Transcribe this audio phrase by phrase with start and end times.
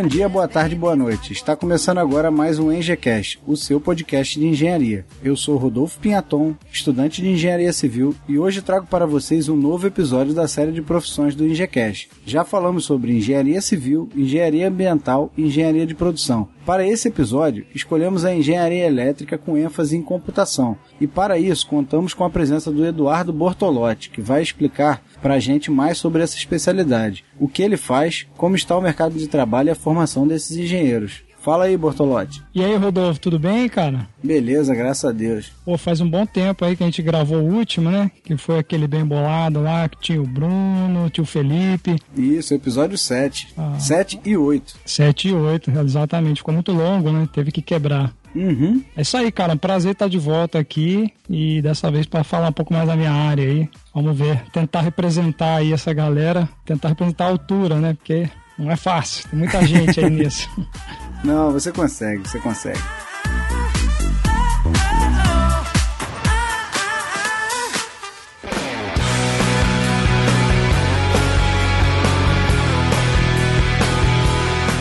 [0.00, 1.32] Bom dia, boa tarde, boa noite.
[1.32, 5.04] Está começando agora mais um EngCast, o seu podcast de engenharia.
[5.24, 9.88] Eu sou Rodolfo Pinhaton, estudante de engenharia civil, e hoje trago para vocês um novo
[9.88, 12.10] episódio da série de profissões do EngCast.
[12.24, 16.48] Já falamos sobre engenharia civil, engenharia ambiental e engenharia de produção.
[16.68, 20.76] Para esse episódio, escolhemos a engenharia elétrica com ênfase em computação.
[21.00, 25.38] E para isso, contamos com a presença do Eduardo Bortolotti, que vai explicar para a
[25.38, 29.68] gente mais sobre essa especialidade, o que ele faz, como está o mercado de trabalho
[29.68, 31.22] e a formação desses engenheiros.
[31.48, 32.42] Fala aí, Bortolotti.
[32.54, 34.06] E aí, Rodolfo, tudo bem, cara?
[34.22, 35.50] Beleza, graças a Deus.
[35.64, 38.10] Pô, faz um bom tempo aí que a gente gravou o último, né?
[38.22, 41.96] Que foi aquele bem bolado lá, que tinha o Bruno, tinha o Felipe.
[42.14, 43.54] Isso, episódio 7.
[43.56, 43.78] Ah.
[43.78, 44.76] 7 e 8.
[44.84, 46.40] 7 e 8, exatamente.
[46.40, 47.26] Ficou muito longo, né?
[47.32, 48.12] Teve que quebrar.
[48.34, 48.84] Uhum.
[48.94, 49.56] É isso aí, cara.
[49.56, 53.10] Prazer estar de volta aqui e dessa vez para falar um pouco mais da minha
[53.10, 53.66] área aí.
[53.94, 57.94] Vamos ver, tentar representar aí essa galera, tentar representar a altura, né?
[57.94, 60.46] Porque não é fácil, tem muita gente aí nisso.
[61.24, 63.07] Não, você consegue, você consegue.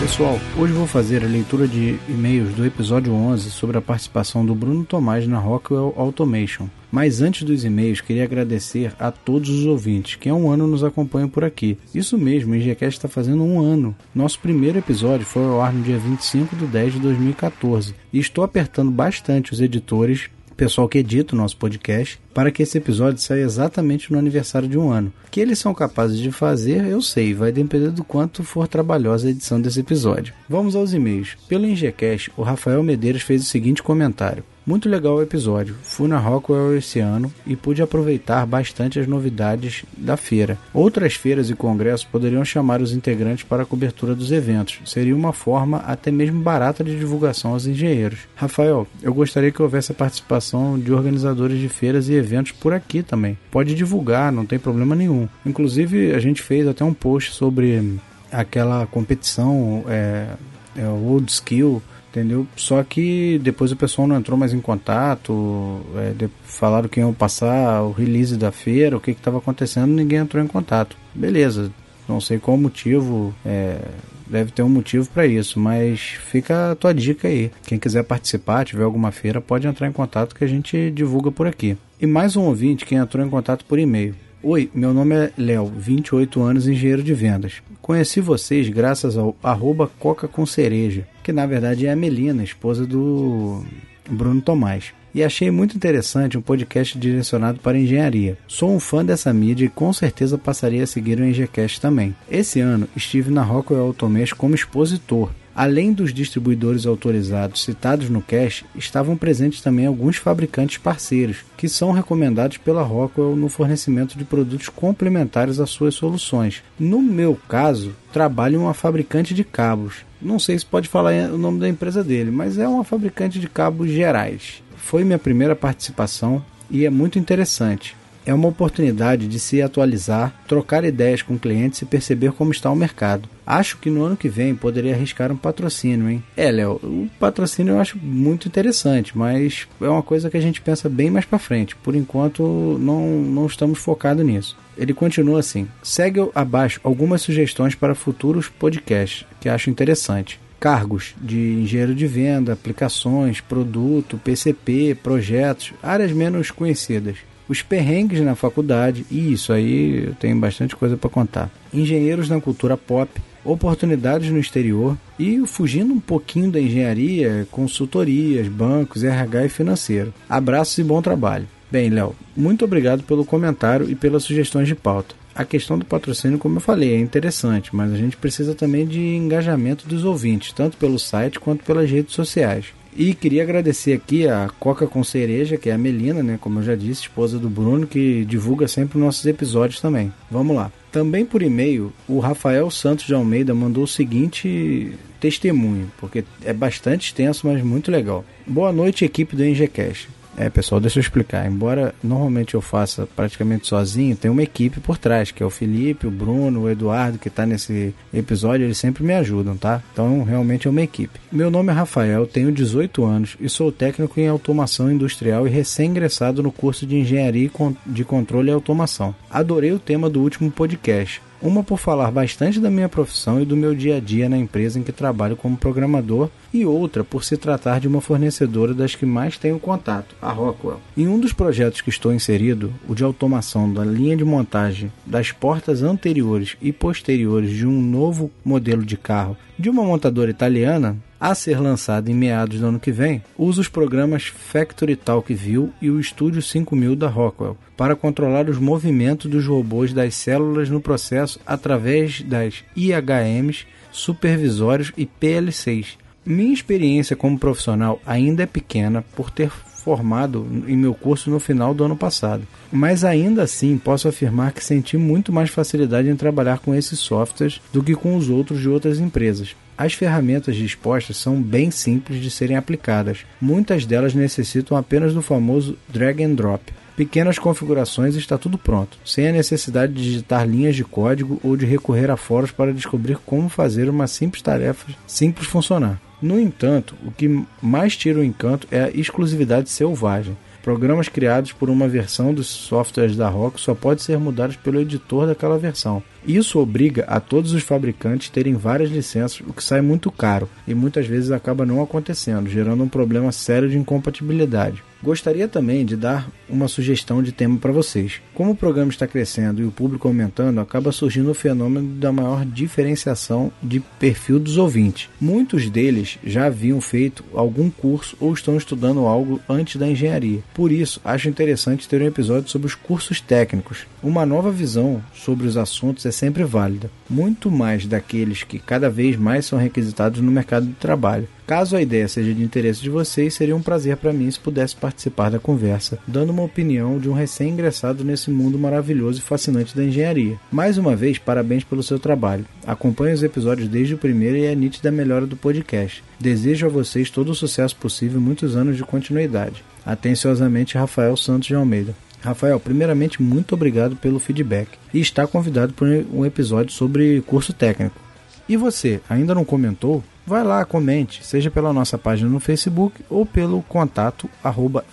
[0.08, 4.56] Pessoal, hoje vou fazer a leitura de e-mails do episódio 11 sobre a participação do
[4.56, 6.70] Bruno Tomás na Rockwell Automation.
[6.90, 10.82] Mas antes dos e-mails, queria agradecer a todos os ouvintes que há um ano nos
[10.82, 11.78] acompanham por aqui.
[11.94, 13.94] Isso mesmo, o IGCast está fazendo um ano.
[14.16, 18.46] Nosso primeiro episódio foi ao ar no dia 25 de 10 de 2014 e estou
[18.46, 23.42] apertando bastante os editores pessoal que edita o nosso podcast, para que esse episódio saia
[23.42, 25.12] exatamente no aniversário de um ano.
[25.32, 29.32] Que eles são capazes de fazer, eu sei, vai depender do quanto for trabalhosa a
[29.32, 30.36] edição desse episódio.
[30.48, 31.36] Vamos aos e-mails.
[31.48, 34.44] Pelo IngeCast, o Rafael Medeiros fez o seguinte comentário.
[34.68, 35.78] Muito legal o episódio.
[35.82, 40.58] Fui na Rockwell esse ano e pude aproveitar bastante as novidades da feira.
[40.74, 44.82] Outras feiras e congressos poderiam chamar os integrantes para a cobertura dos eventos.
[44.86, 48.20] Seria uma forma até mesmo barata de divulgação aos engenheiros.
[48.36, 53.04] Rafael, eu gostaria que houvesse a participação de organizadores de feiras e eventos por aqui
[53.04, 53.38] também.
[53.52, 55.28] Pode divulgar, não tem problema nenhum.
[55.46, 57.98] Inclusive, a gente fez até um post sobre
[58.32, 60.28] aquela competição é,
[60.76, 61.82] é, Old Skill
[62.18, 62.48] entendeu?
[62.56, 67.14] Só que depois o pessoal não entrou mais em contato, é, de, falaram que iam
[67.14, 70.98] passar o release da feira, o que estava acontecendo, ninguém entrou em contato.
[71.14, 71.72] Beleza,
[72.08, 73.80] não sei qual motivo, é,
[74.26, 77.52] deve ter um motivo para isso, mas fica a tua dica aí.
[77.64, 81.48] Quem quiser participar, tiver alguma feira, pode entrar em contato que a gente divulga por
[81.48, 81.78] aqui.
[82.00, 84.14] E mais um ouvinte que entrou em contato por e-mail.
[84.44, 87.54] Oi, meu nome é Léo, 28 anos, engenheiro de vendas.
[87.82, 92.86] Conheci vocês graças ao arroba Coca com Cereja, que na verdade é a Melina, esposa
[92.86, 93.64] do
[94.08, 94.94] Bruno Tomás.
[95.12, 98.38] E achei muito interessante um podcast direcionado para engenharia.
[98.48, 102.16] Sou um fã dessa mídia e com certeza passaria a seguir o EngCast também.
[102.30, 108.64] Esse ano estive na Rockwell Automation como expositor Além dos distribuidores autorizados citados no cache,
[108.76, 114.70] estavam presentes também alguns fabricantes parceiros, que são recomendados pela Rockwell no fornecimento de produtos
[114.70, 116.62] complementares às suas soluções.
[116.80, 120.06] No meu caso, trabalho uma fabricante de cabos.
[120.22, 123.50] Não sei se pode falar o nome da empresa dele, mas é uma fabricante de
[123.50, 124.62] cabos gerais.
[124.76, 127.97] Foi minha primeira participação e é muito interessante
[128.28, 132.76] é uma oportunidade de se atualizar, trocar ideias com clientes e perceber como está o
[132.76, 133.30] mercado.
[133.46, 136.22] Acho que no ano que vem poderia arriscar um patrocínio, hein?
[136.36, 140.60] É, Léo, o patrocínio eu acho muito interessante, mas é uma coisa que a gente
[140.60, 141.74] pensa bem mais para frente.
[141.78, 142.44] Por enquanto,
[142.82, 144.58] não, não estamos focados nisso.
[144.78, 151.54] Ele continua assim: segue abaixo algumas sugestões para futuros podcasts que acho interessante cargos de
[151.54, 157.18] engenheiro de venda, aplicações, produto, PCP, projetos, áreas menos conhecidas
[157.48, 161.50] os perrengues na faculdade, e isso aí eu tenho bastante coisa para contar.
[161.74, 163.10] Engenheiros na cultura pop,
[163.44, 170.14] oportunidades no exterior e fugindo um pouquinho da engenharia, consultorias, bancos, RH e financeiro.
[170.30, 171.48] Abraços e bom trabalho.
[171.70, 175.16] Bem, Léo, muito obrigado pelo comentário e pelas sugestões de pauta.
[175.36, 179.00] A questão do patrocínio, como eu falei, é interessante, mas a gente precisa também de
[179.00, 182.68] engajamento dos ouvintes, tanto pelo site quanto pelas redes sociais.
[182.98, 186.40] E queria agradecer aqui a Coca com Cereja, que é a Melina, né?
[186.42, 190.12] Como eu já disse, esposa do Bruno, que divulga sempre os nossos episódios também.
[190.32, 190.72] Vamos lá.
[190.92, 197.06] Também por e-mail, o Rafael Santos de Almeida mandou o seguinte testemunho, porque é bastante
[197.06, 198.26] extenso, mas muito legal.
[198.48, 200.10] Boa noite, equipe do NGCast.
[200.38, 201.48] É, pessoal, deixa eu explicar.
[201.48, 206.06] Embora normalmente eu faça praticamente sozinho, tem uma equipe por trás, que é o Felipe,
[206.06, 209.82] o Bruno, o Eduardo, que está nesse episódio, eles sempre me ajudam, tá?
[209.92, 211.20] Então, realmente é uma equipe.
[211.32, 216.44] Meu nome é Rafael, tenho 18 anos e sou técnico em automação industrial e recém-ingressado
[216.44, 217.50] no curso de Engenharia
[217.86, 219.16] de Controle e Automação.
[219.32, 221.27] Adorei o tema do último podcast.
[221.42, 224.80] Uma por falar bastante da minha profissão e do meu dia a dia na empresa
[224.80, 229.06] em que trabalho como programador, e outra por se tratar de uma fornecedora das que
[229.06, 230.80] mais tenho contato, a Rockwell.
[230.96, 235.32] Em um dos projetos que estou inserido, o de automação da linha de montagem das
[235.32, 241.34] portas anteriores e posteriores de um novo modelo de carro de uma montadora italiana, a
[241.34, 245.90] ser lançado em meados do ano que vem, usa os programas Factory Talk View e
[245.90, 251.40] o Studio 5000 da Rockwell para controlar os movimentos dos robôs das células no processo
[251.46, 255.98] através das IHMs, supervisórios e PLCs.
[256.26, 261.74] Minha experiência como profissional ainda é pequena por ter formado em meu curso no final
[261.74, 266.60] do ano passado, mas ainda assim posso afirmar que senti muito mais facilidade em trabalhar
[266.60, 269.56] com esses softwares do que com os outros de outras empresas.
[269.78, 273.20] As ferramentas dispostas são bem simples de serem aplicadas.
[273.40, 276.74] Muitas delas necessitam apenas do famoso drag and drop.
[276.96, 281.56] Pequenas configurações e está tudo pronto, sem a necessidade de digitar linhas de código ou
[281.56, 286.02] de recorrer a fóruns para descobrir como fazer uma simples tarefa simples funcionar.
[286.20, 290.36] No entanto, o que mais tira o encanto é a exclusividade selvagem.
[290.64, 295.28] Programas criados por uma versão dos softwares da Rock só podem ser mudados pelo editor
[295.28, 296.02] daquela versão.
[296.28, 300.76] Isso obriga a todos os fabricantes terem várias licenças, o que sai muito caro e
[300.76, 304.84] muitas vezes acaba não acontecendo, gerando um problema sério de incompatibilidade.
[305.02, 308.20] Gostaria também de dar uma sugestão de tema para vocês.
[308.34, 312.44] Como o programa está crescendo e o público aumentando, acaba surgindo o fenômeno da maior
[312.46, 315.10] diferenciação de perfil dos ouvintes.
[315.22, 320.42] Muitos deles já haviam feito algum curso ou estão estudando algo antes da engenharia.
[320.54, 323.86] Por isso, acho interessante ter um episódio sobre os cursos técnicos.
[324.02, 329.16] Uma nova visão sobre os assuntos é sempre válida, muito mais daqueles que cada vez
[329.16, 331.28] mais são requisitados no mercado de trabalho.
[331.46, 334.76] Caso a ideia seja de interesse de vocês, seria um prazer para mim se pudesse
[334.76, 339.86] participar da conversa, dando uma opinião de um recém-ingressado nesse mundo maravilhoso e fascinante da
[339.86, 340.38] engenharia.
[340.52, 342.46] Mais uma vez, parabéns pelo seu trabalho.
[342.66, 346.04] Acompanhe os episódios desde o primeiro e é nítida melhora do podcast.
[346.20, 349.64] Desejo a vocês todo o sucesso possível e muitos anos de continuidade.
[349.86, 351.96] Atenciosamente, Rafael Santos de Almeida.
[352.22, 358.00] Rafael, primeiramente, muito obrigado pelo feedback e está convidado para um episódio sobre curso técnico.
[358.48, 360.04] E você, ainda não comentou?
[360.28, 364.84] vai lá, comente, seja pela nossa página no Facebook ou pelo contato arroba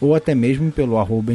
[0.00, 1.34] ou até mesmo pelo arroba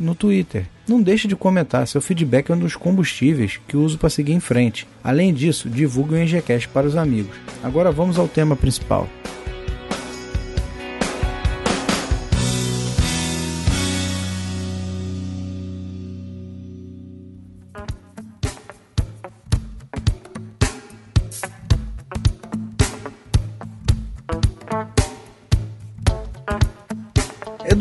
[0.00, 0.66] no Twitter.
[0.88, 4.40] Não deixe de comentar, seu feedback é um dos combustíveis que uso para seguir em
[4.40, 4.86] frente.
[5.02, 7.36] Além disso, divulgue o Engcast para os amigos.
[7.62, 9.08] Agora vamos ao tema principal.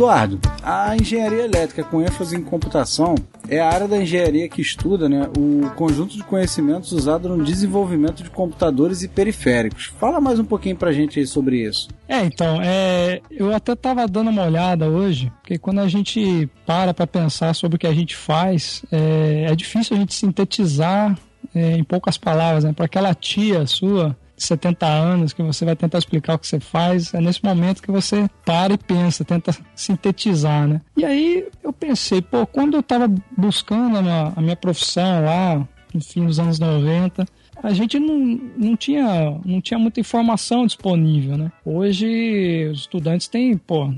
[0.06, 3.16] Eduardo, a engenharia elétrica com ênfase em computação
[3.50, 8.22] é a área da engenharia que estuda né, o conjunto de conhecimentos usado no desenvolvimento
[8.22, 9.92] de computadores e periféricos.
[10.00, 11.88] Fala mais um pouquinho pra gente aí sobre isso.
[12.08, 16.94] É, então, é, eu até estava dando uma olhada hoje, porque quando a gente para
[16.94, 21.18] para pensar sobre o que a gente faz, é, é difícil a gente sintetizar
[21.54, 22.74] é, em poucas palavras, né?
[22.74, 27.14] Para aquela tia sua 70 anos, que você vai tentar explicar o que você faz,
[27.14, 30.82] é nesse momento que você para e pensa, tenta sintetizar, né?
[30.98, 35.68] E aí eu pensei, pô, quando eu estava buscando a minha, a minha profissão lá,
[35.94, 37.26] no fim dos anos 90,
[37.64, 41.52] a gente não, não, tinha, não tinha muita informação disponível, né?
[41.64, 43.92] Hoje os estudantes têm, pô,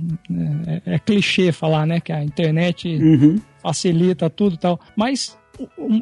[0.85, 1.99] é, é clichê falar, né?
[1.99, 3.41] Que a internet uhum.
[3.61, 5.37] facilita tudo e tal, mas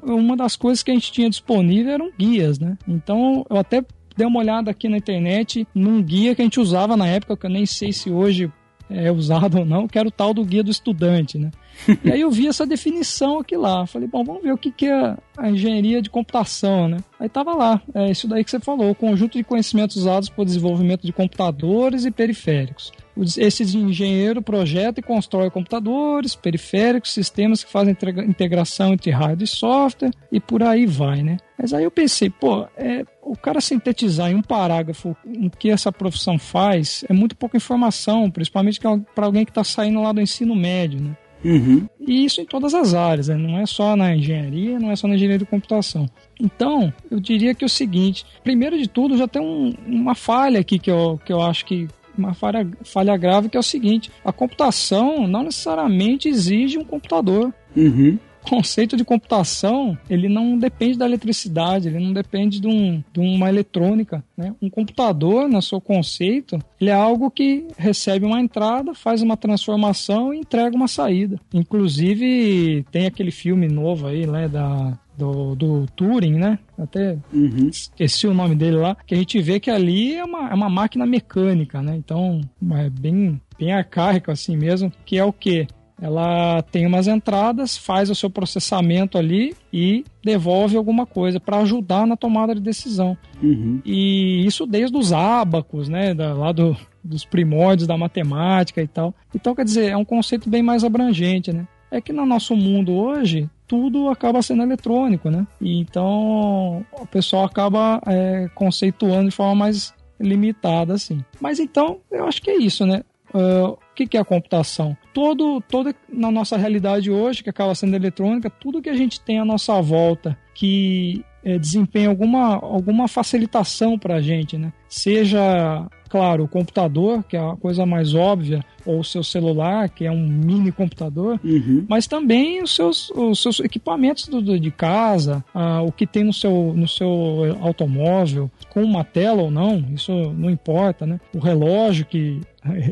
[0.06, 2.77] uma das coisas que a gente tinha disponível eram guias, né?
[2.88, 3.84] Então eu até
[4.15, 7.45] dei uma olhada aqui na internet num guia que a gente usava na época, que
[7.45, 8.51] eu nem sei se hoje
[8.89, 11.51] é usado ou não, que era o tal do guia do estudante, né?
[12.03, 13.86] e aí eu vi essa definição aqui lá.
[13.86, 16.98] Falei, bom, vamos ver o que, que é a engenharia de computação, né?
[17.20, 20.41] Aí tava lá, é isso daí que você falou, o conjunto de conhecimentos usados para
[20.41, 22.91] o desenvolvimento de computadores e periféricos.
[23.38, 27.96] Esse engenheiro projeta e constrói computadores, periféricos, sistemas que fazem
[28.27, 31.38] integração entre hardware e software e por aí vai, né?
[31.58, 35.91] Mas aí eu pensei, pô, é, o cara sintetizar em um parágrafo o que essa
[35.91, 40.53] profissão faz é muito pouca informação, principalmente para alguém que está saindo lá do ensino
[40.53, 41.15] médio, né?
[41.45, 41.87] Uhum.
[41.99, 43.35] E isso em todas as áreas, né?
[43.35, 46.09] não é só na engenharia, não é só na engenharia de computação.
[46.41, 50.59] Então, eu diria que é o seguinte: primeiro de tudo, já tem um, uma falha
[50.59, 51.87] aqui que eu, que eu acho que
[52.17, 57.53] uma falha, falha grave que é o seguinte: a computação não necessariamente exige um computador.
[57.75, 63.19] Uhum conceito de computação, ele não depende da eletricidade, ele não depende de, um, de
[63.19, 64.23] uma eletrônica.
[64.37, 64.53] Né?
[64.61, 70.33] Um computador, no seu conceito, ele é algo que recebe uma entrada, faz uma transformação
[70.33, 71.39] e entrega uma saída.
[71.53, 76.59] Inclusive, tem aquele filme novo aí, né, da, do, do Turing, né?
[76.77, 77.69] Até uhum.
[77.69, 80.69] esqueci o nome dele lá, que a gente vê que ali é uma, é uma
[80.69, 81.95] máquina mecânica, né?
[81.95, 82.41] Então,
[82.73, 85.67] é bem, bem arcaico assim mesmo, que é o que?
[86.01, 92.05] Ela tem umas entradas, faz o seu processamento ali e devolve alguma coisa para ajudar
[92.05, 93.17] na tomada de decisão.
[93.41, 93.81] Uhum.
[93.85, 99.13] E isso desde os ábacos, né, da, lá do, dos primórdios da matemática e tal.
[99.33, 101.67] Então, quer dizer, é um conceito bem mais abrangente, né?
[101.89, 105.47] É que no nosso mundo hoje, tudo acaba sendo eletrônico, né?
[105.61, 111.23] E então, o pessoal acaba é, conceituando de forma mais limitada, assim.
[111.39, 113.01] Mas então, eu acho que é isso, né?
[113.33, 114.95] Uh, o que, que é a computação?
[115.13, 119.39] Todo, toda na nossa realidade hoje, que acaba sendo eletrônica, tudo que a gente tem
[119.39, 124.73] à nossa volta que é, desempenha alguma, alguma facilitação para a gente, né?
[124.89, 130.05] Seja, claro, o computador, que é a coisa mais óbvia, ou o seu celular, que
[130.05, 131.86] é um mini computador, uhum.
[131.89, 136.24] mas também os seus, os seus equipamentos do, do de casa, ah, o que tem
[136.24, 141.19] no seu, no seu automóvel, com uma tela ou não, isso não importa, né?
[141.34, 142.39] O relógio que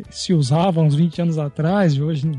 [0.09, 2.29] se usava uns 20 anos atrás, e hoje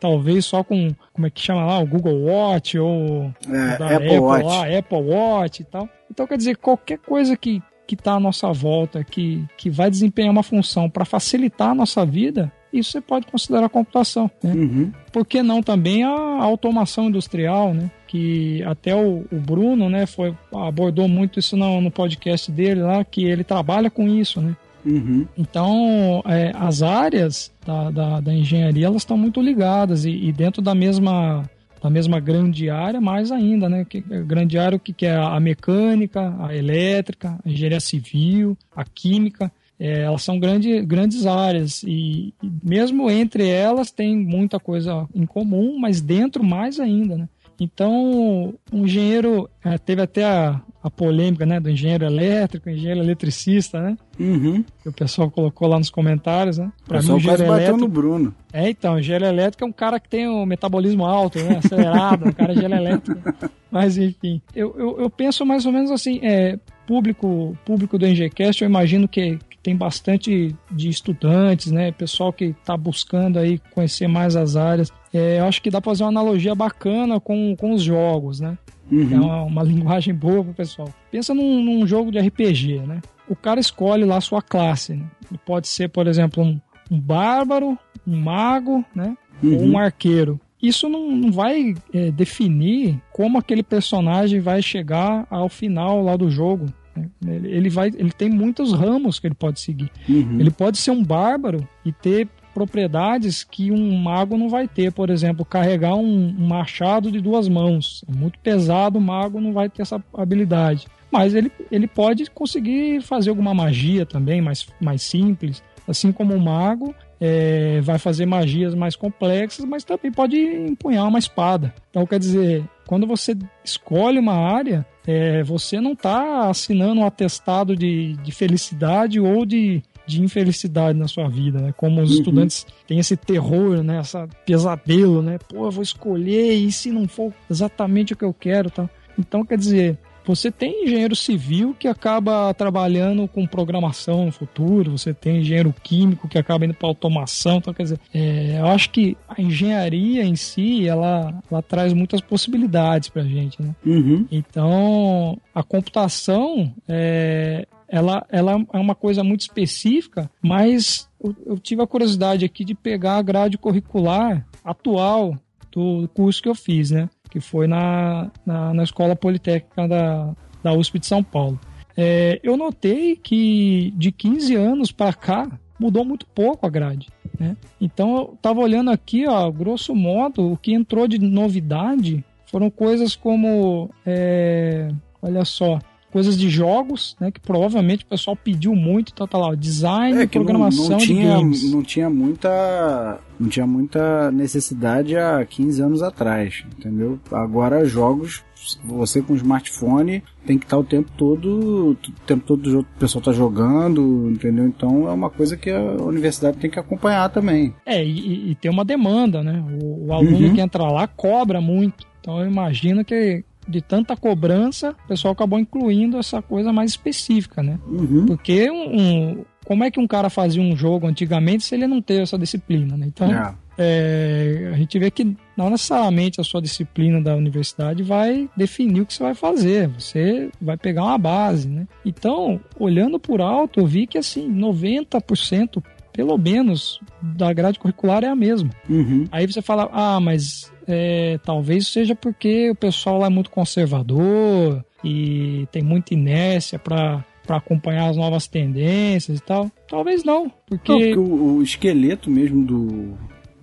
[0.00, 4.08] talvez só com, como é que chama lá, o Google Watch ou é, da Apple,
[4.08, 4.44] Apple Watch.
[4.44, 5.88] Lá, Apple Watch e tal.
[6.10, 10.30] Então, quer dizer, qualquer coisa que que está à nossa volta, que, que vai desempenhar
[10.30, 14.30] uma função para facilitar a nossa vida, isso você pode considerar computação.
[14.42, 14.52] Né?
[14.52, 14.92] Uhum.
[15.12, 17.90] Por que não também a automação industrial, né?
[18.06, 23.04] que até o, o, Bruno né, foi, abordou muito isso no, no podcast dele lá,
[23.04, 24.56] que ele trabalha com isso, né?
[24.84, 25.26] Uhum.
[25.36, 30.62] Então, é, as áreas da, da, da, engenharia elas estão muito ligadas e, e, dentro
[30.62, 31.42] da mesma
[31.82, 33.84] da mesma grande área, mais ainda, né?
[33.84, 38.84] Que, grande área o que, que é a mecânica, a elétrica, a engenharia civil, a
[38.84, 39.50] química.
[39.78, 45.26] É, elas são grande, grandes áreas e, e, mesmo entre elas tem muita coisa em
[45.26, 47.28] comum, mas dentro mais ainda, né?
[47.58, 53.80] Então, o engenheiro é, teve até a, a polêmica né, do engenheiro elétrico, engenheiro eletricista,
[53.80, 53.98] né?
[54.20, 54.64] Uhum.
[54.80, 56.70] Que o pessoal colocou lá nos comentários, né?
[56.86, 57.72] Pra o pessoal mim, quase elétrico...
[57.72, 58.34] bateu no Bruno.
[58.52, 61.58] É, então, engenheiro elétrico é um cara que tem o um metabolismo alto, né?
[61.58, 63.20] Acelerado, um cara engenheiro elétrico.
[63.68, 68.62] Mas, enfim, eu, eu, eu, penso mais ou menos assim, é, público, público do NGCast,
[68.62, 71.90] eu imagino que, que tem bastante de estudantes, né?
[71.90, 74.92] Pessoal que está buscando aí conhecer mais as áreas.
[75.12, 78.56] É, eu acho que dá para fazer uma analogia bacana com, com os jogos, né?
[78.90, 79.12] Uhum.
[79.12, 80.88] É uma, uma, linguagem boa pro pessoal.
[81.10, 83.00] Pensa num, num, jogo de RPG, né?
[83.28, 84.94] O cara escolhe lá a sua classe.
[84.94, 85.04] Né?
[85.30, 89.16] Ele pode ser, por exemplo, um, um bárbaro, um mago, né?
[89.42, 89.56] Uhum.
[89.56, 90.40] Ou um arqueiro.
[90.62, 96.30] Isso não, não vai é, definir como aquele personagem vai chegar ao final lá do
[96.30, 96.66] jogo.
[96.96, 97.10] Né?
[97.26, 99.90] Ele, ele, vai, ele tem muitos ramos que ele pode seguir.
[100.08, 100.40] Uhum.
[100.40, 104.90] Ele pode ser um bárbaro e ter propriedades que um mago não vai ter.
[104.90, 108.02] Por exemplo, carregar um, machado de duas mãos.
[108.08, 110.86] É muito pesado, o mago não vai ter essa habilidade.
[111.12, 115.62] Mas ele, ele pode conseguir fazer alguma magia também, mais, mais simples.
[115.86, 121.18] Assim como o mago é, vai fazer magias mais complexas, mas também pode empunhar uma
[121.18, 121.74] espada.
[121.90, 127.76] Então, quer dizer, quando você escolhe uma área, é, você não está assinando um atestado
[127.76, 131.74] de, de felicidade ou de de infelicidade na sua vida, né?
[131.76, 132.18] Como os uhum.
[132.18, 133.98] estudantes têm esse terror, né?
[133.98, 135.38] Essa pesadelo, né?
[135.48, 138.88] Pô, eu vou escolher e se não for exatamente o que eu quero, tá?
[139.18, 145.14] Então, quer dizer, você tem engenheiro civil que acaba trabalhando com programação no futuro, você
[145.14, 149.16] tem engenheiro químico que acaba indo para automação, então quer dizer, é, eu acho que
[149.28, 153.74] a engenharia em si ela, ela traz muitas possibilidades para a gente, né?
[153.84, 154.26] Uhum.
[154.30, 161.82] Então a computação é, ela, ela é uma coisa muito específica, mas eu, eu tive
[161.82, 165.36] a curiosidade aqui de pegar a grade curricular atual
[165.70, 167.08] do curso que eu fiz, né?
[167.30, 171.60] Que foi na, na, na Escola Politécnica da, da USP de São Paulo.
[171.96, 177.08] É, eu notei que de 15 anos para cá mudou muito pouco a grade.
[177.38, 177.56] Né?
[177.80, 183.16] Então eu estava olhando aqui, ó, grosso modo, o que entrou de novidade foram coisas
[183.16, 184.88] como, é,
[185.20, 185.78] olha só,
[186.16, 187.30] coisas de jogos, né?
[187.30, 191.34] Que provavelmente o pessoal pediu muito, então tá lá, design, É, programação não, não tinha,
[191.36, 191.70] games.
[191.70, 197.18] não tinha muita não tinha muita necessidade há 15 anos atrás, entendeu?
[197.30, 198.42] Agora jogos
[198.82, 201.94] você com smartphone tem que estar o tempo todo, o
[202.26, 204.66] tempo todo o pessoal tá jogando, entendeu?
[204.66, 207.74] Então é uma coisa que a universidade tem que acompanhar também.
[207.84, 209.62] É, e, e tem uma demanda, né?
[209.82, 210.54] O, o aluno Uhum.
[210.54, 212.06] que entra lá cobra muito.
[212.20, 217.62] Então eu imagino que de tanta cobrança, o pessoal acabou incluindo essa coisa mais específica,
[217.62, 217.78] né?
[217.86, 218.26] Uhum.
[218.26, 222.00] Porque um, um- como é que um cara fazia um jogo antigamente se ele não
[222.00, 223.06] teve essa disciplina, né?
[223.08, 223.54] Então, É.
[223.78, 229.06] é, a gente vê que não necessariamente a sua disciplina da universidade vai definir o
[229.06, 229.88] que você vai fazer.
[229.88, 231.86] Você vai pegar uma base, né?
[232.04, 235.82] Então, olhando por alto, eu vi que assim, 90%
[236.12, 238.70] pelo menos da grade curricular é a mesma.
[238.88, 239.26] Uhum.
[239.30, 244.84] Aí você fala, ah, mas é, talvez seja porque o pessoal lá é muito conservador
[245.04, 249.70] e tem muita inércia para para acompanhar as novas tendências e tal.
[249.88, 253.16] Talvez não, porque, Não, porque o, o esqueleto mesmo do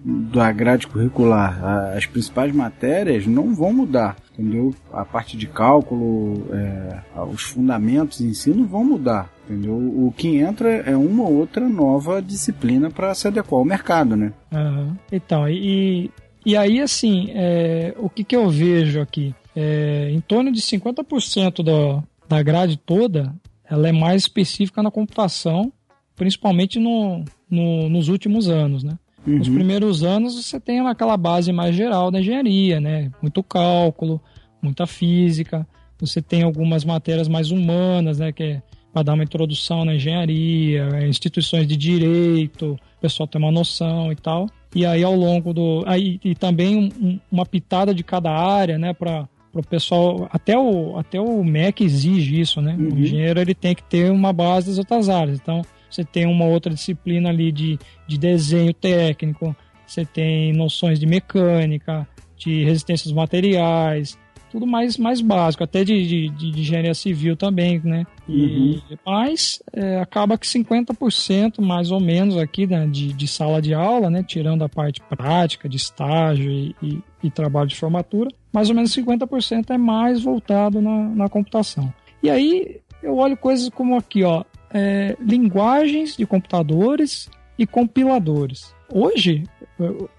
[0.05, 1.63] da grade curricular,
[1.95, 4.75] as principais matérias não vão mudar, entendeu?
[4.91, 6.99] A parte de cálculo, é,
[7.31, 9.73] os fundamentos em si não vão mudar, entendeu?
[9.73, 14.33] O que entra é uma ou outra nova disciplina para se adequar ao mercado, né?
[14.51, 14.97] Aham.
[15.09, 16.11] Então, e,
[16.45, 19.33] e aí, assim, é, o que, que eu vejo aqui?
[19.55, 23.33] É, em torno de 50% da, da grade toda,
[23.69, 25.71] ela é mais específica na computação,
[26.15, 28.97] principalmente no, no- nos últimos anos, né?
[29.25, 29.53] Nos Uhum.
[29.53, 33.09] primeiros anos você tem aquela base mais geral da engenharia, né?
[33.21, 34.19] Muito cálculo,
[34.61, 35.65] muita física,
[35.97, 38.31] você tem algumas matérias mais humanas, né?
[38.33, 38.61] Que é
[38.93, 44.11] para dar uma introdução na engenharia, é, instituições de direito, o pessoal tem uma noção
[44.11, 44.47] e tal.
[44.75, 45.83] E aí ao longo do.
[45.85, 48.93] Aí, e também um- um- uma pitada de cada área, né?
[48.93, 50.27] Para o pessoal.
[50.31, 52.75] Até o, até o MEC exige isso, né?
[52.77, 52.89] Uhum.
[52.95, 55.39] O engenheiro ele tem que ter uma base das outras áreas.
[55.41, 61.05] Então você tem uma outra disciplina ali de, de desenho técnico, você tem noções de
[61.05, 64.17] mecânica, de resistências materiais,
[64.53, 68.05] tudo mais, mais básico, até de, de, de- de engenharia civil também, né?
[68.29, 73.73] E, Mas é, acaba que 50% mais ou menos aqui né, de, de sala de
[73.73, 74.23] aula, né?
[74.23, 78.91] Tirando a parte prática, de estágio e, e- e trabalho de formatura, mais ou menos
[78.95, 81.91] 50% é mais voltado na, na computação.
[82.21, 88.73] E aí eu olho coisas como aqui, ó, é, linguagens de computadores e compiladores.
[88.93, 89.43] Hoje,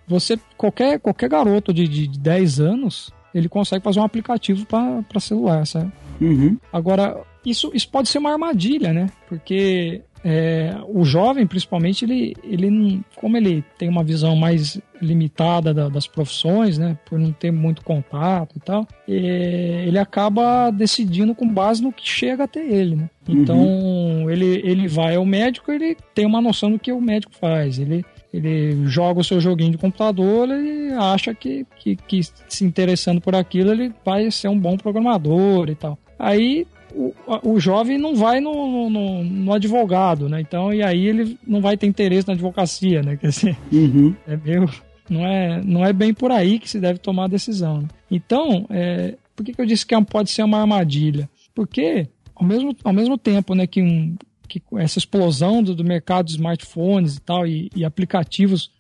[0.06, 5.66] você qualquer, qualquer garoto de, de 10 anos, ele consegue fazer um aplicativo para celular,
[5.66, 5.90] sabe?
[6.20, 6.57] Uhum.
[6.73, 9.11] Agora, isso, isso pode ser uma armadilha, né?
[9.29, 15.88] Porque é, o jovem, principalmente, ele, ele como ele tem uma visão mais limitada da-
[15.90, 16.97] das profissões, né?
[17.05, 22.09] Por não ter muito contato e tal, é, ele acaba decidindo com base no que
[22.09, 23.11] chega até ele, né?
[23.29, 27.79] Então, ele, ele vai ao médico, ele tem uma noção do que o médico faz.
[27.79, 33.20] Ele, ele joga o seu joguinho de computador e acha que, que, que se interessando
[33.20, 35.97] por aquilo, ele vai ser um bom programador e tal.
[36.18, 37.12] Aí o,
[37.44, 40.40] o jovem não vai no, no, no advogado, né?
[40.40, 43.16] Então, e aí ele não vai ter interesse na advocacia, né?
[43.16, 44.14] Quer dizer, Uhum.
[44.27, 44.68] é meio.
[45.09, 47.83] Não é, não é bem por aí que se deve tomar a decisão.
[47.83, 47.88] né?
[48.11, 51.29] Então, é, por que, que eu disse que é pode ser uma armadilha?
[51.55, 54.16] Porque, ao mesmo, ao mesmo tempo né, que, um,
[54.60, 58.70] que essa explosão do, do mercado de smartphones e tal, e, e aplicativos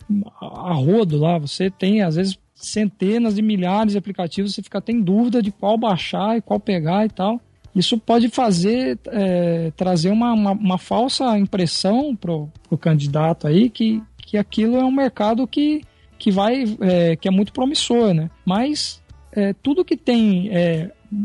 [0.40, 4.92] a, rodo lá, você tem, às vezes, centenas de milhares de aplicativos, você fica até
[4.92, 7.40] em dúvida de qual baixar e qual pegar e tal.
[7.74, 14.00] Isso pode fazer, é, trazer uma, uma, uma falsa impressão pro, pro candidato aí que,
[14.16, 15.82] que aquilo é um mercado que,
[16.16, 18.30] que vai, é, que é muito promissor, né?
[18.44, 20.48] Mas é, tudo que tem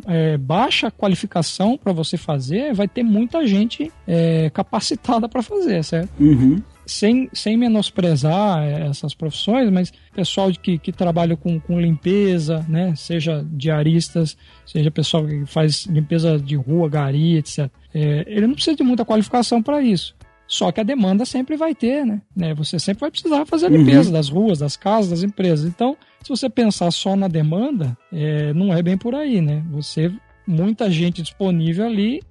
[0.07, 5.83] é, é, baixa qualificação para você fazer, vai ter muita gente é, capacitada para fazer,
[5.83, 6.09] certo?
[6.19, 6.61] Uhum.
[6.85, 12.95] sem, sem menosprezar eh, essas profissões, mas pessoal que, que trabalha com, com limpeza, né?
[12.95, 17.69] Seja diaristas, seja pessoal que faz limpeza de rua, gari, etc.
[17.93, 20.15] Eh, ele não precisa de muita qualificação para isso.
[20.51, 22.21] Só que a demanda sempre vai ter, né?
[22.35, 22.53] né?
[22.55, 25.65] Você sempre vai precisar fazer a limpeza das ruas, das casas, das empresas.
[25.67, 29.63] Então, se você pensar só na demanda, eh, não é bem por aí, né?
[29.69, 30.11] Você,
[30.47, 32.21] muita gente disponível ali,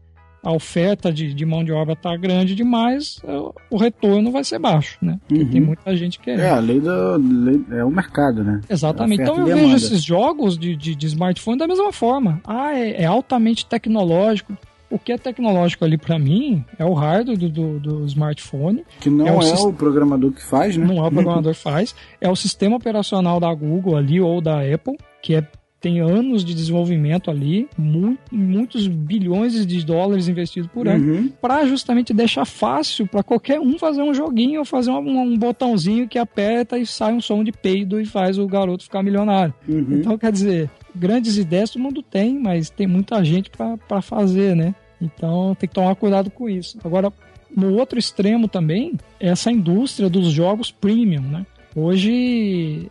[0.42, 3.38] a oferta de, de mão de obra está grande demais, eh,
[3.70, 5.20] o retorno vai ser baixo, né?
[5.28, 5.50] Porque Uhum.
[5.50, 6.40] tem muita gente querendo.
[6.42, 7.16] É, a lei da.
[7.16, 8.60] lei- é o mercado, né?
[8.68, 9.22] Exatamente.
[9.22, 12.40] Oferta Então eu vejo esses jogos de, de, de smartphone da mesma forma.
[12.44, 14.56] Ah, é, é altamente tecnológico.
[14.90, 19.10] O que é tecnológico ali para mim é o hardware do, do, do smartphone, Que
[19.10, 20.86] não É é, o o, sis- programador que faz, né?
[20.86, 24.60] não é o programador que faz, é o sistema operacional da Google ali ou da
[24.60, 25.46] Apple, que é
[25.80, 31.32] tem anos de desenvolvimento ali, muito, muitos bilhões de dólares investidos por ano, Uhum.
[31.40, 36.08] para justamente deixar fácil para qualquer um fazer um joguinho ou fazer um, um botãozinho
[36.08, 39.54] que aperta e sai um som de peido e faz o garoto ficar milionário.
[39.68, 39.86] Uhum.
[39.90, 44.74] Então, quer dizer, grandes ideias todo mundo tem, mas tem muita gente para fazer, né?
[45.00, 46.76] Então tem que tomar cuidado com isso.
[46.82, 47.12] Agora,
[47.56, 51.46] no outro extremo também, é essa indústria dos jogos premium, né?
[51.76, 52.90] Hoje,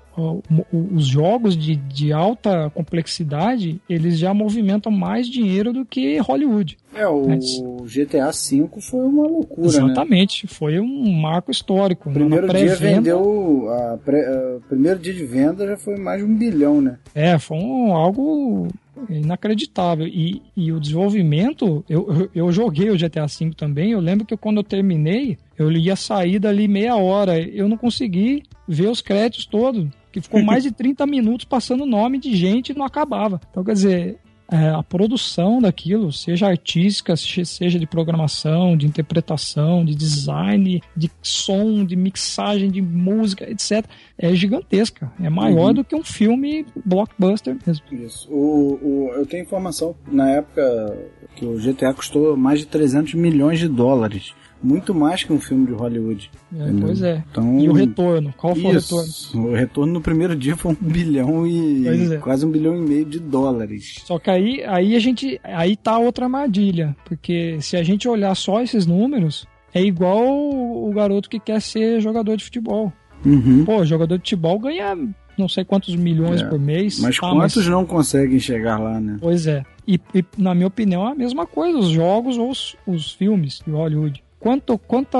[0.71, 6.77] os jogos de, de alta complexidade, eles já movimentam mais dinheiro do que Hollywood.
[6.95, 9.67] É, o GTA V foi uma loucura, né?
[9.67, 10.47] Exatamente.
[10.47, 12.09] Foi um marco histórico.
[12.09, 12.19] O né?
[12.19, 13.67] primeiro dia vendeu.
[13.69, 16.97] A pré- a- o primeiro dia de venda já foi mais de um bilhão, né?
[17.13, 18.67] É, foi um- algo
[19.09, 20.07] inacreditável.
[20.07, 23.91] E, e o desenvolvimento, eu, eu, eu joguei o GTA V também.
[23.91, 27.39] Eu lembro que quando eu terminei, eu ia sair dali meia hora.
[27.39, 29.87] Eu não consegui ver os créditos todos.
[30.11, 33.39] Que ficou mais de 30 minutos passando nome de gente e não acabava.
[33.49, 34.17] Então, quer dizer,
[34.51, 41.11] é, a produção daquilo, seja artística, se- seja de programação, de interpretação, de design, de
[41.21, 43.85] som, de mixagem, de música, etc.,
[44.17, 45.11] é gigantesca.
[45.21, 45.73] É maior Uhum.
[45.73, 47.83] do que um filme blockbuster mesmo.
[47.91, 48.27] Isso.
[48.31, 50.97] O, o, eu tenho informação, na época
[51.35, 54.33] que o GTA custou mais de 300 milhões de dólares.
[54.67, 56.29] Muito mais que um filme de Hollywood.
[56.53, 57.23] É, pois é.
[57.31, 58.33] Então, E o retorno?
[58.35, 58.97] Qual foi Isso.
[58.97, 59.49] o retorno?
[59.49, 62.17] O retorno no primeiro dia foi um bilhão e é.
[62.17, 64.01] quase um bilhão e meio de dólares.
[64.05, 65.39] Só que aí, aí a gente.
[65.41, 66.93] Aí tá outra armadilha.
[67.05, 72.01] Porque se a gente olhar só esses números, é igual o garoto que quer ser
[72.01, 72.91] jogador de futebol.
[73.25, 73.63] Uhum.
[73.63, 74.97] Pô, jogador de futebol ganha
[75.37, 76.99] não sei quantos milhões É, por mês.
[76.99, 79.17] Mas tá, quantos não conseguem chegar lá, né?
[79.21, 79.63] Pois é.
[79.87, 83.61] E, e, na minha opinião é a mesma coisa, os jogos ou os, os filmes
[83.65, 84.23] de Hollywood.
[84.39, 85.17] Quanto, quanta,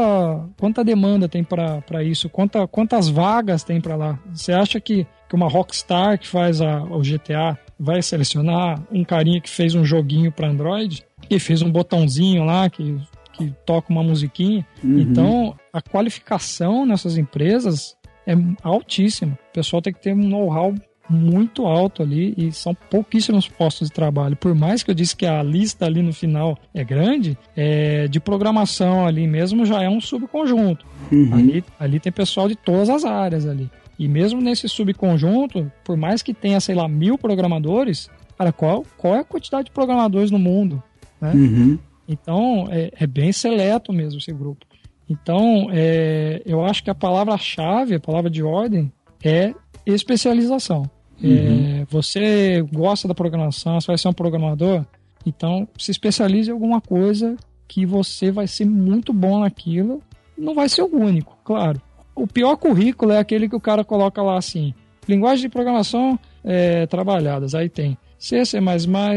[0.60, 2.30] quanta demanda tem para isso?
[2.30, 4.20] Quanta, quantas vagas tem para lá?
[4.32, 9.42] Você acha que, que uma Rockstar que faz a, o GTA vai selecionar um carinha
[9.42, 13.00] que fez um joguinho para Android, que fez um botãozinho lá que,
[13.34, 14.66] que toca uma musiquinha?
[14.84, 15.00] Uhum.
[15.00, 19.38] Então, a qualificação nessas empresas é altíssima.
[19.50, 20.76] O pessoal tem que ter um know-how
[21.10, 24.36] muito alto ali e são pouquíssimos postos de trabalho.
[24.36, 28.20] Por mais que eu disse que a lista ali no final é grande, é, de
[28.20, 30.86] programação ali mesmo já é um subconjunto.
[31.12, 31.34] Uhum.
[31.34, 33.70] Ali, ali tem pessoal de todas as áreas ali.
[33.98, 39.16] E mesmo nesse subconjunto, por mais que tenha, sei lá, mil programadores, cara, qual, qual
[39.16, 40.84] é a quantidade de programadores no mundo?
[41.20, 41.32] Né?
[41.34, 41.80] Uhum.
[42.08, 44.66] Então, é, é bem seleto mesmo esse grupo.
[45.10, 48.92] Então, é, eu acho que a palavra-chave, a palavra de ordem,
[49.24, 49.54] é
[49.86, 50.90] especialização.
[51.24, 54.86] É, você gosta da programação, você vai ser um programador,
[55.26, 57.36] então se especialize em alguma coisa
[57.68, 60.02] que você vai ser muito bom naquilo.
[60.38, 61.82] Não vai ser o único, claro.
[62.16, 64.74] O pior currículo é aquele que o cara coloca lá assim:
[65.08, 67.54] linguagem de programação é, trabalhadas.
[67.54, 68.60] Aí tem C, C,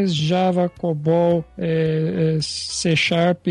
[0.07, 3.47] Java, COBOL, é, é, C Sharp,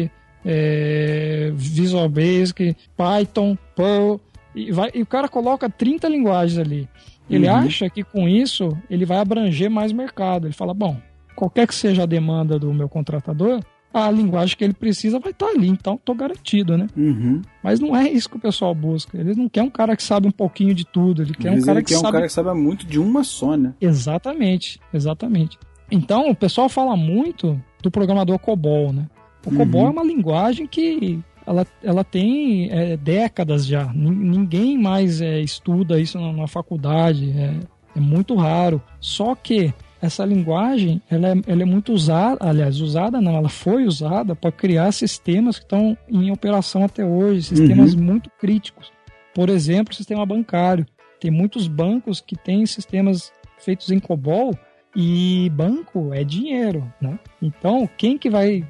[0.46, 4.20] é, Visual Basic, Python, Perl.
[4.54, 6.88] E, vai, e o cara coloca 30 linguagens ali.
[7.30, 7.56] Ele Uhum.
[7.56, 10.48] acha que com isso ele vai abranger mais mercado.
[10.48, 10.98] Ele fala: bom,
[11.36, 13.60] qualquer que seja a demanda do meu contratador,
[13.94, 16.86] a linguagem que ele precisa vai estar ali, então estou garantido, né?
[16.96, 17.42] Uhum.
[17.63, 19.18] Mas não é isso que o pessoal busca.
[19.18, 21.65] Eles não querem um cara que sabe um pouquinho de tudo, ele quer Às um
[21.65, 23.74] cara ele que quer um sabe cara que sabe muito de uma só, né?
[23.82, 25.58] Exatamente, exatamente.
[25.92, 29.08] Então, o pessoal fala muito do programador COBOL, né?
[29.46, 29.88] O COBOL Uhum.
[29.88, 33.92] é uma linguagem que ela, ela tem é, décadas já.
[33.94, 37.32] Nin- Ninguém mais é, estuda isso na, na faculdade.
[37.32, 37.54] É,
[37.98, 38.82] é muito raro.
[39.00, 43.84] Só que essa linguagem, ela é, ela é muito usada, aliás, usada não, ela foi
[43.86, 48.92] usada para criar sistemas que estão em operação até hoje, sistemas muito críticos.
[49.36, 50.86] Por exemplo, o sistema bancário.
[51.20, 54.58] Tem muitos bancos que têm sistemas feitos em COBOL
[54.96, 57.20] e banco é dinheiro, né?
[57.42, 58.66] Então, quem que vai,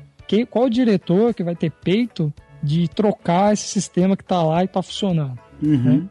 [0.49, 4.65] qual o diretor que vai ter peito de trocar esse sistema que está lá e
[4.65, 5.37] está funcionando?
[5.61, 6.07] Uhum.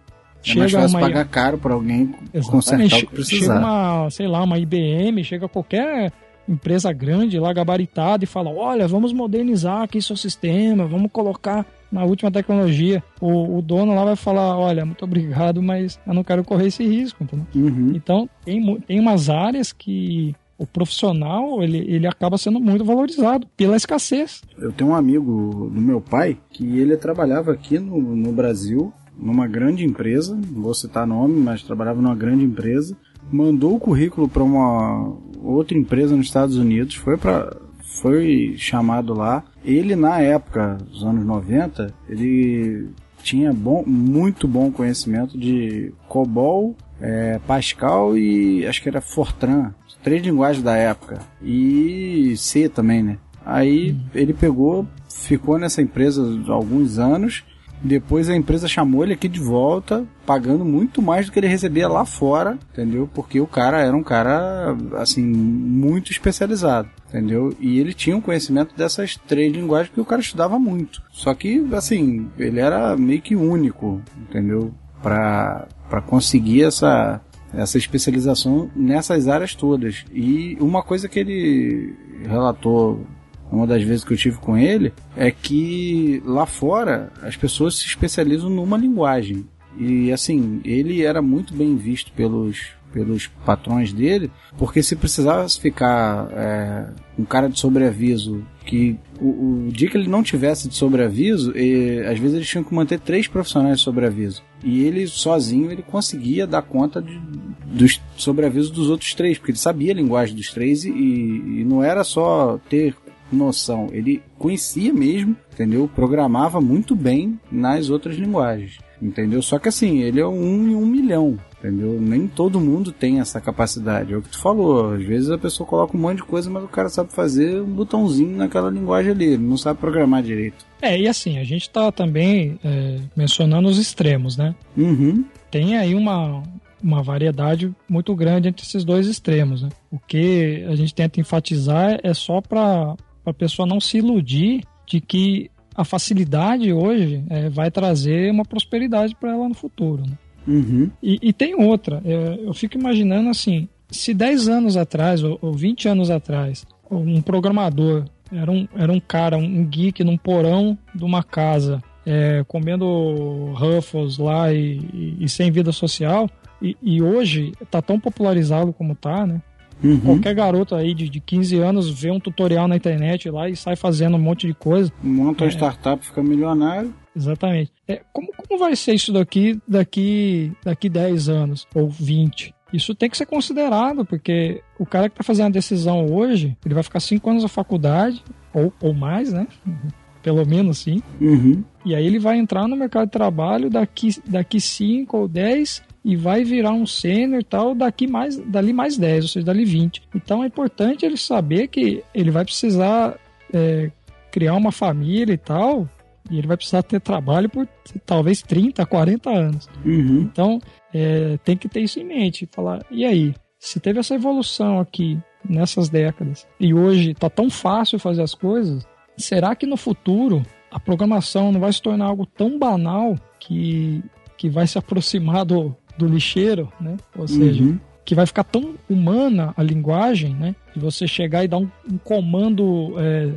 [0.46, 2.14] É mais fácil pagar caro para alguém
[2.50, 3.58] consertar o que Chega precisar.
[3.58, 6.12] uma, sei lá, uma IBM, chega qualquer
[6.48, 12.04] empresa grande lá gabaritada e fala: olha, vamos modernizar aqui seu sistema, vamos colocar na
[12.04, 13.02] última tecnologia.
[13.20, 16.86] O, o dono lá vai falar: olha, muito obrigado, mas eu não quero correr esse
[16.86, 17.26] risco?
[17.54, 17.92] Uhum.
[17.94, 23.76] Então, tem, tem umas áreas que o profissional ele, ele acaba sendo muito valorizado pela
[23.76, 24.42] escassez.
[24.58, 29.46] Eu tenho um amigo do meu pai que ele trabalhava aqui no, no Brasil, numa
[29.46, 32.96] grande empresa, não vou citar nome, mas trabalhava numa grande empresa.
[33.30, 37.56] Mandou o currículo para uma outra empresa nos Estados Unidos, foi para
[38.00, 39.44] foi chamado lá.
[39.64, 42.90] Ele na época, dos anos 90, ele
[43.22, 49.72] tinha bom, muito bom conhecimento de COBOL, é, Pascal e acho que era Fortran.
[50.08, 51.18] Três linguagens da época.
[51.42, 53.18] E C também, né?
[53.44, 57.44] Aí ele pegou, ficou nessa empresa alguns anos
[57.82, 61.88] depois a empresa chamou ele aqui de volta, pagando muito mais do que ele recebia
[61.88, 63.08] lá fora, entendeu?
[63.14, 67.54] Porque o cara era um cara, assim, muito especializado, entendeu?
[67.60, 71.02] E ele tinha um conhecimento dessas três linguagens que o cara estudava muito.
[71.12, 74.74] Só que, assim, ele era meio que único, entendeu?
[75.00, 75.68] Para
[76.06, 77.20] conseguir essa,
[77.52, 80.04] essa especialização nessas áreas todas.
[80.12, 83.06] E uma coisa que ele relatou
[83.50, 87.86] uma das vezes que eu tive com ele, é que lá fora as pessoas se
[87.86, 89.46] especializam numa linguagem.
[89.76, 96.28] E assim, ele era muito bem visto pelos, pelos patrões dele, porque se precisasse ficar
[96.32, 99.28] é, um cara de sobreaviso, que o,
[99.66, 103.00] o, dia que ele não tivesse de sobreaviso, e, às vezes eles tinham que manter
[103.00, 104.42] três profissionais de sobreaviso.
[104.62, 107.18] E ele sozinho ele conseguia dar conta de,
[107.64, 111.82] dos sobreavisos dos outros três, porque ele sabia a linguagem dos três e, e não
[111.82, 112.94] era só ter
[113.32, 113.88] noção.
[113.90, 115.90] Ele conhecia mesmo, entendeu?
[115.94, 119.40] Programava muito bem nas outras linguagens, entendeu?
[119.42, 122.00] Só que assim, ele é um em um milhão, entendeu?
[122.00, 124.12] Nem todo mundo tem essa capacidade.
[124.12, 124.92] É o que tu falou.
[124.94, 127.72] Às vezes a pessoa coloca um monte de coisa, mas o cara sabe fazer um
[127.72, 129.24] botãozinho naquela linguagem ali.
[129.24, 130.66] Ele não sabe programar direito.
[130.80, 134.54] É, e assim, a gente está também é, mencionando os extremos, né?
[134.76, 135.24] Uhum.
[135.50, 136.42] Tem aí uma,
[136.82, 139.62] uma variedade muito grande entre esses dois extremos.
[139.62, 139.68] Né?
[139.90, 145.00] O que a gente tenta enfatizar é só para a pessoa não se iludir de
[145.00, 150.02] que a facilidade hoje é, vai trazer uma prosperidade para ela no futuro.
[150.02, 150.18] Né?
[150.44, 150.90] Uhum.
[151.00, 155.38] E, e, tem outra, eu, é, eu, fico imaginando assim, se 10 anos atrás ou,
[155.40, 160.76] ou 20 anos atrás, um programador era um, era um cara, um geek num porão
[160.92, 166.28] de uma casa, é, comendo Ruffles lá e, e, e sem vida social,
[166.60, 169.40] e, e, hoje está tão popularizado como está, né?
[169.82, 170.00] Uhum.
[170.00, 173.76] Qualquer garoto aí de, de 15 anos vê um tutorial na internet lá e sai
[173.76, 174.92] fazendo um monte de coisa.
[175.02, 176.92] Monta uma é, startup, fica milionário.
[177.14, 177.72] Exatamente.
[177.86, 182.54] É, como, como vai ser isso daqui daqui daqui 10 anos ou 20?
[182.72, 186.74] Isso tem que ser considerado, porque o cara que está fazendo a decisão hoje, ele
[186.74, 189.46] vai ficar 5 anos na faculdade, ou, ou mais, né?
[190.22, 191.02] Pelo menos sim.
[191.20, 191.64] Uhum.
[191.84, 195.82] E aí ele vai entrar no mercado de trabalho daqui 5 daqui cinco ou 10
[196.04, 199.64] e vai virar um sênior e tal daqui mais, dali mais 10, ou seja, dali
[199.64, 200.02] 20.
[200.14, 203.18] Então é importante ele saber que ele vai precisar
[203.52, 203.90] é,
[204.30, 205.88] criar uma família e tal,
[206.30, 207.66] e ele vai precisar ter trabalho por
[208.04, 209.68] talvez 30, 40 anos.
[209.84, 210.20] Uhum.
[210.20, 210.60] Então
[210.92, 213.34] é, tem que ter isso em mente, falar, e aí?
[213.58, 218.86] Se teve essa evolução aqui nessas décadas e hoje está tão fácil fazer as coisas,
[219.16, 224.02] será que no futuro a programação não vai se tornar algo tão banal que,
[224.36, 226.96] que vai se aproximar do, do lixeiro, né?
[227.16, 227.78] Ou seja, uhum.
[228.04, 230.54] que vai ficar tão humana a linguagem, né?
[230.74, 233.32] De você chegar e dar um, um comando é,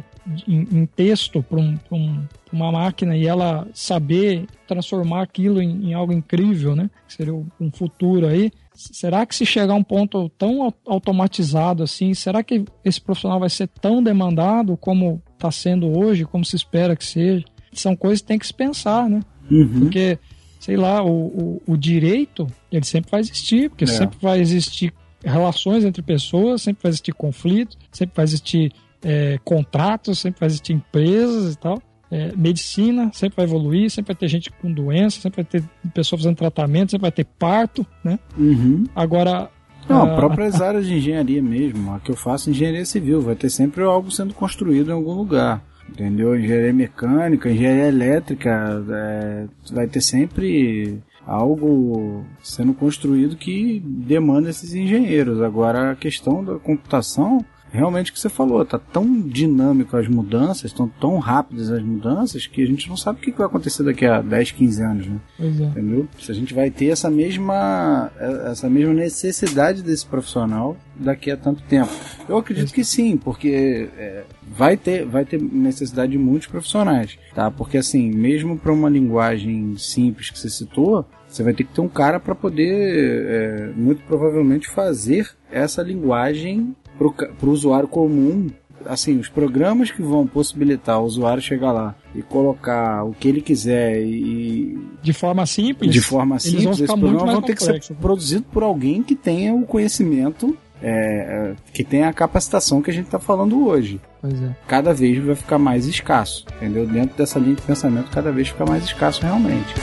[0.47, 5.93] em, em, texto para um, um, uma máquina e ela saber transformar aquilo em, em
[5.93, 6.89] algo incrível, né?
[7.07, 8.51] Que seria um futuro aí.
[8.73, 13.49] Será que se chegar a um ponto tão automatizado assim, será que esse profissional vai
[13.49, 17.43] ser tão demandado como está sendo hoje, como se espera que seja?
[17.73, 19.21] São coisas que tem que se pensar, né?
[19.49, 19.81] Uhum.
[19.81, 20.17] Porque
[20.61, 23.87] sei lá, o, o, o direito, ele sempre vai existir, porque é.
[23.87, 24.93] sempre vai existir
[25.23, 28.71] relações entre pessoas, sempre vai existir conflitos, sempre vai existir
[29.03, 31.81] é, contratos, sempre vai existir empresas e tal.
[32.11, 35.63] É, medicina sempre vai evoluir, sempre vai ter gente com doença, sempre vai ter
[35.95, 38.19] pessoas fazendo tratamento, sempre vai ter parto, né?
[38.37, 38.83] Uhum.
[38.95, 39.49] Agora.
[39.89, 43.49] Não, a, próprias áreas de engenharia mesmo, a que eu faço engenharia civil, vai ter
[43.49, 46.35] sempre algo sendo construído em algum lugar entendeu?
[46.35, 55.41] Engenharia mecânica, engenharia elétrica, é, vai ter sempre algo sendo construído que demanda esses engenheiros.
[55.41, 60.65] Agora a questão da computação realmente o que você falou, tá tão dinâmico as mudanças,
[60.65, 64.05] estão tão rápidas as mudanças que a gente não sabe o que vai acontecer daqui
[64.05, 65.19] a 10, 15 anos, né?
[65.39, 65.45] É.
[65.45, 66.07] Entendeu?
[66.19, 68.11] Se a gente vai ter essa mesma
[68.51, 71.89] essa mesma necessidade desse profissional daqui a tanto tempo.
[72.27, 77.49] Eu acredito que sim, porque é, vai ter vai ter necessidade de muitos profissionais, tá?
[77.49, 81.81] Porque assim, mesmo para uma linguagem simples que você citou, você vai ter que ter
[81.81, 86.75] um cara para poder, é, muito provavelmente, fazer essa linguagem
[87.09, 88.49] para o usuário comum,
[88.85, 93.41] assim, os programas que vão possibilitar o usuário chegar lá e colocar o que ele
[93.41, 94.77] quiser e.
[95.01, 95.91] De forma simples?
[95.91, 99.65] De forma simples, esse programa vão ter que ser produzido por alguém que tenha o
[99.65, 100.57] conhecimento.
[100.83, 104.01] É, que tenha a capacitação que a gente está falando hoje.
[104.23, 104.55] É.
[104.67, 106.87] Cada vez vai ficar mais escasso, entendeu?
[106.87, 109.75] Dentro dessa linha de pensamento, cada vez fica mais escasso realmente.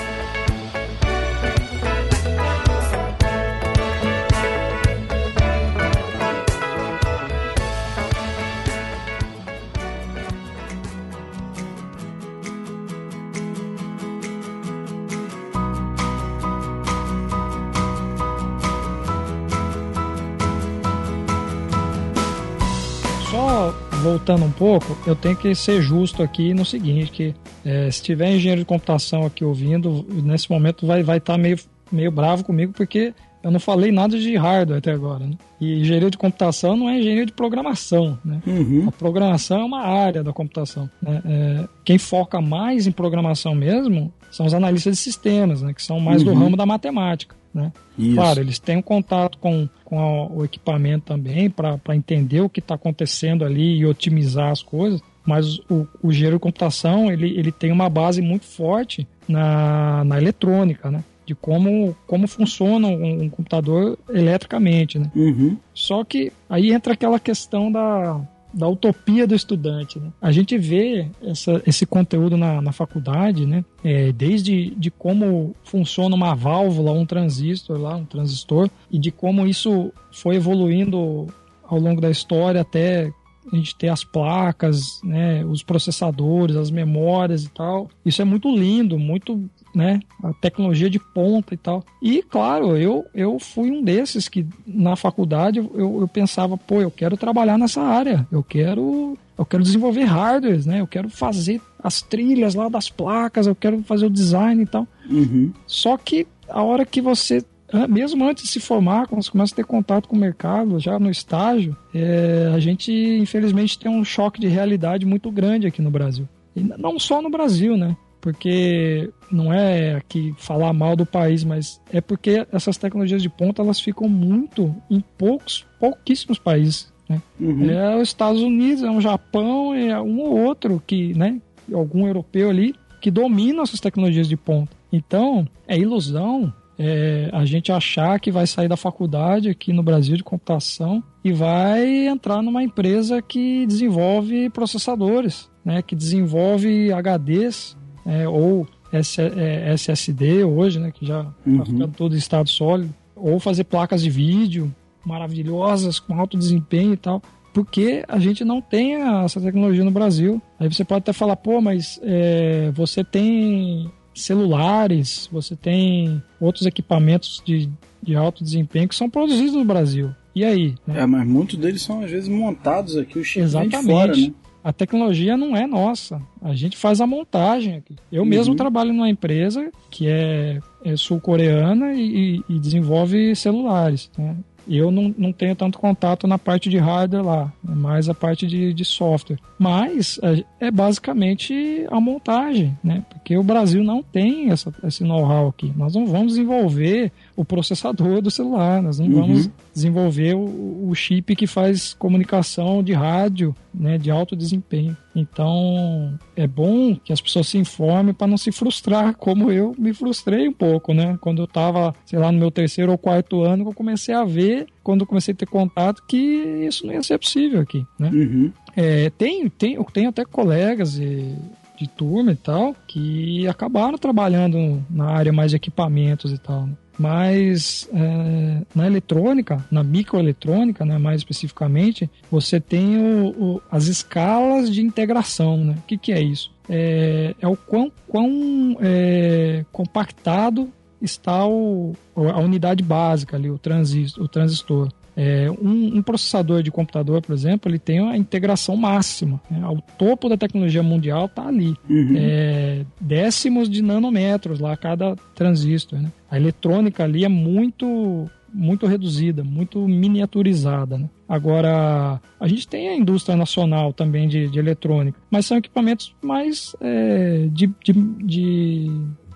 [23.98, 27.34] Voltando um pouco, eu tenho que ser justo aqui no seguinte, que
[27.64, 31.58] é, se tiver engenheiro de computação aqui ouvindo, nesse momento vai estar vai tá meio,
[31.90, 35.36] meio bravo comigo, porque eu não falei nada de hardware até agora, né?
[35.60, 38.40] E engenharia de computação não é engenharia de programação, né?
[38.46, 38.86] Uhum.
[38.88, 40.90] A programação é uma área da computação.
[41.00, 41.22] Né?
[41.24, 45.72] É, quem foca mais em programação mesmo são os analistas de sistemas, né?
[45.72, 46.34] Que são mais uhum.
[46.34, 47.72] do ramo da matemática, né?
[48.14, 52.60] Claro, eles têm um contato com, com a, o equipamento também para entender o que
[52.60, 57.52] está acontecendo ali e otimizar as coisas, mas o, o engenheiro de computação ele, ele
[57.52, 61.02] tem uma base muito forte na, na eletrônica, né?
[61.28, 65.10] de como, como funciona um, um computador eletricamente, né?
[65.14, 65.58] Uhum.
[65.74, 68.18] Só que aí entra aquela questão da,
[68.52, 69.98] da utopia do estudante.
[69.98, 70.10] Né?
[70.20, 73.64] A gente vê essa, esse conteúdo na, na faculdade, né?
[73.84, 79.46] É, desde de como funciona uma válvula, um transistor lá, um transistor, e de como
[79.46, 81.26] isso foi evoluindo
[81.64, 83.12] ao longo da história até
[83.52, 87.88] a gente ter as placas, né, os processadores, as memórias e tal.
[88.04, 90.00] Isso é muito lindo, muito né?
[90.22, 91.84] A tecnologia de ponta e tal.
[92.02, 96.90] E, claro, eu, eu fui um desses que na faculdade eu, eu pensava, pô, eu
[96.90, 100.80] quero trabalhar nessa área, eu quero eu quero desenvolver hardwares, né?
[100.80, 104.86] Eu quero fazer as trilhas lá das placas, eu quero fazer o design e tal.
[105.08, 105.52] Uhum.
[105.64, 107.44] Só que a hora que você,
[107.88, 110.98] mesmo antes de se formar, quando você começa a ter contato com o mercado, já
[110.98, 115.90] no estágio, é, a gente infelizmente tem um choque de realidade muito grande aqui no
[115.90, 116.28] Brasil.
[116.56, 117.96] E não só no Brasil, né?
[118.28, 123.62] Porque não é aqui falar mal do país, mas é porque essas tecnologias de ponta
[123.62, 126.92] elas ficam muito em poucos, pouquíssimos países.
[127.08, 127.22] Né?
[127.40, 127.70] Uhum.
[127.70, 131.40] É os Estados Unidos, é um Japão, é um ou outro que, né,
[131.72, 134.76] algum europeu ali que domina essas tecnologias de ponta.
[134.92, 140.18] Então, é ilusão é, a gente achar que vai sair da faculdade aqui no Brasil
[140.18, 147.77] de computação e vai entrar numa empresa que desenvolve processadores, né, que desenvolve HDs
[148.08, 151.64] é, ou SSD é, hoje, né, que já está uhum.
[151.64, 156.96] ficando todo em estado sólido, ou fazer placas de vídeo maravilhosas, com alto desempenho e
[156.96, 160.40] tal, porque a gente não tem essa tecnologia no Brasil.
[160.58, 167.42] Aí você pode até falar, pô, mas é, você tem celulares, você tem outros equipamentos
[167.44, 167.68] de,
[168.02, 170.10] de alto desempenho que são produzidos no Brasil.
[170.34, 170.74] E aí?
[170.86, 171.00] Né?
[171.00, 173.80] É, mas muitos deles são às vezes montados aqui, o chip Exatamente.
[173.80, 174.32] de fora, né?
[174.62, 176.20] A tecnologia não é nossa.
[176.42, 177.96] A gente faz a montagem aqui.
[178.10, 178.28] Eu uhum.
[178.28, 184.10] mesmo trabalho numa empresa que é, é sul-coreana e, e, desenvolve celulares.
[184.16, 184.36] Né?
[184.68, 188.46] eu não, não tenho tanto contato na parte de hardware lá, é mais a parte
[188.46, 189.38] de, de software.
[189.58, 193.02] Mas é, é basicamente a montagem, né?
[193.08, 195.72] Porque o Brasil não tem essa, esse know-how aqui.
[195.74, 199.20] Nós não vamos desenvolver o processador do celular, nós não uhum.
[199.20, 204.96] vamos desenvolver o, o, chip que faz comunicação de rádio, né, de alto desempenho.
[205.14, 209.94] Então, é bom que as pessoas se informem para não se frustrar, como eu me
[209.94, 211.16] frustrei um pouco, né?
[211.20, 214.66] Quando eu estava, sei lá, no meu terceiro ou quarto ano, eu comecei a ver,
[214.82, 218.10] quando eu comecei a ter contato, que isso não ia ser possível aqui, né?
[218.12, 218.52] Uhum.
[218.74, 221.36] É, tem, tem, eu tenho até colegas e
[221.78, 226.66] de turma e tal, que acabaram trabalhando na área mais de equipamentos e tal.
[226.66, 226.72] Né?
[226.98, 234.70] Mas é, na eletrônica, na microeletrônica, né, mais especificamente, você tem o, o, as escalas
[234.72, 235.56] de integração.
[235.58, 235.74] Né?
[235.78, 236.50] O que, que é isso?
[236.68, 244.24] É, é o quão, quão é, compactado está o, a unidade básica ali, o transistor.
[244.24, 244.88] O transistor.
[245.20, 249.40] É, um, um, processador de computador, por exemplo, ele tem a integração máxima.
[249.50, 249.60] Né?
[249.66, 251.74] O topo da tecnologia mundial está ali.
[251.90, 252.14] Uhum.
[252.16, 255.98] É, décimos de nanômetros lá cada transistor.
[255.98, 256.12] Né?
[256.30, 260.96] A eletrônica ali é muito muito reduzida, muito miniaturizada.
[260.96, 261.10] Né?
[261.28, 266.74] Agora, a gente tem a indústria nacional também de, de eletrônica, mas são equipamentos mais
[266.80, 268.90] é, de, de, de,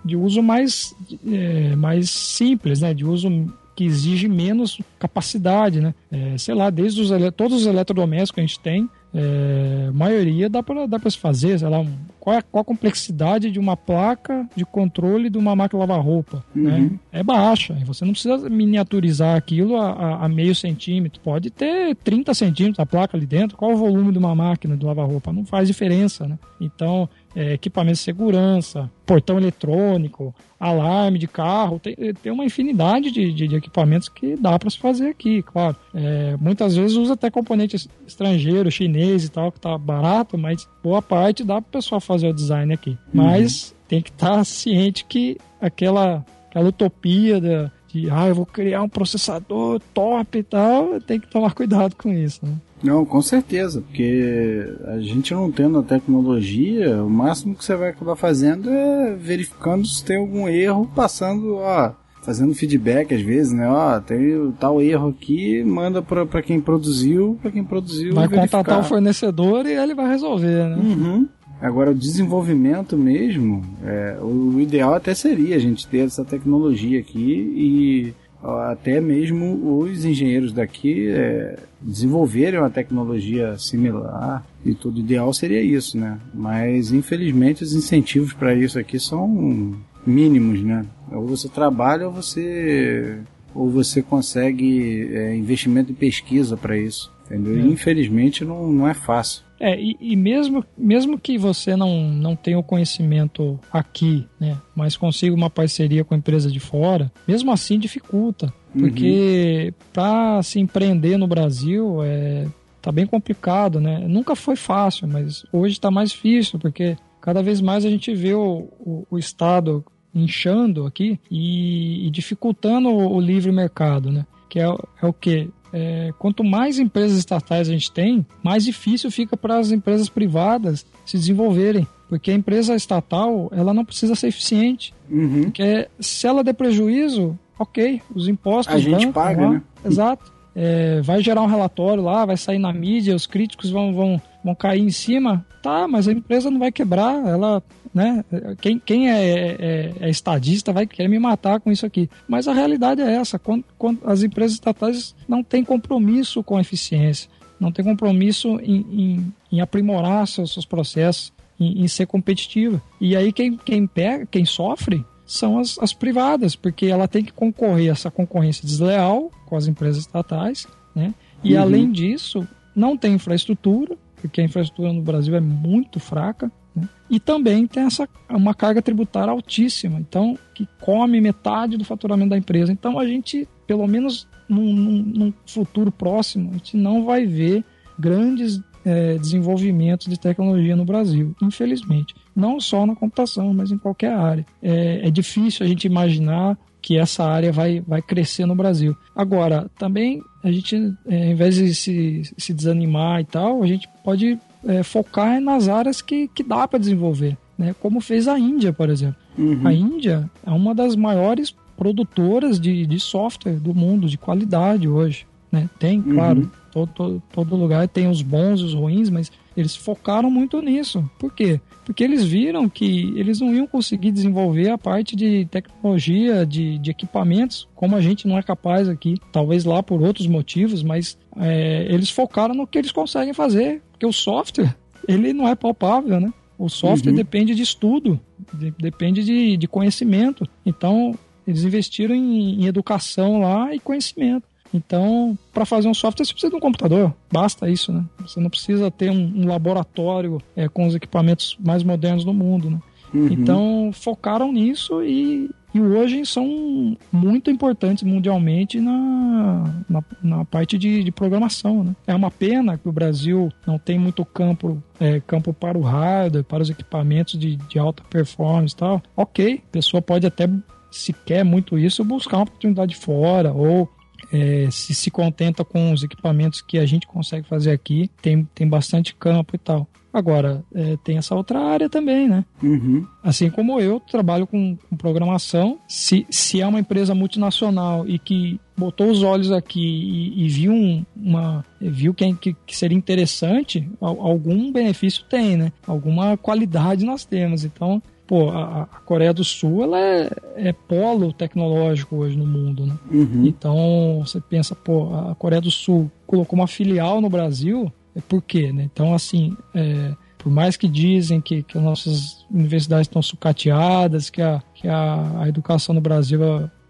[0.05, 0.95] de, uso mais,
[1.27, 2.95] é, mais simples, né?
[2.95, 3.28] de uso
[3.75, 5.95] que exige menos capacidade, né?
[6.11, 10.49] É, sei lá, desde os todos os eletrodomésticos que a gente tem, é, a maioria
[10.49, 11.85] dá para dá se fazer, sei lá,
[12.18, 16.43] qual, é, qual a complexidade de uma placa de controle de uma máquina lavar roupa,
[16.57, 16.62] uhum.
[16.62, 16.91] né?
[17.11, 22.33] É baixa, você não precisa miniaturizar aquilo a, a, a, meio centímetro, pode ter 30
[22.33, 25.33] centímetros a placa ali dentro, qual o volume de uma máquina de lavar roupa?
[25.33, 26.39] Não faz diferença, né?
[26.61, 33.33] Então, é, equipamento de segurança, portão eletrônico, alarme de carro, tem, tem uma infinidade de,
[33.33, 35.76] de, de equipamentos que dá para se fazer aqui, claro.
[35.95, 37.76] É, muitas vezes usa até componente
[38.07, 42.28] estrangeiro, chinês e tal, que tá barato, mas boa parte dá para o pessoal fazer
[42.28, 42.91] o design aqui.
[42.91, 43.24] Uhum.
[43.24, 48.47] Mas tem que estar tá ciente que aquela, aquela utopia da, de, ah, eu vou
[48.47, 52.55] criar um processador top e tal, tem que tomar cuidado com isso, né?
[52.83, 57.91] Não, com certeza, porque a gente não tendo a tecnologia, o máximo que você vai
[57.91, 63.68] acabar fazendo é verificando se tem algum erro, passando, ó, fazendo feedback às vezes, né?
[63.68, 68.14] Ó, tem tal erro aqui, manda para quem produziu, para quem produziu.
[68.14, 68.59] Vai verificar.
[68.59, 70.76] contatar o fornecedor e ele vai resolver, né?
[70.76, 71.28] Uhum.
[71.61, 77.53] Agora, o desenvolvimento mesmo, é, o ideal até seria a gente ter essa tecnologia aqui
[77.57, 85.01] e até mesmo os engenheiros daqui é, desenvolverem uma tecnologia similar e tudo.
[85.01, 86.18] Ideal seria isso, né?
[86.34, 89.76] Mas, infelizmente, os incentivos para isso aqui são
[90.07, 90.84] mínimos, né?
[91.11, 93.18] Ou você trabalha ou você
[93.55, 97.59] ou você consegue é, investimento em pesquisa para isso, entendeu?
[97.59, 97.61] É.
[97.61, 99.45] Infelizmente não, não é fácil.
[99.62, 104.96] É, e, e, mesmo, mesmo que você não, não tenha o conhecimento aqui, né, mas
[104.96, 108.52] consiga uma parceria com a empresa de fora, mesmo assim dificulta.
[108.76, 109.86] Porque uhum.
[109.92, 112.46] para se empreender no Brasil é,
[112.80, 114.04] tá bem complicado, né?
[114.08, 118.34] Nunca foi fácil, mas hoje está mais difícil, porque cada vez mais a gente vê
[118.34, 124.26] o, o, o Estado inchando aqui e, e dificultando o, o, livre mercado, né?
[124.48, 125.48] Que é, é o que?
[125.73, 130.85] É, quanto mais empresas estatais a gente tem, mais difícil fica para as empresas privadas
[131.07, 131.87] se desenvolverem.
[132.09, 134.93] Porque a empresa estatal, ela não precisa ser eficiente.
[135.11, 135.45] Uhum.
[135.45, 138.75] Porque se ela der prejuízo, ok, os impostos...
[138.75, 139.62] A gente banco, paga, lá, né?
[139.83, 140.31] Exato.
[140.55, 144.55] É, vai gerar um relatório lá, vai sair na mídia, os críticos vão, vão, vão
[144.55, 145.45] cair em cima.
[145.62, 147.62] Tá, mas a empresa não vai quebrar, ela
[147.95, 148.24] né?
[148.61, 152.09] Quem, quem é, é, é, estadista vai querer me matar com isso aqui.
[152.26, 156.61] Mas a realidade é essa: quando, quando as empresas estatais não têm compromisso com a
[156.61, 157.28] eficiência,
[157.61, 162.80] não têm compromisso em, em, em aprimorar seus, seus processos, em, em, ser competitiva.
[163.01, 167.32] E aí quem, quem pega, quem sofre são as, as privadas, porque ela tem que
[167.32, 171.14] concorrer essa concorrência desleal com as empresas estatais, né?
[171.45, 171.62] E uhum.
[171.62, 176.51] além disso, não tem infraestrutura, porque a infraestrutura no Brasil é muito fraca.
[176.75, 176.89] Né?
[177.11, 182.39] E também tem essa uma carga tributária altíssima, então que come metade do faturamento da
[182.39, 182.73] empresa.
[182.73, 187.64] Então a gente, pelo menos num, num, num futuro próximo, a gente não vai ver
[187.99, 192.14] grandes é, desenvolvimentos de tecnologia no Brasil, infelizmente.
[192.35, 194.47] Não só na computação, mas em qualquer área.
[194.62, 198.97] É, é difícil a gente imaginar que essa área vai, vai crescer no Brasil.
[199.14, 200.76] Agora, também a gente,
[201.07, 205.68] é, ao invés de se, se desanimar e tal, a gente pode é, focar nas
[205.68, 207.74] áreas que, que dá para desenvolver, né?
[207.80, 209.16] como fez a Índia, por exemplo.
[209.39, 209.61] Uhum.
[209.64, 215.26] A Índia é uma das maiores produtoras de, de software do mundo, de qualidade hoje.
[215.51, 215.70] Né?
[215.78, 216.14] Tem, uhum.
[216.14, 220.61] claro, todo, todo, todo lugar tem os bons e os ruins, mas eles focaram muito
[220.61, 221.09] nisso.
[221.18, 221.61] Por quê?
[221.85, 226.91] Porque eles viram que eles não iam conseguir desenvolver a parte de tecnologia, de, de
[226.91, 229.16] equipamentos, como a gente não é capaz aqui.
[229.33, 233.83] Talvez lá por outros motivos, mas é, eles focaram no que eles conseguem fazer.
[233.91, 234.76] Porque o software,
[235.09, 236.33] ele não é palpável, né?
[236.57, 237.16] O software uhum.
[237.16, 238.20] depende de estudo,
[238.55, 240.49] de, depende de, de conhecimento.
[240.64, 244.47] Então, eles investiram em, em educação lá e conhecimento.
[244.73, 247.12] Então, para fazer um software, você precisa de um computador.
[247.31, 248.05] Basta isso, né?
[248.20, 252.70] Você não precisa ter um, um laboratório é, com os equipamentos mais modernos do mundo,
[252.70, 252.81] né?
[253.12, 253.29] Uhum.
[253.31, 261.05] Então, focaram nisso e, e hoje são muito importantes mundialmente na, na, na parte de,
[261.05, 261.85] de, programação.
[261.85, 261.97] Né?
[262.07, 266.45] É uma pena que o Brasil não tem muito campo, é, campo para o hardware,
[266.45, 269.03] para os equipamentos de, de alta performance e tal.
[269.14, 270.49] Ok, a pessoa pode até,
[270.91, 273.89] se quer muito isso, buscar uma oportunidade fora ou
[274.33, 278.66] é, se se contenta com os equipamentos que a gente consegue fazer aqui, tem, tem
[278.66, 279.87] bastante campo e tal.
[280.12, 282.45] Agora, é, tem essa outra área também, né?
[282.62, 283.07] Uhum.
[283.24, 288.61] Assim como eu trabalho com, com, programação, se, se é uma empresa multinacional e que
[288.76, 293.89] botou os olhos aqui e, e viu um, uma viu que, que, que, seria interessante,
[294.01, 295.72] algum benefício tem, né?
[295.87, 297.64] Alguma qualidade nós temos.
[297.64, 298.03] Então,
[298.33, 302.97] pô, a, a, Coreia do Sul ela é, é, polo tecnológico hoje no mundo, né?
[303.11, 303.47] Uhum.
[303.47, 308.41] Então você pensa, pô, a Coreia do Sul colocou uma filial no Brasil, é por
[308.41, 308.89] quê, né?
[308.91, 314.41] Então assim, é, por mais que dizem que, que as nossas universidades estão sucateadas, que
[314.41, 316.41] a, que a, a educação no Brasil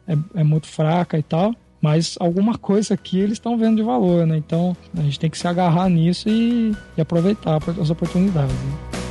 [0.07, 4.25] é, é muito fraca e tal, mas alguma coisa aqui eles estão vendo de valor,
[4.29, 4.37] né?
[4.37, 8.55] Então a gente tem que se agarrar nisso e, e aproveitar as oportunidades.
[8.55, 9.02] Né?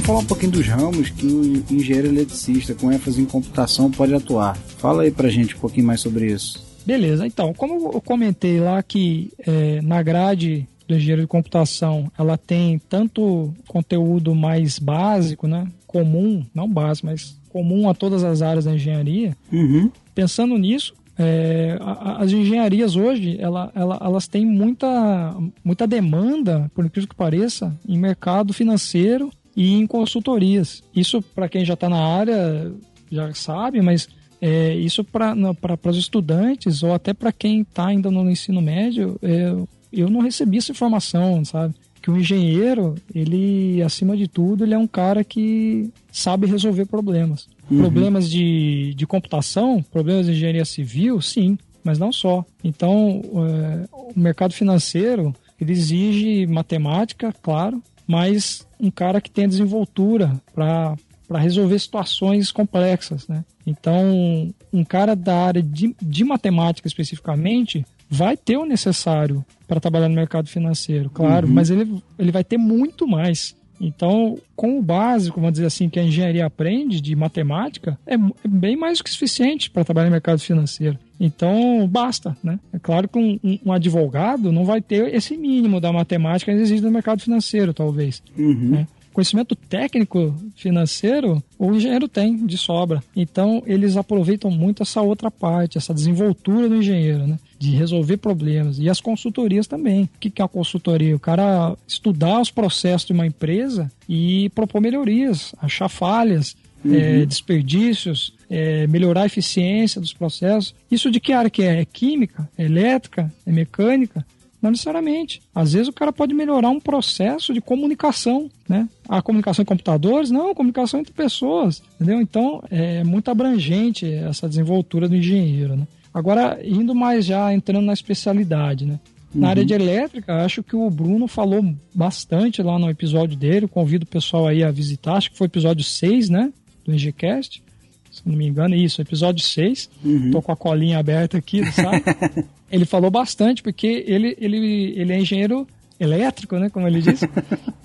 [0.00, 4.14] Vamos falar um pouquinho dos ramos que o engenheiro eletricista com ênfase em computação pode
[4.14, 4.56] atuar.
[4.56, 6.64] Fala aí pra gente um pouquinho mais sobre isso.
[6.86, 12.38] Beleza, então, como eu comentei lá que é, na grade do engenheiro de computação, ela
[12.38, 15.66] tem tanto conteúdo mais básico, né?
[15.86, 19.36] Comum, não básico, mas comum a todas as áreas da engenharia.
[19.52, 19.90] Uhum.
[20.14, 21.78] Pensando nisso, é,
[22.18, 27.98] as engenharias hoje ela, ela, elas têm muita, muita demanda, por incrível que pareça, em
[27.98, 29.30] mercado financeiro
[29.60, 30.82] e em consultorias.
[30.96, 32.72] Isso, para quem já está na área,
[33.12, 34.08] já sabe, mas
[34.40, 35.36] é, isso para
[35.84, 39.54] os estudantes ou até para quem está ainda no ensino médio, é,
[39.92, 41.74] eu não recebi essa informação, sabe?
[42.00, 47.46] Que o engenheiro, ele, acima de tudo, ele é um cara que sabe resolver problemas.
[47.70, 47.80] Uhum.
[47.80, 52.46] Problemas de, de computação, problemas de engenharia civil, sim, mas não só.
[52.64, 60.32] Então, é, o mercado financeiro, ele exige matemática, claro, mas um cara que tem desenvoltura
[60.52, 60.96] para
[61.28, 63.44] para resolver situações complexas, né?
[63.64, 70.08] Então, um cara da área de, de matemática especificamente vai ter o necessário para trabalhar
[70.08, 71.54] no mercado financeiro, claro, uhum.
[71.54, 73.54] mas ele, ele vai ter muito mais.
[73.80, 78.48] Então, com o básico, vamos dizer assim, que a engenharia aprende de matemática, é, é
[78.48, 80.98] bem mais do que suficiente para trabalhar no mercado financeiro.
[81.18, 82.58] Então, basta, né?
[82.72, 86.82] É claro que um, um, advogado não vai ter esse mínimo da matemática que existe
[86.82, 88.22] no mercado financeiro, talvez.
[88.36, 88.70] Uhum.
[88.70, 88.86] Né?
[89.12, 93.02] Conhecimento técnico financeiro o engenheiro tem de sobra.
[93.14, 97.38] Então eles aproveitam muito essa outra parte, essa desenvoltura do engenheiro, né?
[97.58, 98.78] De resolver problemas.
[98.78, 100.04] E as consultorias também.
[100.04, 101.14] O que é a consultoria?
[101.14, 106.94] O cara estudar os processos de uma empresa e propor melhorias, achar falhas, Uhum.
[106.94, 110.74] É, desperdícios, é, melhorar a eficiência dos processos.
[110.90, 111.82] Isso de que área que é?
[111.82, 112.48] É química?
[112.56, 113.30] É elétrica?
[113.46, 114.24] É mecânica?
[114.60, 115.40] Não necessariamente.
[115.54, 118.88] Às vezes o cara pode melhorar um processo de comunicação, né?
[119.08, 122.20] A comunicação em computadores, não, comunicação entre pessoas, entendeu?
[122.20, 125.86] Então é muito abrangente essa desenvoltura do engenheiro, né?
[126.12, 128.98] Agora, indo mais já, entrando na especialidade, né?
[129.32, 129.50] Na uhum.
[129.50, 133.68] área de elétrica, acho que o Bruno falou bastante lá no episódio dele.
[133.68, 135.14] Convido o pessoal aí a visitar.
[135.14, 136.52] Acho que foi episódio 6, né?
[136.84, 137.62] Do NGCast.
[138.10, 139.88] Se não me engano, é isso, episódio 6.
[140.04, 140.30] Uhum.
[140.32, 142.02] Tô com a colinha aberta aqui, sabe?
[142.70, 145.66] ele falou bastante, porque ele, ele, ele é engenheiro
[145.98, 147.28] elétrico, né, como ele disse.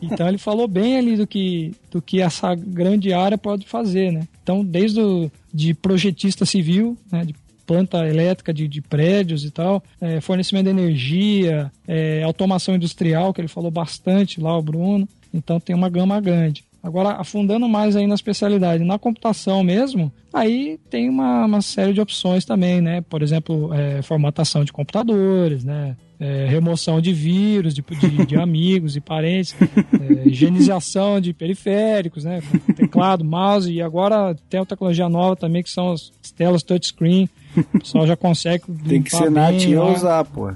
[0.02, 4.28] Então ele falou bem ali do que, do que essa grande área pode fazer, né?
[4.44, 7.34] Então, desde o, de projetista civil, né, de
[7.66, 13.42] planta elétrica de, de prédios e tal, é, fornecimento de energia, é, automação industrial, que
[13.42, 15.10] ele falou bastante lá, o Bruno.
[15.34, 16.64] Então tem uma gama grande.
[16.86, 22.00] Agora, afundando mais aí na especialidade, na computação mesmo, aí tem uma, uma série de
[22.00, 23.02] opções também, né?
[23.02, 25.98] Por exemplo, é, formatação de computadores, né?
[26.20, 32.40] É, remoção de vírus, de, de, de amigos e parentes, é, higienização de periféricos, né?
[32.76, 37.28] Teclado, mouse, e agora tem uma tecnologia nova também que são as telas touchscreen.
[37.58, 38.64] O pessoal já consegue.
[38.88, 40.52] Tem que ser nativo usar, pô.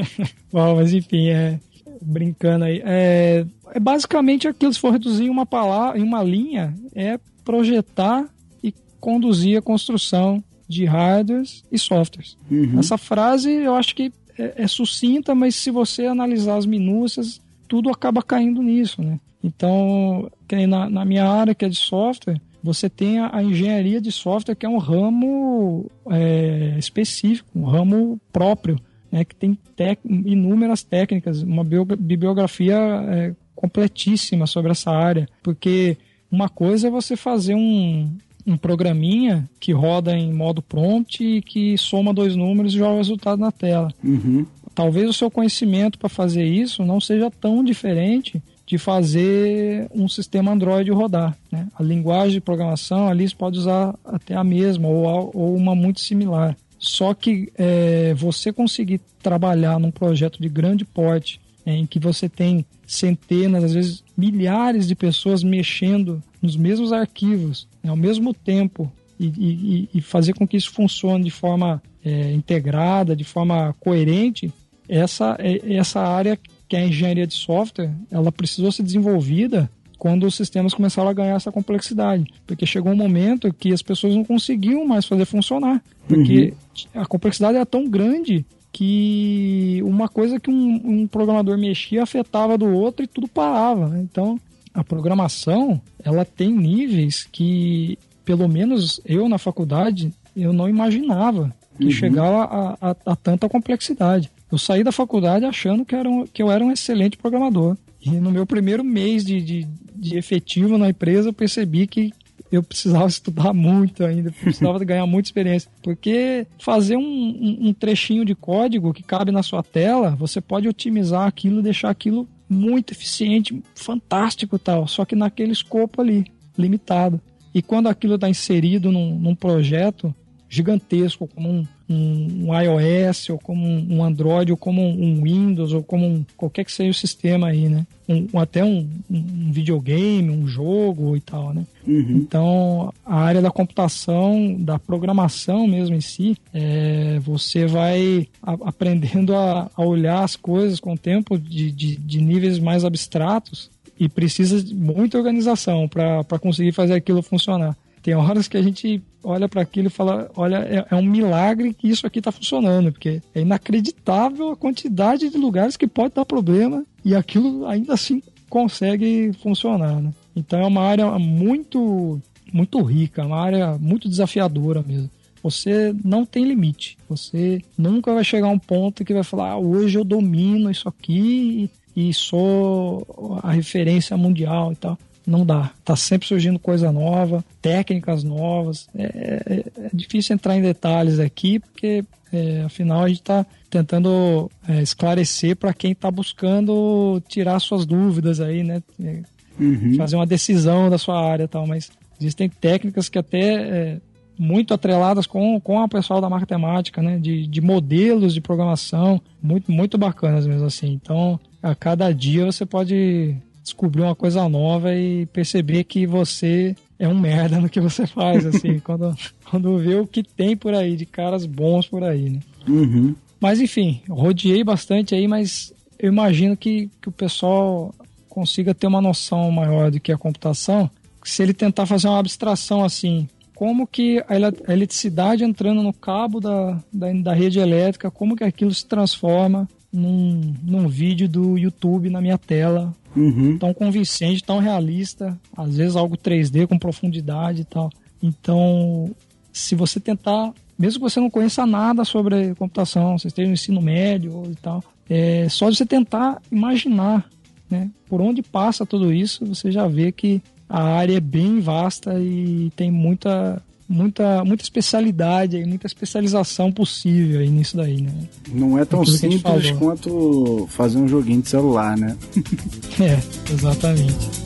[0.50, 1.60] Bom, mas enfim, é,
[2.00, 2.80] brincando aí.
[2.84, 8.24] É, é basicamente aquilo, se for reduzir em uma palavra, em uma linha, é projetar
[8.62, 12.38] e conduzir a construção de hardwares e softwares.
[12.48, 12.78] Uhum.
[12.78, 17.90] Essa frase eu acho que é, é, sucinta, mas se você analisar as minúcias, tudo
[17.90, 19.18] acaba caindo nisso, né?
[19.42, 20.30] Então,
[20.68, 24.54] na, na minha área que é de software, você tem a, a, engenharia de software
[24.54, 28.78] que é um ramo é, específico, um ramo próprio
[29.12, 29.58] né, que tem
[30.04, 35.96] inúmeras técnicas, uma bibliografia é, completíssima sobre essa área, porque
[36.30, 38.10] uma coisa é você fazer um,
[38.46, 42.98] um programinha que roda em modo prompt e que soma dois números e joga o
[42.98, 43.92] resultado na tela.
[44.02, 44.44] Uhum.
[44.74, 50.52] Talvez o seu conhecimento para fazer isso não seja tão diferente de fazer um sistema
[50.52, 51.36] Android rodar.
[51.52, 51.68] Né?
[51.78, 56.00] A linguagem de programação ali você pode usar até a mesma ou, ou uma muito
[56.00, 56.56] similar.
[56.78, 62.64] Só que é, você conseguir trabalhar num projeto de grande porte, em que você tem
[62.86, 69.26] centenas, às vezes milhares de pessoas mexendo nos mesmos arquivos né, ao mesmo tempo e,
[69.26, 74.52] e, e, fazer com que isso funcione de forma é, integrada, de forma coerente,
[74.88, 76.38] essa, é, essa área
[76.68, 81.14] que é a engenharia de software, ela precisou ser desenvolvida quando os sistemas começaram a
[81.14, 82.26] ganhar essa complexidade.
[82.46, 85.82] Porque chegou um momento que as pessoas não conseguiam mais fazer funcionar.
[86.06, 86.52] Porque
[86.94, 87.02] uhum.
[87.02, 88.44] a complexidade era tão grande
[88.74, 93.88] que uma coisa que um, um, programador mexia afetava do outro e tudo parava.
[93.88, 94.00] Né?
[94.02, 94.38] Então,
[94.74, 101.84] a programação, ela tem níveis que, pelo menos eu na faculdade, eu não imaginava que
[101.84, 101.90] uhum.
[101.92, 104.28] chegava a, a, a, tanta complexidade.
[104.50, 107.76] Eu saí da faculdade achando que, era um, que eu era um excelente programador.
[108.04, 112.12] E no meu primeiro mês de, de, de efetivo na empresa, eu percebi que
[112.54, 115.70] eu precisava estudar muito ainda, precisava ganhar muita experiência.
[115.82, 120.68] Porque fazer um, um, um, trechinho de código que cabe na sua tela, você pode
[120.68, 126.26] otimizar aquilo, deixar aquilo muito eficiente, fantástico tal, só que naquele escopo ali,
[126.56, 127.20] limitado.
[127.54, 130.14] E quando aquilo está inserido num, num projeto,
[130.54, 135.82] gigantesco, como um, um, um, iOS, ou como um Android, ou como um Windows, ou
[135.82, 137.84] como um, qualquer que seja o sistema aí, né?
[138.08, 141.64] Um, até um, um, videogame, um jogo e tal, né?
[141.86, 142.16] Uhum.
[142.18, 149.34] Então, a área da computação, da programação mesmo em si, é, você vai a, aprendendo
[149.34, 154.08] a, a, olhar as coisas com o tempo de, de, de níveis mais abstratos e
[154.08, 157.76] precisa de muita organização para conseguir fazer aquilo funcionar.
[158.04, 161.72] Tem horas que a gente olha para aquilo e fala: olha, é, é, um milagre
[161.72, 166.26] que isso aqui está funcionando, porque é inacreditável a quantidade de lugares que pode dar
[166.26, 170.02] problema e aquilo ainda assim consegue funcionar.
[170.02, 170.12] Né?
[170.36, 172.20] Então é uma área muito,
[172.52, 175.10] muito rica, uma área muito desafiadora mesmo.
[175.42, 176.98] Você não tem limite.
[177.08, 180.86] Você nunca vai chegar a um ponto que vai falar: ah, hoje eu domino isso
[180.90, 185.70] aqui e sou a referência mundial e tal não dá.
[185.84, 188.88] Tá sempre surgindo coisa nova, técnicas novas.
[188.94, 194.50] É, é, é difícil entrar em detalhes aqui, porque é, afinal a gente está tentando
[194.68, 198.82] é, esclarecer para quem está buscando tirar suas dúvidas aí, né?
[199.02, 199.22] É,
[199.58, 199.94] uhum.
[199.96, 201.66] Fazer uma decisão da sua área e tal.
[201.66, 204.00] Mas existem técnicas que até é,
[204.38, 207.18] muito atreladas com, com a pessoal da matemática, né?
[207.18, 210.92] De, de modelos de programação, muito, muito bacanas mesmo assim.
[210.92, 217.08] Então, a cada dia você pode descobrir uma coisa nova e perceber que você é
[217.08, 219.16] um merda no que você faz, assim, quando,
[219.50, 222.40] quando vê o que tem por aí, de caras bons por aí, né?
[222.68, 223.14] Uhum.
[223.40, 227.94] Mas enfim, rodeei bastante aí, mas eu imagino que, que o pessoal
[228.28, 230.90] consiga ter uma noção maior do que a computação,
[231.22, 234.34] se ele tentar fazer uma abstração assim, como que a
[234.72, 240.54] eletricidade entrando no cabo da, da, da rede elétrica, como que aquilo se transforma num,
[240.62, 242.92] num vídeo do YouTube na minha tela.
[243.14, 243.56] Uhum.
[243.58, 247.88] Tão convincente, tão realista, às vezes algo 3D com profundidade e tal.
[248.20, 249.14] Então,
[249.52, 253.80] se você tentar, mesmo que você não conheça nada sobre computação, você esteja no ensino
[253.80, 257.28] médio e tal, é só de você tentar imaginar
[257.70, 262.18] né, por onde passa tudo isso, você já vê que a área é bem vasta
[262.18, 268.12] e tem muita muita, muita especialidade e muita especialização possível aí nisso daí, né?
[268.52, 272.16] Não é tão simples quanto fazer um joguinho de celular, né?
[273.00, 274.44] é, exatamente.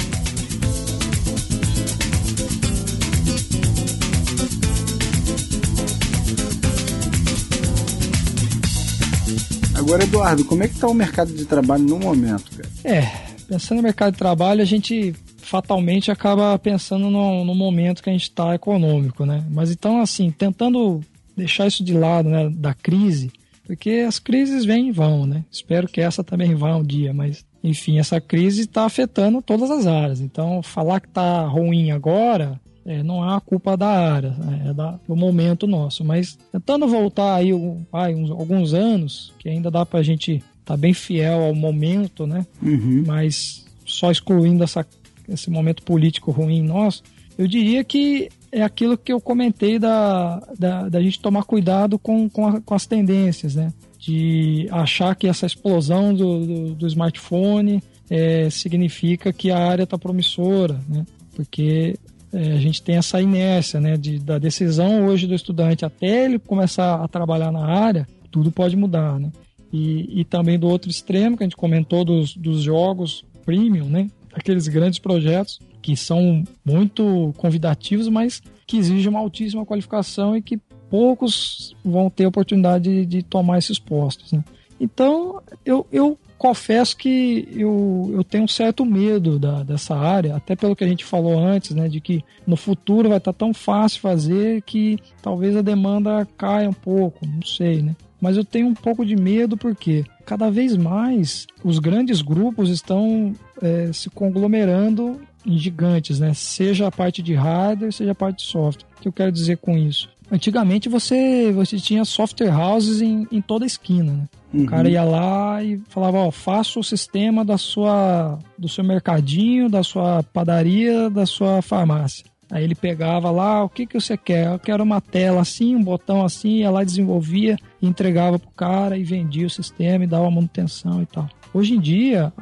[9.74, 12.68] Agora, Eduardo, como é que está o mercado de trabalho no momento, cara?
[12.84, 13.10] É,
[13.48, 15.14] pensando no mercado de trabalho, a gente
[15.48, 19.44] fatalmente acaba pensando no, no momento que a gente está econômico, né?
[19.50, 21.00] Mas então, assim, tentando
[21.36, 23.30] deixar isso de lado, né, da crise,
[23.64, 25.44] porque as crises vêm e vão, né?
[25.50, 29.86] Espero que essa também vá um dia, mas enfim, essa crise está afetando todas as
[29.86, 30.20] áreas.
[30.20, 34.66] Então, falar que está ruim agora é, não é a culpa da área, né?
[34.68, 36.04] é da, do momento nosso.
[36.04, 37.50] Mas tentando voltar aí
[37.90, 41.54] vai, uns, alguns anos, que ainda dá para a gente estar tá bem fiel ao
[41.54, 42.46] momento, né?
[42.62, 43.04] Uhum.
[43.06, 44.86] Mas só excluindo essa
[45.28, 47.02] esse momento político ruim nosso,
[47.36, 52.28] eu diria que é aquilo que eu comentei da, da, da gente tomar cuidado com,
[52.28, 53.72] com, a, com, as tendências, né?
[53.98, 59.98] De achar que essa explosão do, do, do smartphone é, significa que a área está
[59.98, 61.04] promissora, né?
[61.34, 61.96] Porque
[62.32, 63.96] é, a gente tem essa inércia, né?
[63.96, 68.76] De, da decisão hoje do estudante até ele começar a trabalhar na área, tudo pode
[68.76, 69.30] mudar, né?
[69.72, 74.08] E, e também do outro extremo, que a gente comentou dos, dos jogos premium, né?
[74.32, 80.60] Aqueles grandes projetos que são muito convidativos, mas que exigem uma altíssima qualificação e que
[80.90, 84.32] poucos vão ter oportunidade de, de tomar esses postos.
[84.32, 84.44] Né?
[84.80, 90.54] Então, eu, eu confesso que eu, eu tenho um certo medo da, dessa área, até
[90.54, 94.00] pelo que a gente falou antes, né, de que no futuro vai estar tão fácil
[94.00, 97.96] fazer que talvez a demanda caia um pouco, não sei, né?
[98.20, 103.32] Mas eu tenho um pouco de medo porque cada vez mais os grandes grupos estão
[103.62, 106.34] é, se conglomerando em gigantes, né?
[106.34, 108.86] Seja a parte de hardware, seja a parte de software.
[108.98, 110.10] O que eu quero dizer com isso?
[110.30, 114.28] Antigamente você, você tinha software houses em, em toda a esquina, né?
[114.52, 114.64] Uhum.
[114.64, 119.68] O cara ia lá e falava, ó, faça o sistema da sua, do seu mercadinho,
[119.68, 122.24] da sua padaria, da sua farmácia.
[122.50, 124.46] Aí ele pegava lá, o que que você quer?
[124.46, 129.04] Eu quero uma tela assim, um botão assim, ia lá desenvolvia, entregava pro cara e
[129.04, 131.28] vendia o sistema e dava manutenção e tal.
[131.52, 132.32] Hoje em dia,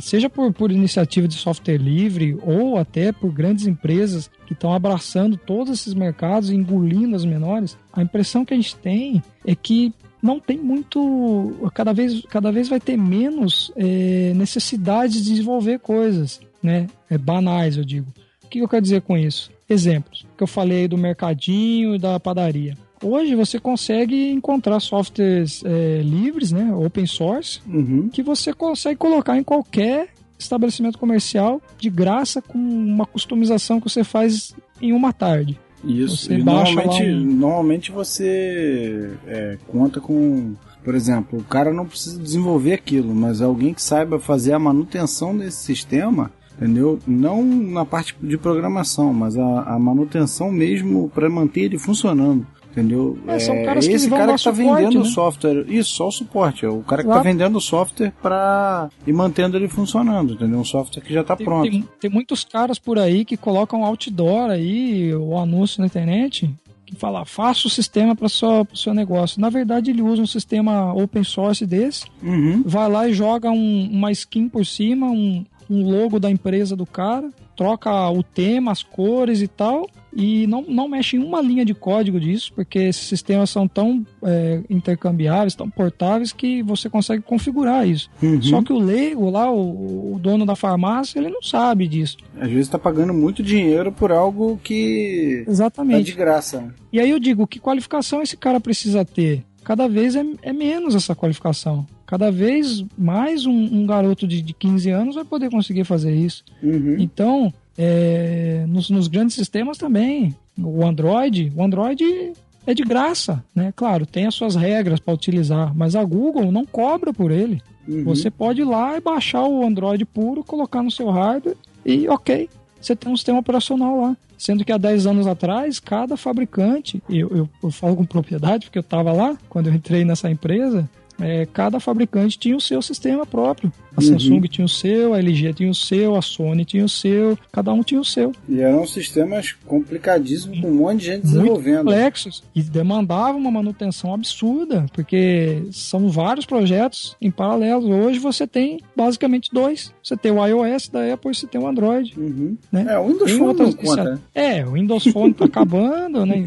[0.00, 5.36] seja por, por iniciativa de software livre ou até por grandes empresas que estão abraçando
[5.36, 9.92] todos esses mercados e engolindo as menores, a impressão que a gente tem é que
[10.22, 11.70] não tem muito.
[11.72, 16.86] Cada vez, cada vez vai ter menos é, necessidade de desenvolver coisas, né?
[17.08, 18.12] É, banais, eu digo.
[18.46, 19.50] O que eu quero dizer com isso?
[19.68, 22.76] Exemplos que eu falei do mercadinho e da padaria.
[23.02, 28.08] Hoje você consegue encontrar softwares é, livres, né, open source, Uhum.
[28.08, 34.04] que você consegue colocar em qualquer estabelecimento comercial de graça com uma customização que você
[34.04, 35.58] faz em uma tarde.
[35.84, 36.26] Isso.
[36.26, 40.54] Você normalmente, um- normalmente você é, conta com.
[40.84, 45.36] Por exemplo, o cara não precisa desenvolver aquilo, mas alguém que saiba fazer a manutenção
[45.36, 46.98] desse sistema, entendeu?
[47.06, 52.46] Não na parte de programação, mas a, a manutenção mesmo para manter ele funcionando.
[52.72, 53.18] Entendeu?
[53.26, 55.08] É, são caras que esse cara que tá suporte, vendendo o né?
[55.10, 55.64] software.
[55.66, 56.66] Isso, só o suporte.
[56.66, 57.24] É o cara que tá Exato.
[57.28, 60.58] vendendo o software para e mantendo ele funcionando, entendeu?
[60.58, 61.70] Um software que já tá Tem, pronto.
[61.70, 66.50] tem- tem muitos caras por aí que colocam outdoor aí, o anúncio na internet,
[66.84, 69.40] que fala, faça o sistema para o seu negócio.
[69.40, 72.62] Na verdade, ele usa um sistema open source desse, Uhum.
[72.66, 76.86] vai lá e joga um- uma skin por cima, um, um logo da empresa do
[76.86, 81.64] cara, troca o tema, as cores e tal, e não, não mexe em uma linha
[81.64, 87.22] de código disso, porque esses sistemas são tão é, intercambiáveis, tão portáveis, que você consegue
[87.22, 88.08] configurar isso.
[88.22, 88.40] Uhum.
[88.40, 92.16] Só que o leigo lá, o, o dono da farmácia, ele não sabe disso.
[92.40, 96.12] Às vezes tá pagando muito dinheiro por algo que tá de Exatamente.
[96.12, 96.74] graça.
[96.90, 99.44] E aí eu digo, que qualificação esse cara precisa ter?
[99.62, 101.86] Cada vez é, é menos essa qualificação.
[102.06, 106.44] Cada vez mais um, um garoto de, de 15 anos vai poder conseguir fazer isso.
[106.62, 106.96] Uhum.
[106.98, 112.32] Então, é, nos, nos grandes sistemas também, o Android, o Android
[112.66, 113.72] é de graça, né?
[113.74, 117.60] Claro, tem as suas regras para utilizar, mas a Google não cobra por ele.
[117.86, 118.04] Uhum.
[118.04, 122.48] Você pode ir lá e baixar o Android puro, colocar no seu hardware e ok,
[122.80, 124.16] você tem um sistema operacional lá.
[124.38, 128.78] Sendo que há 10 anos atrás, cada fabricante, eu, eu, eu falo com propriedade porque
[128.78, 130.88] eu estava lá quando eu entrei nessa empresa,
[131.20, 133.72] é, cada fabricante tinha o seu sistema próprio.
[133.96, 134.06] A Uhum.
[134.08, 137.72] Samsung tinha o seu, a LG tinha o seu, a Sony tinha o seu, cada
[137.72, 138.32] um tinha o seu.
[138.48, 141.78] E eram sistemas complicadíssimos com um monte de gente Muito desenvolvendo.
[141.86, 147.88] complexos e demandavam uma manutenção absurda, porque são vários projetos em paralelo.
[148.04, 149.92] Hoje você tem basicamente dois.
[150.02, 152.12] Você tem o iOS da Apple e você tem o Android.
[152.16, 152.56] Uhum.
[152.70, 152.86] Né?
[152.90, 154.18] É, o Windows Tem Phone outras não conta, né?
[154.34, 156.44] É, o Windows Phone tá acabando, né?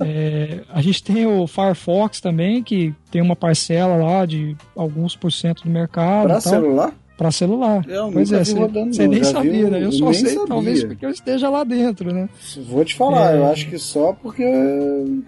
[0.00, 5.30] É, a gente tem o Firefox também, que tem uma parcela lá de alguns por
[5.30, 6.26] cento do mercado.
[6.26, 6.92] Pra e tal, celular?
[7.16, 7.84] pra celular.
[7.88, 9.12] Eu pois é, você, rodando, você não.
[9.14, 9.84] nem sabia, né?
[9.84, 10.46] Eu só sei, sabia.
[10.48, 12.28] talvez porque eu esteja lá dentro, né?
[12.68, 13.38] Vou te falar, É.
[13.38, 14.42] eu acho que só porque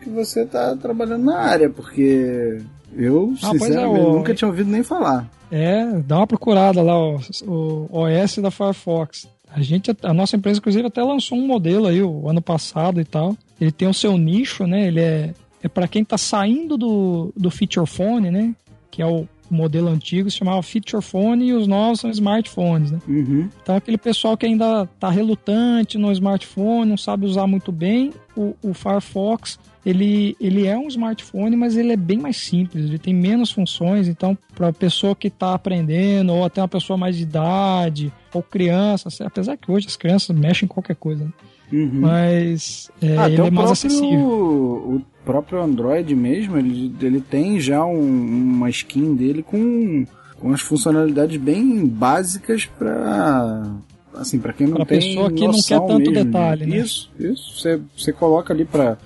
[0.02, 2.58] que você tá trabalhando na área, porque
[2.96, 5.28] eu, Ah, é, sinceramente, o- nunca tinha ouvido nem falar.
[5.50, 9.28] É, dá uma procurada lá, o, o OS da Firefox.
[9.48, 13.04] A gente, a nossa empresa, inclusive, até lançou um modelo aí o ano passado e
[13.04, 13.36] tal.
[13.60, 14.88] Ele tem o seu nicho, né?
[14.88, 15.32] Ele é,
[15.62, 18.52] é para quem tá saindo do, do feature phone, né?
[18.90, 22.98] Que é o modelo antigo, se chamava feature phone e os novos são smartphones, né?
[23.06, 23.48] Uhum.
[23.62, 28.54] Então aquele pessoal que ainda tá relutante no smartphone, não sabe usar muito bem, o,
[28.62, 33.14] o Firefox ele, ele é um smartphone, mas ele é bem mais simples, ele tem
[33.14, 37.22] menos funções, então para a pessoa que está aprendendo, ou até uma pessoa mais de
[37.22, 41.30] idade, ou criança, apesar que hoje as crianças mexem em qualquer coisa, né?
[41.72, 41.90] Uhum.
[42.00, 44.18] mas é, Ah, ele até é o mais próprio, acessível.
[44.28, 50.04] o próprio Android mesmo, ele, ele tem já um- uma skin dele com,
[50.38, 53.66] com as funcionalidades bem básicas para
[54.14, 56.24] assim, para quem não Pra tem pessoa que não quer tanto mesmo.
[56.24, 56.76] detalhe, né?
[56.78, 57.60] Isso, isso.
[57.60, 58.96] Você, você coloca ali para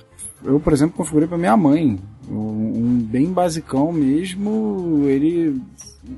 [0.44, 1.98] eu, por exemplo, configurei para minha mãe,
[2.30, 5.60] um, um bem basicão mesmo, ele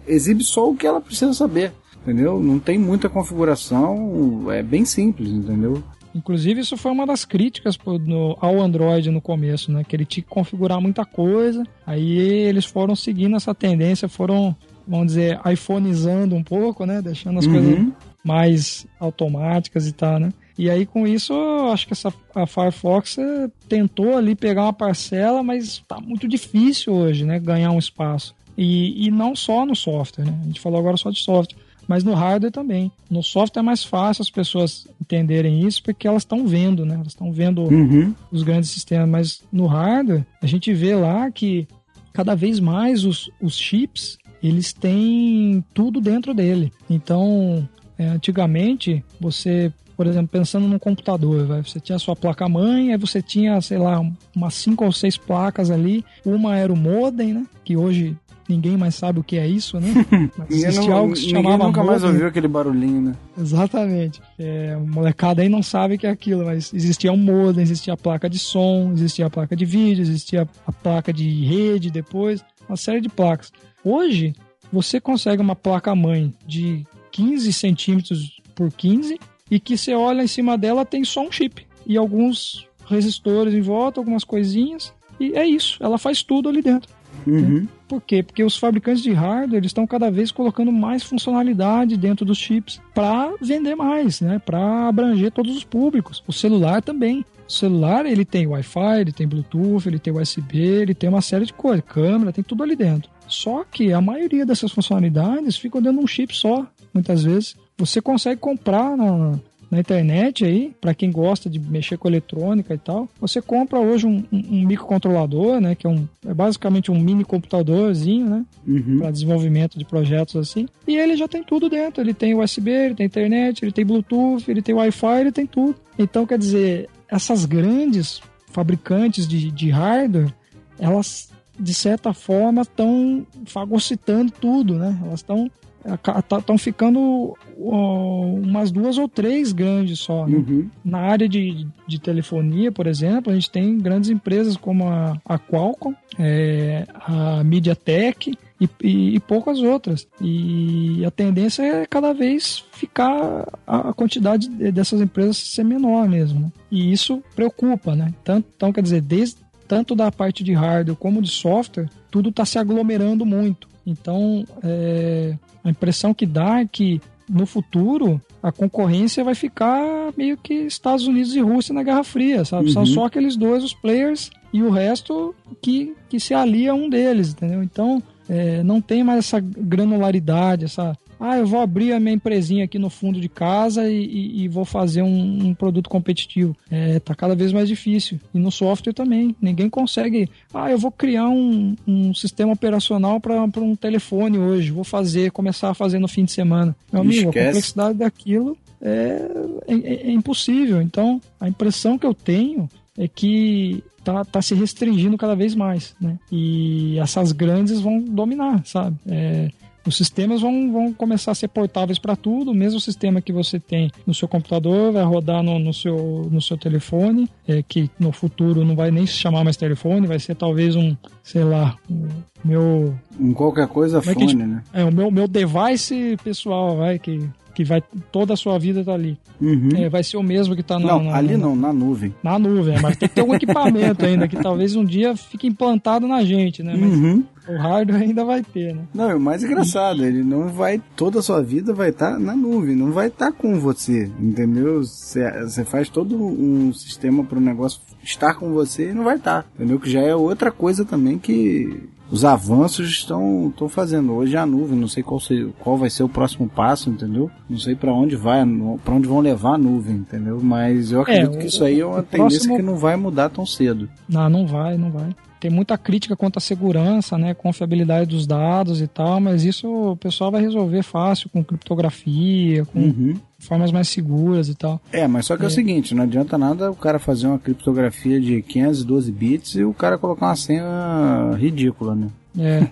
[0.06, 1.72] exibe só o que ela precisa saber.
[2.02, 2.40] Entendeu?
[2.40, 5.82] Não tem muita configuração, é bem simples, entendeu?
[6.14, 9.82] Inclusive, isso foi uma das críticas no- ao Android no começo, né?
[9.84, 11.62] Que ele tinha que configurar muita coisa.
[11.86, 14.54] Aí eles foram seguindo essa tendência, foram,
[14.86, 17.00] vamos dizer, iPhoneizando um pouco, né?
[17.00, 17.52] Deixando as Uhum.
[17.52, 17.92] coisas
[18.24, 20.32] mais automáticas e tal, né?
[20.58, 24.72] E aí com isso, eu acho que essa, a Firefox eh, tentou ali pegar uma
[24.72, 27.40] parcela, mas tá muito difícil hoje, né?
[27.40, 28.34] Ganhar um espaço.
[28.56, 30.38] E, e não só no software, né?
[30.42, 31.58] A gente falou agora só de software
[31.88, 32.90] mas no hardware também.
[33.10, 36.94] No software é mais fácil as pessoas entenderem isso porque elas estão vendo, né?
[36.94, 38.14] Elas estão vendo Uhum.
[38.30, 41.66] os grandes sistemas, mas no hardware a gente vê lá que
[42.12, 46.72] cada vez mais os, os chips eles têm tudo dentro dele.
[46.90, 47.66] Então,
[47.98, 52.98] é, antigamente você por exemplo, pensando num computador, vai, você tinha a sua placa-mãe, aí
[52.98, 54.00] você tinha, sei lá,
[54.34, 56.04] umas cinco ou seis placas ali.
[56.24, 57.46] Uma era o modem, né?
[57.62, 58.16] Que hoje
[58.52, 59.88] ninguém mais sabe o que é isso, né?
[60.36, 63.14] Mas existia não, algo que se chamava nunca mais ouviu aquele barulhinho, né?
[63.38, 64.20] Exatamente.
[64.38, 67.96] É, molecada aí não sabe o que é aquilo, mas existia um modem, existia a
[67.96, 72.76] placa de som, existia a placa de vídeo, existia a placa de rede depois, uma
[72.76, 73.52] série de placas.
[73.84, 74.34] Hoje,
[74.72, 79.18] você consegue uma placa-mãe de 15 centímetros por 15
[79.50, 83.60] e que você olha em cima dela tem só um chip e alguns resistores em
[83.60, 85.78] volta, algumas coisinhas e é isso.
[85.80, 86.90] Ela faz tudo ali dentro.
[87.26, 87.66] Uhum.
[87.92, 88.22] Por quê?
[88.22, 93.34] Porque os fabricantes de hardware estão cada vez colocando mais funcionalidade dentro dos chips para
[93.38, 94.38] vender mais, né?
[94.38, 96.24] Para abranger todos os públicos.
[96.26, 97.22] O celular também.
[97.46, 101.44] O celular ele tem Wi-Fi, ele tem Bluetooth, ele tem USB, ele tem uma série
[101.44, 103.10] de coisas, câmera, tem tudo ali dentro.
[103.28, 107.56] Só que a maioria dessas funcionalidades ficam dentro de um chip só, muitas vezes.
[107.76, 109.38] Você consegue comprar na,
[109.72, 114.06] na internet aí, para quem gosta de mexer com eletrônica e tal, você compra hoje
[114.06, 118.98] um, um, um microcontrolador, né, que é, um, é basicamente um mini computadorzinho, né, uhum.
[118.98, 122.94] para desenvolvimento de projetos assim, e ele já tem tudo dentro, ele tem USB, ele
[122.94, 125.74] tem internet, ele tem Bluetooth, ele tem Wi-Fi, ele tem tudo.
[125.98, 130.34] Então, quer dizer, essas grandes fabricantes de, de hardware,
[130.78, 134.98] elas de certa forma estão fagocitando tudo, né?
[135.02, 135.50] Elas estão
[135.84, 140.26] estão tá, ficando umas duas ou três grandes só.
[140.26, 140.36] Né?
[140.36, 140.70] Uhum.
[140.84, 145.38] Na área de, de telefonia, por exemplo, a gente tem grandes empresas como a, a
[145.38, 150.06] Qualcomm, é, a MediaTek e, e, e, poucas outras.
[150.20, 156.40] E a tendência é cada vez ficar a, a quantidade dessas empresas ser menor mesmo.
[156.40, 156.52] Né?
[156.70, 158.14] E isso preocupa, né?
[158.22, 162.44] Tanto, então, quer dizer, desde tanto da parte de hardware como de software, tudo está
[162.44, 163.68] se aglomerando muito.
[163.86, 170.36] Então, é, a impressão que dá é que no futuro a concorrência vai ficar meio
[170.36, 172.66] que Estados Unidos e Rússia na Guerra Fria, sabe?
[172.66, 172.72] Uhum.
[172.72, 176.90] São só aqueles dois os players e o resto que, que se alia a um
[176.90, 177.62] deles, entendeu?
[177.62, 182.64] Então é, não tem mais essa granularidade, essa ah, eu vou abrir a minha empresinha
[182.64, 186.56] aqui no fundo de casa e, e, e vou fazer um, um, produto competitivo.
[186.68, 188.18] É, tá cada vez mais difícil.
[188.34, 189.36] E no software também.
[189.40, 190.28] Ninguém consegue.
[190.52, 194.72] Ah, eu vou criar um, um sistema operacional para um telefone hoje.
[194.72, 196.74] Vou fazer, começar a fazer no fim de semana.
[196.92, 197.38] Meu amigo, Esquece.
[197.38, 199.22] a complexidade daquilo é,
[199.68, 200.82] é, é impossível.
[200.82, 202.68] Então, a impressão que eu tenho
[202.98, 206.18] é que tá, tá se restringindo cada vez mais, né?
[206.32, 208.96] E essas grandes vão dominar, sabe?
[209.06, 209.50] É,
[209.86, 212.50] os sistemas vão, vão começar a ser portáveis para tudo.
[212.50, 216.40] O mesmo sistema que você tem no seu computador vai rodar no, no seu, no
[216.40, 220.34] seu telefone, é, que no futuro não vai nem se chamar mais telefone, vai ser
[220.34, 222.08] talvez um, sei lá, um
[222.44, 222.94] meu.
[223.18, 224.62] Um qualquer coisa é fone, gente, né?
[224.72, 228.92] É, o meu, meu device pessoal, vai, que que vai toda a sua vida tá
[228.92, 229.18] ali.
[229.40, 229.70] Uhum.
[229.74, 232.14] É, vai ser o mesmo que tá na, Não, na, ali na, não, na nuvem.
[232.22, 236.06] Na nuvem, mas tem que ter algum equipamento ainda que talvez um dia fique implantado
[236.06, 236.76] na gente, né?
[236.78, 237.24] Mas uhum.
[237.48, 238.82] o hardware ainda vai ter, né?
[238.94, 242.18] Não, é o mais engraçado, ele não vai toda a sua vida vai estar tá
[242.18, 244.82] na nuvem, não vai estar tá com você, entendeu?
[244.82, 249.42] Você faz todo um sistema para o negócio estar com você e não vai estar,
[249.42, 249.78] tá, entendeu?
[249.78, 254.12] Que já é outra coisa também que os avanços estão, estão fazendo.
[254.12, 257.30] Hoje é a nuvem, não sei qual, ser, qual vai ser o próximo passo, entendeu?
[257.48, 258.44] Não sei para onde vai,
[258.84, 260.38] para onde vão levar a nuvem, entendeu?
[260.42, 262.56] Mas eu é, acredito é, que isso aí é uma tendência próximo...
[262.56, 263.88] que não vai mudar tão cedo.
[264.06, 265.16] Não, não vai, não vai.
[265.42, 269.96] Tem muita crítica quanto à segurança, né, confiabilidade dos dados e tal, mas isso o
[269.96, 274.80] pessoal vai resolver fácil com criptografia, com uhum formas mais seguras e tal.
[274.92, 275.46] É, mas só que é.
[275.46, 275.48] é.
[275.48, 279.74] o seguinte, não adianta nada o cara fazer uma criptografia de 512 bits e o
[279.74, 282.06] cara colocar uma senha ridícula, né?
[282.38, 282.66] É.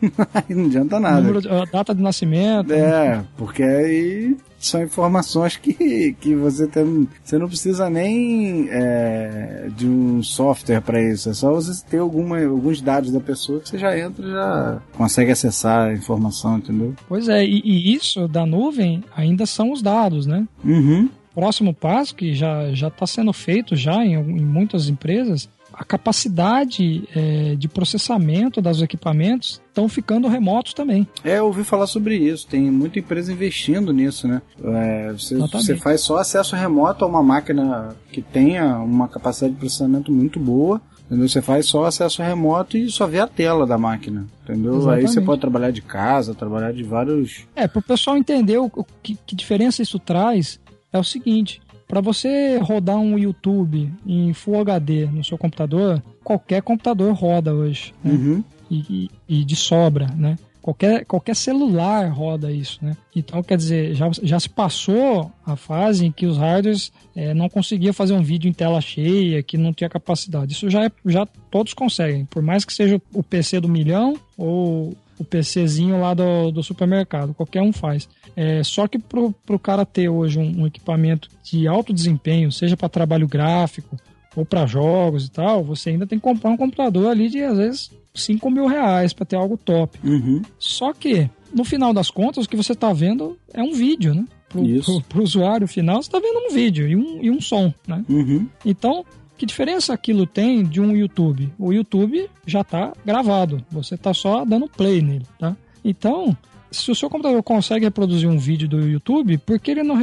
[0.55, 1.41] não adianta nada.
[1.41, 2.73] De, a data de nascimento.
[2.73, 3.25] É, né?
[3.37, 7.09] porque aí são informações que, que você tem.
[7.23, 11.31] Você não precisa nem é, de um software para isso.
[11.31, 14.83] É só você ter alguma, alguns dados da pessoa que você já entra e já
[14.97, 16.95] consegue acessar a informação, entendeu?
[17.09, 20.47] Pois é, e, e isso da nuvem ainda são os dados, né?
[20.65, 21.09] Uhum.
[21.35, 25.49] Próximo passo, que já está sendo feito já em, em muitas empresas,
[25.81, 31.09] a capacidade é, de processamento dos equipamentos estão ficando remotos também.
[31.25, 32.47] É, eu ouvi falar sobre isso.
[32.47, 34.43] Tem muita empresa investindo nisso, né?
[34.63, 39.59] É, você, você, faz só acesso remoto a uma máquina que tenha uma capacidade de
[39.59, 40.83] processamento muito boa.
[41.07, 41.27] Entendeu?
[41.27, 44.27] Você faz só acesso remoto e só vê a tela da máquina.
[44.45, 44.77] Entendeu?
[44.77, 45.07] Exatamente.
[45.07, 47.47] Aí você pode trabalhar de casa, trabalhar de vários.
[47.57, 50.61] É, para o pessoal entender o, o que, que diferença isso traz,
[50.93, 56.63] é o seguinte: para você rodar um YouTube em Full HD no seu computador, qualquer
[56.63, 57.93] computador roda hoje.
[58.05, 58.13] Né?
[58.13, 58.45] Uhum.
[58.71, 60.39] E, e, e, de sobra, né?
[60.63, 62.97] Qualquer, qualquer celular roda isso, né?
[63.17, 67.49] Então, quer dizer, já, já se passou a fase em que os hardwares é, não
[67.49, 70.53] conseguiam fazer um vídeo em tela cheia, que não tinha capacidade.
[70.53, 72.25] Isso já, é, já todos conseguem.
[72.25, 77.35] Por mais que seja o PC do milhão ou o PCzinho lá do, do supermercado,
[77.35, 78.09] qualquer um faz.
[78.35, 82.77] É, só que para o cara ter hoje um, um equipamento de alto desempenho, seja
[82.77, 83.97] para trabalho gráfico
[84.35, 87.59] ou para jogos e tal, você ainda tem que comprar um computador ali de às
[87.59, 89.99] vezes 5 mil reais para ter algo top.
[90.03, 90.41] Uhum.
[90.59, 94.25] Só que, no final das contas, o que você está vendo é um vídeo, né?
[94.49, 97.73] Pro, pro, pro usuário final, você está vendo um vídeo e um, e um som,
[97.87, 98.05] né?
[98.09, 98.49] Uhum.
[98.65, 99.05] Então,
[99.41, 101.51] que diferença aquilo tem de um YouTube?
[101.59, 105.57] O YouTube já está gravado, você está só dando play nele, tá?
[105.83, 106.37] Então,
[106.71, 109.97] se o seu computador consegue reproduzir um vídeo do YouTube, por que ele não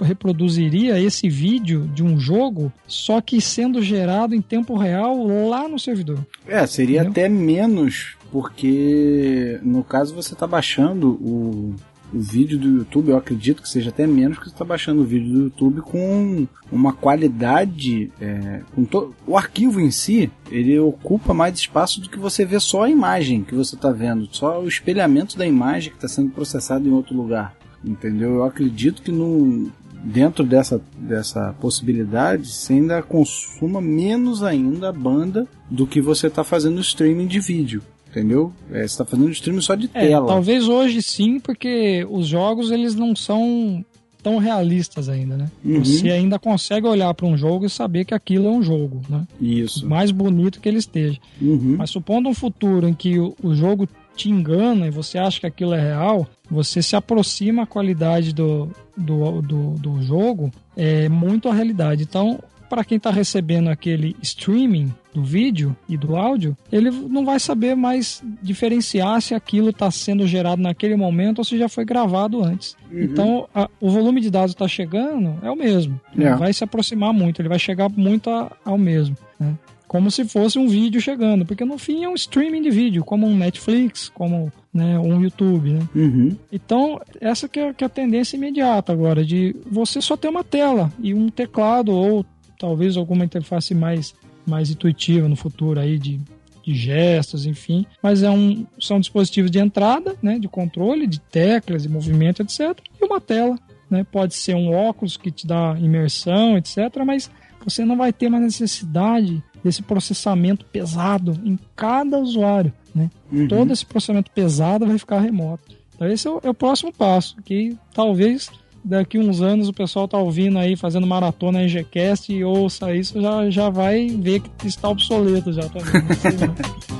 [0.00, 5.78] reproduziria, esse vídeo de um jogo, só que sendo gerado em tempo real lá no
[5.78, 6.18] servidor?
[6.44, 7.12] É, seria Entendeu?
[7.12, 11.76] até menos, porque no caso você está baixando o,
[12.12, 15.04] o vídeo do YouTube, eu acredito que seja até menos que você está baixando o
[15.04, 18.10] vídeo do YouTube com uma qualidade.
[18.20, 22.58] é, com to- o arquivo em si, ele ocupa mais espaço do que você vê
[22.60, 26.30] só a imagem que você está vendo, só o espelhamento da imagem que está sendo
[26.30, 27.54] processado em outro lugar.
[27.84, 28.34] Entendeu?
[28.36, 29.70] Eu acredito que no,
[30.02, 36.42] dentro dessa, dessa possibilidade, você ainda consuma menos ainda a banda do que você está
[36.42, 37.82] fazendo streaming de vídeo.
[38.10, 38.52] Entendeu?
[38.70, 40.26] É, você está fazendo streaming só de É, tela.
[40.26, 43.84] talvez hoje sim, porque os jogos eles não são
[44.22, 45.50] tão realistas ainda, né?
[45.64, 45.84] Uhum.
[45.84, 49.26] Você ainda consegue olhar para um jogo e saber que aquilo é um jogo, né?
[49.40, 49.86] Isso.
[49.86, 51.18] Mais bonito que ele esteja.
[51.40, 51.76] Uhum.
[51.78, 55.46] Mas supondo um futuro em que o, o jogo te engana e você acha que
[55.46, 61.48] aquilo é real, você se aproxima a qualidade do, do, do, do jogo é muito
[61.48, 62.02] a realidade.
[62.02, 67.40] Então, para quem está recebendo aquele streaming do vídeo e do áudio, ele não vai
[67.40, 72.42] saber mais diferenciar se aquilo está sendo gerado naquele momento ou se já foi gravado
[72.42, 72.76] antes.
[72.92, 76.00] Então, a- o volume de dados está chegando é o mesmo.
[76.16, 76.30] É.
[76.30, 79.16] Não vai se aproximar muito, ele vai chegar muito a- ao mesmo.
[79.38, 79.54] né?
[79.86, 83.26] Como se fosse um vídeo chegando, porque no fim é um streaming de vídeo, como
[83.26, 85.88] um Netflix, como né, um YouTube, né?
[85.94, 86.36] Uhum.
[86.52, 90.44] Então, essa que é, que é a tendência imediata agora, de você só ter uma
[90.44, 92.24] tela e um teclado, ou
[92.58, 94.14] talvez alguma interface mais,
[94.48, 96.20] mais intuitiva no futuro aí, de,
[96.64, 97.86] de gestos, enfim.
[98.02, 102.78] Mas é um, são dispositivos de entrada, né, de controle, de teclas, de movimento, etc.
[103.00, 103.58] E uma tela,
[103.90, 104.04] né?
[104.10, 106.78] Pode ser um óculos que te dá imersão, etc.
[107.04, 107.30] Mas
[107.64, 113.10] você não vai ter uma necessidade desse processamento pesado em cada usuário, né?
[113.30, 113.48] Uhum.
[113.48, 115.76] Todo esse processamento pesado vai ficar remoto.
[115.94, 118.50] Então esse é o, é o próximo passo, que talvez
[118.84, 123.20] daqui uns anos o pessoal tá ouvindo aí, fazendo maratona em Gcast e ouça isso,
[123.20, 125.62] já, já vai ver que está obsoleto já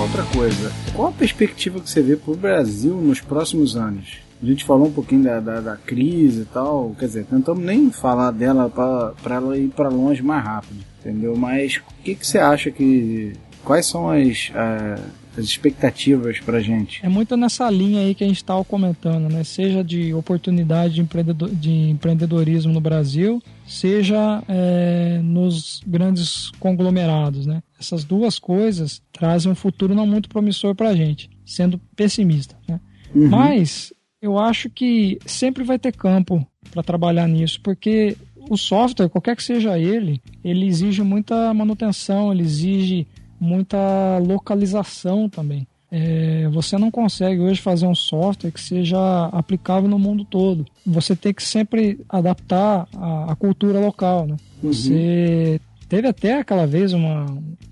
[0.00, 0.72] outra coisa.
[0.94, 4.18] Qual a perspectiva que você vê para o Brasil nos próximos anos?
[4.42, 7.90] A gente falou um pouquinho da, da, da crise e tal, quer dizer, tentamos nem
[7.90, 11.36] falar dela para ela ir para longe mais rápido, entendeu?
[11.36, 13.34] Mas o que, que você acha que.
[13.62, 14.98] Quais são as, ah,
[15.36, 17.04] as expectativas para gente?
[17.04, 19.44] É muito nessa linha aí que a gente estava comentando, né?
[19.44, 27.62] Seja de oportunidade de, empreendedor, de empreendedorismo no Brasil, seja é, nos grandes conglomerados, né?
[27.80, 32.78] Essas duas coisas trazem um futuro não muito promissor para a gente, sendo pessimista, né?
[33.14, 33.28] Uhum.
[33.28, 39.34] Mas eu acho que sempre vai ter campo para trabalhar nisso, porque o software, qualquer
[39.34, 43.06] que seja ele, ele exige muita manutenção, ele exige
[43.40, 45.66] muita localização também.
[45.92, 50.64] É, você não consegue hoje fazer um software que seja aplicável no mundo todo.
[50.86, 54.36] Você tem que sempre adaptar a, a cultura local, né?
[54.62, 55.60] Você
[55.90, 57.26] teve até aquela vez uma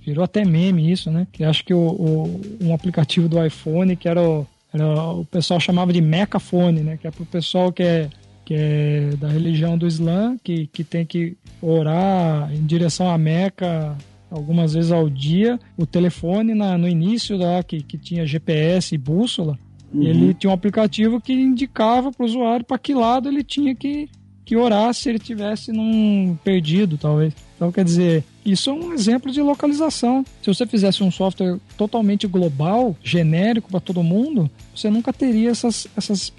[0.05, 1.27] virou até meme isso, né?
[1.33, 5.59] Que acho que o, o- um aplicativo do iPhone que era o, era o pessoal
[5.61, 6.99] chamava de Mecafone, né?
[7.01, 8.11] Que é pro pessoal que é
[8.45, 13.95] que é da religião do Islã, que, que tem que orar em direção à Meca
[14.31, 15.59] algumas vezes ao dia.
[15.77, 19.59] O telefone na, no início lá, que, que tinha GPS e bússola,
[19.95, 24.09] ele tinha um aplicativo que indicava para o usuário para que lado ele tinha que,
[24.47, 27.35] que orar se ele tivesse num perdido, talvez.
[27.59, 30.25] Então, quer dizer, isso é um exemplo de localização.
[30.41, 35.89] Se você fizesse um software totalmente global, genérico para todo mundo, você nunca teria essas,
[35.97, 36.33] essas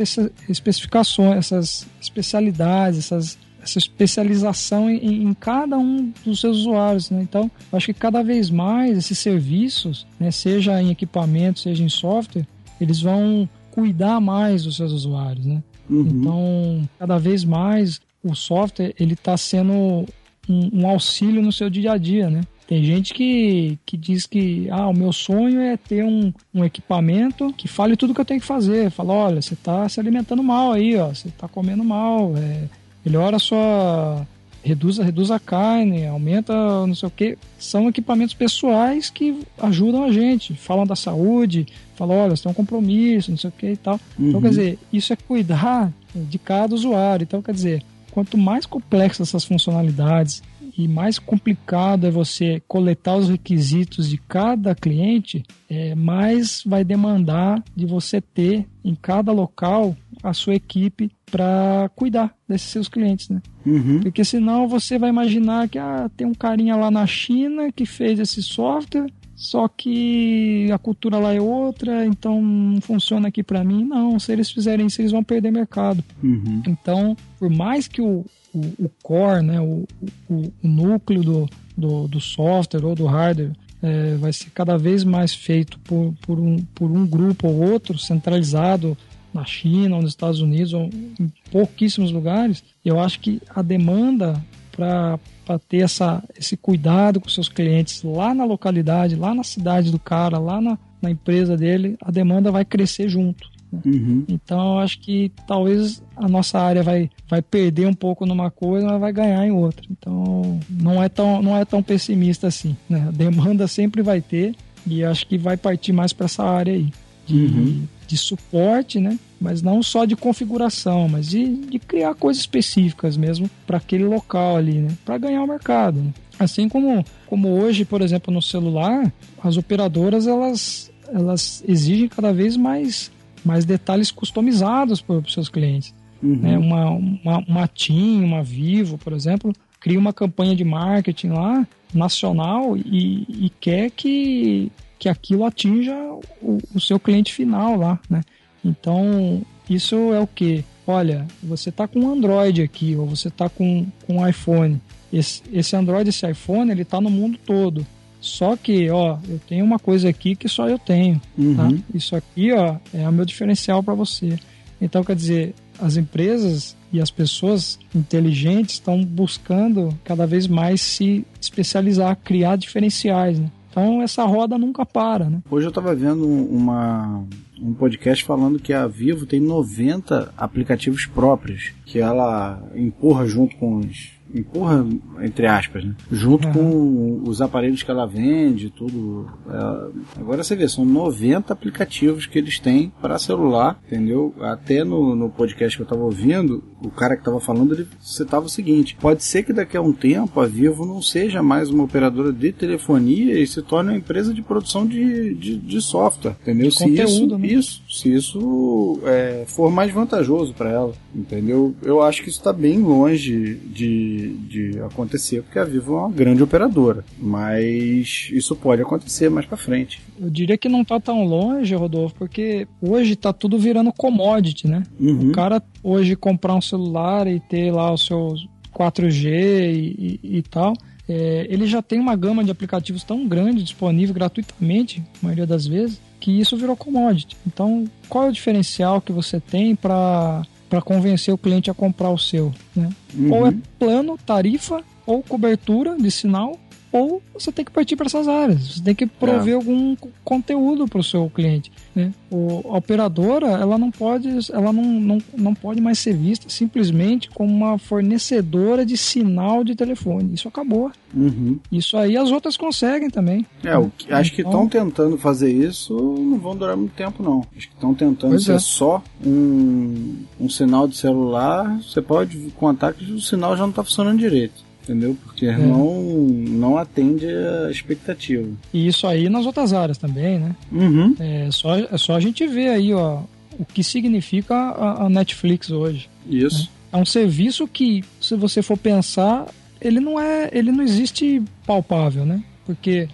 [0.47, 7.09] especificações, essas especialidades, essas, essa especialização em, em cada um dos seus usuários.
[7.09, 7.21] Né?
[7.21, 12.47] Então, acho que cada vez mais esses serviços, né, seja em equipamento, seja em software,
[12.79, 15.45] eles vão cuidar mais dos seus usuários.
[15.45, 15.61] Né?
[15.89, 16.07] Uhum.
[16.07, 20.05] Então, cada vez mais o software ele está sendo
[20.49, 22.41] um, um auxílio no seu dia a dia, né?
[22.69, 27.51] Tem gente que, que diz que ah, o meu sonho é ter um, um equipamento
[27.57, 28.91] que fale tudo que eu tenho que fazer.
[28.91, 32.65] Fala, olha, você está se alimentando mal aí, ó, você está comendo mal, é,
[33.03, 34.27] melhora a sua.
[34.61, 36.53] Reduz, reduz a carne, aumenta
[36.85, 37.37] não sei o que.
[37.57, 40.53] São equipamentos pessoais que ajudam a gente.
[40.53, 43.99] Falam da saúde, falam, olha, você tem um compromisso, não sei o que e tal.
[44.19, 44.29] Uhum.
[44.29, 47.23] Então, quer dizer, isso é cuidar de cada usuário.
[47.23, 50.41] Então, quer dizer, quanto mais complexas essas funcionalidades
[50.77, 57.61] e mais complicado é você coletar os requisitos de cada cliente, é, mais vai demandar
[57.75, 59.93] de você ter em cada local
[60.23, 63.41] a sua equipe para cuidar desses seus clientes, né?
[63.65, 63.99] Uhum.
[63.99, 68.17] Porque senão você vai imaginar que ah, tem um carinha lá na China que fez
[68.17, 69.07] esse software
[69.39, 73.85] só que a cultura lá é outra, então não funciona aqui para mim.
[73.85, 76.03] Não, se eles fizerem isso, eles vão perder mercado.
[76.21, 76.61] Uhum.
[76.67, 79.87] Então, por mais que o, o, o core, né, o,
[80.29, 85.05] o, o núcleo do, do, do, software ou do hardware é, vai ser cada vez
[85.05, 88.97] mais feito por, por, um, por um grupo ou outro, centralizado
[89.33, 94.43] na China ou nos Estados Unidos ou em pouquíssimos lugares, eu acho que a demanda
[94.79, 99.99] para ter essa, esse cuidado com seus clientes lá na localidade, lá na cidade do
[99.99, 103.49] cara, lá na, na empresa dele, a demanda vai crescer junto.
[103.71, 103.81] Né?
[103.85, 104.23] Uhum.
[104.27, 108.87] Então eu acho que talvez a nossa área vai, vai perder um pouco numa coisa,
[108.87, 109.85] mas vai ganhar em outra.
[109.91, 112.75] Então não é tão, não é tão pessimista assim.
[112.89, 113.05] Né?
[113.07, 114.55] A demanda sempre vai ter
[114.87, 116.91] e acho que vai partir mais para essa área aí.
[117.27, 119.19] De, uhum de suporte, né?
[119.39, 124.57] Mas não só de configuração, mas de, de criar coisas específicas mesmo para aquele local
[124.57, 124.89] ali, né?
[125.05, 126.01] Para ganhar o mercado.
[126.01, 126.11] Né?
[126.39, 132.57] Assim como, como hoje, por exemplo, no celular, as operadoras elas, elas exigem cada vez
[132.57, 133.11] mais,
[133.45, 135.93] mais detalhes customizados para os seus clientes.
[136.23, 136.35] Uhum.
[136.35, 136.57] Né?
[136.57, 142.75] Uma, uma, uma TIM, uma Vivo, por exemplo, cria uma campanha de marketing lá nacional
[142.75, 145.95] e, e quer que que aquilo atinja
[146.41, 148.21] o, o seu cliente final lá, né?
[148.63, 150.65] Então, isso é o que?
[150.85, 154.81] Olha, você está com um Android aqui, ou você está com, com um iPhone.
[155.11, 157.85] Esse, esse Android, esse iPhone, ele está no mundo todo.
[158.19, 161.29] Só que, ó, eu tenho uma coisa aqui que só eu tenho, tá?
[161.37, 161.55] uhum.
[161.55, 161.83] tá?
[161.93, 164.37] Isso aqui, ó, é o meu diferencial para você.
[164.81, 171.25] Então, quer dizer, as empresas e as pessoas inteligentes estão buscando cada vez mais se
[171.39, 173.49] especializar, criar diferenciais, né?
[173.69, 175.41] Então essa roda nunca para, né?
[175.49, 177.23] Hoje eu estava vendo uma,
[177.61, 183.77] um podcast falando que a Vivo tem 90 aplicativos próprios que ela empurra junto com
[183.77, 184.85] os empurra,
[185.21, 185.95] entre aspas, né?
[186.11, 186.53] junto uhum.
[186.53, 189.27] com os aparelhos que ela vende, tudo.
[189.49, 194.33] É, agora você vê, são 90 aplicativos que eles têm para celular, entendeu?
[194.41, 198.45] Até no, no podcast que eu estava ouvindo, o cara que estava falando, ele citava
[198.45, 201.83] o seguinte: pode ser que daqui a um tempo a Vivo não seja mais uma
[201.83, 206.69] operadora de telefonia e se torne uma empresa de produção de, de, de software, entendeu?
[206.69, 207.47] De se conteúdo, isso, né?
[207.47, 211.73] isso, se isso é, for mais vantajoso para ela, entendeu?
[211.81, 216.11] Eu acho que isso está bem longe de de, acontecer, porque a Vivo é uma
[216.11, 217.03] grande operadora.
[217.17, 220.01] Mas isso pode acontecer mais para frente.
[220.19, 224.83] Eu diria que não tá tão longe, Rodolfo, porque hoje tá tudo virando commodity, né?
[224.99, 225.29] Uhum.
[225.29, 228.35] O cara hoje comprar um celular e ter lá o seu
[228.73, 230.73] 4G e, e, e tal.
[231.07, 235.65] É, ele já tem uma gama de aplicativos tão grande disponível gratuitamente, a maioria das
[235.65, 237.35] vezes, que isso virou commodity.
[237.47, 242.11] Então, qual é o diferencial que você tem para para convencer o cliente a comprar
[242.11, 242.53] o seu.
[242.75, 242.89] Né?
[243.13, 243.33] Uhum.
[243.33, 246.57] Ou é plano, tarifa, ou cobertura de sinal,
[246.91, 248.75] ou você tem que partir para essas áreas.
[248.75, 249.55] Você tem que prover é.
[249.55, 251.71] algum conteúdo para o seu cliente.
[251.95, 252.11] Né?
[252.31, 257.29] O, a operadora ela não pode, ela não, não, não pode mais ser vista simplesmente
[257.29, 260.33] como uma fornecedora de sinal de telefone.
[260.33, 260.91] Isso acabou.
[261.13, 261.59] Uhum.
[261.71, 263.45] Isso aí as outras conseguem também.
[263.63, 267.45] É, o que, acho que estão tentando fazer isso, não vão durar muito tempo não.
[267.55, 268.59] Acho que estão tentando pois ser é.
[268.59, 271.79] só um, um sinal de celular.
[271.81, 275.17] Você pode contar que o sinal já não está funcionando direito entendeu?
[275.23, 275.57] Porque é.
[275.57, 278.47] não, não atende a expectativa.
[278.73, 280.55] E isso aí nas outras áreas também, né?
[280.71, 281.15] Uhum.
[281.19, 283.21] É, só, é só a gente ver aí, ó,
[283.57, 286.09] o que significa a, a Netflix hoje.
[286.27, 286.63] Isso.
[286.63, 286.69] Né?
[286.91, 289.47] É um serviço que, se você for pensar,
[289.79, 292.43] ele não é, ele não existe palpável, né?
[292.65, 293.07] Porque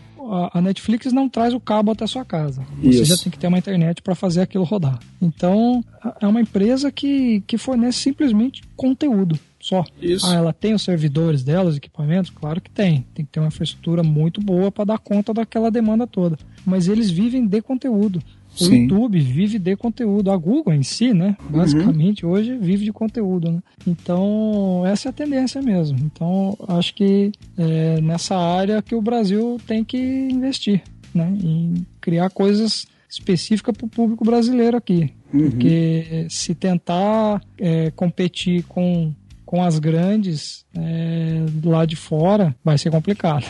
[0.52, 2.66] a Netflix não traz o cabo até a sua casa.
[2.82, 3.06] Você Isso.
[3.06, 5.00] já tem que ter uma internet para fazer aquilo rodar.
[5.22, 5.84] Então,
[6.20, 9.84] é uma empresa que, que fornece simplesmente conteúdo só.
[10.00, 10.28] Isso.
[10.28, 12.30] Ah, ela tem os servidores dela, os equipamentos?
[12.30, 13.04] Claro que tem.
[13.16, 16.38] Tem que ter uma infraestrutura muito boa para dar conta daquela demanda toda.
[16.64, 18.22] Mas eles vivem de conteúdo.
[18.54, 18.84] O Sim.
[18.84, 21.36] YouTube vive de conteúdo, a Google em si, né?
[21.50, 23.60] Basicamente hoje vive de conteúdo, né?
[23.88, 25.98] Então essa é a tendência mesmo.
[26.00, 30.84] Então acho que é nessa área que o Brasil tem que investir,
[31.14, 31.36] né?
[31.44, 39.12] Em criar coisas específicas para o público brasileiro aqui, porque se tentar é, competir com
[39.46, 43.46] com as grandes é, lá de fora vai ser complicado.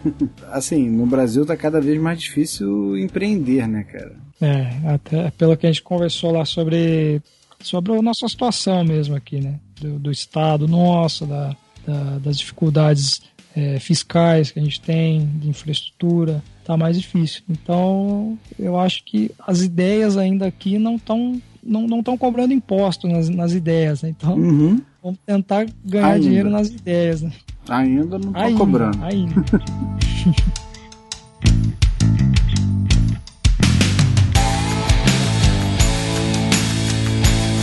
[0.50, 4.14] Assim, no Brasil tá cada vez mais difícil empreender, né, cara?
[4.40, 7.22] É, até pelo que a gente conversou lá sobre,
[7.60, 9.58] sobre a nossa situação mesmo aqui, né?
[9.80, 11.56] Do, do Estado nosso, da,
[11.86, 13.20] da- das dificuldades
[13.54, 17.42] é, fiscais que a gente tem, de infraestrutura, tá mais difícil.
[17.48, 23.08] Então, eu acho que as ideias ainda aqui não estão não não estão cobrando imposto
[23.08, 24.10] nas, nas ideias, né?
[24.10, 24.80] Então, Uhum.
[25.06, 26.20] Vamos tentar ganhar Ainda.
[26.20, 27.30] dinheiro nas ideias, né?
[27.68, 29.04] Ainda não tá Ainda, cobrando.
[29.04, 29.34] ainda.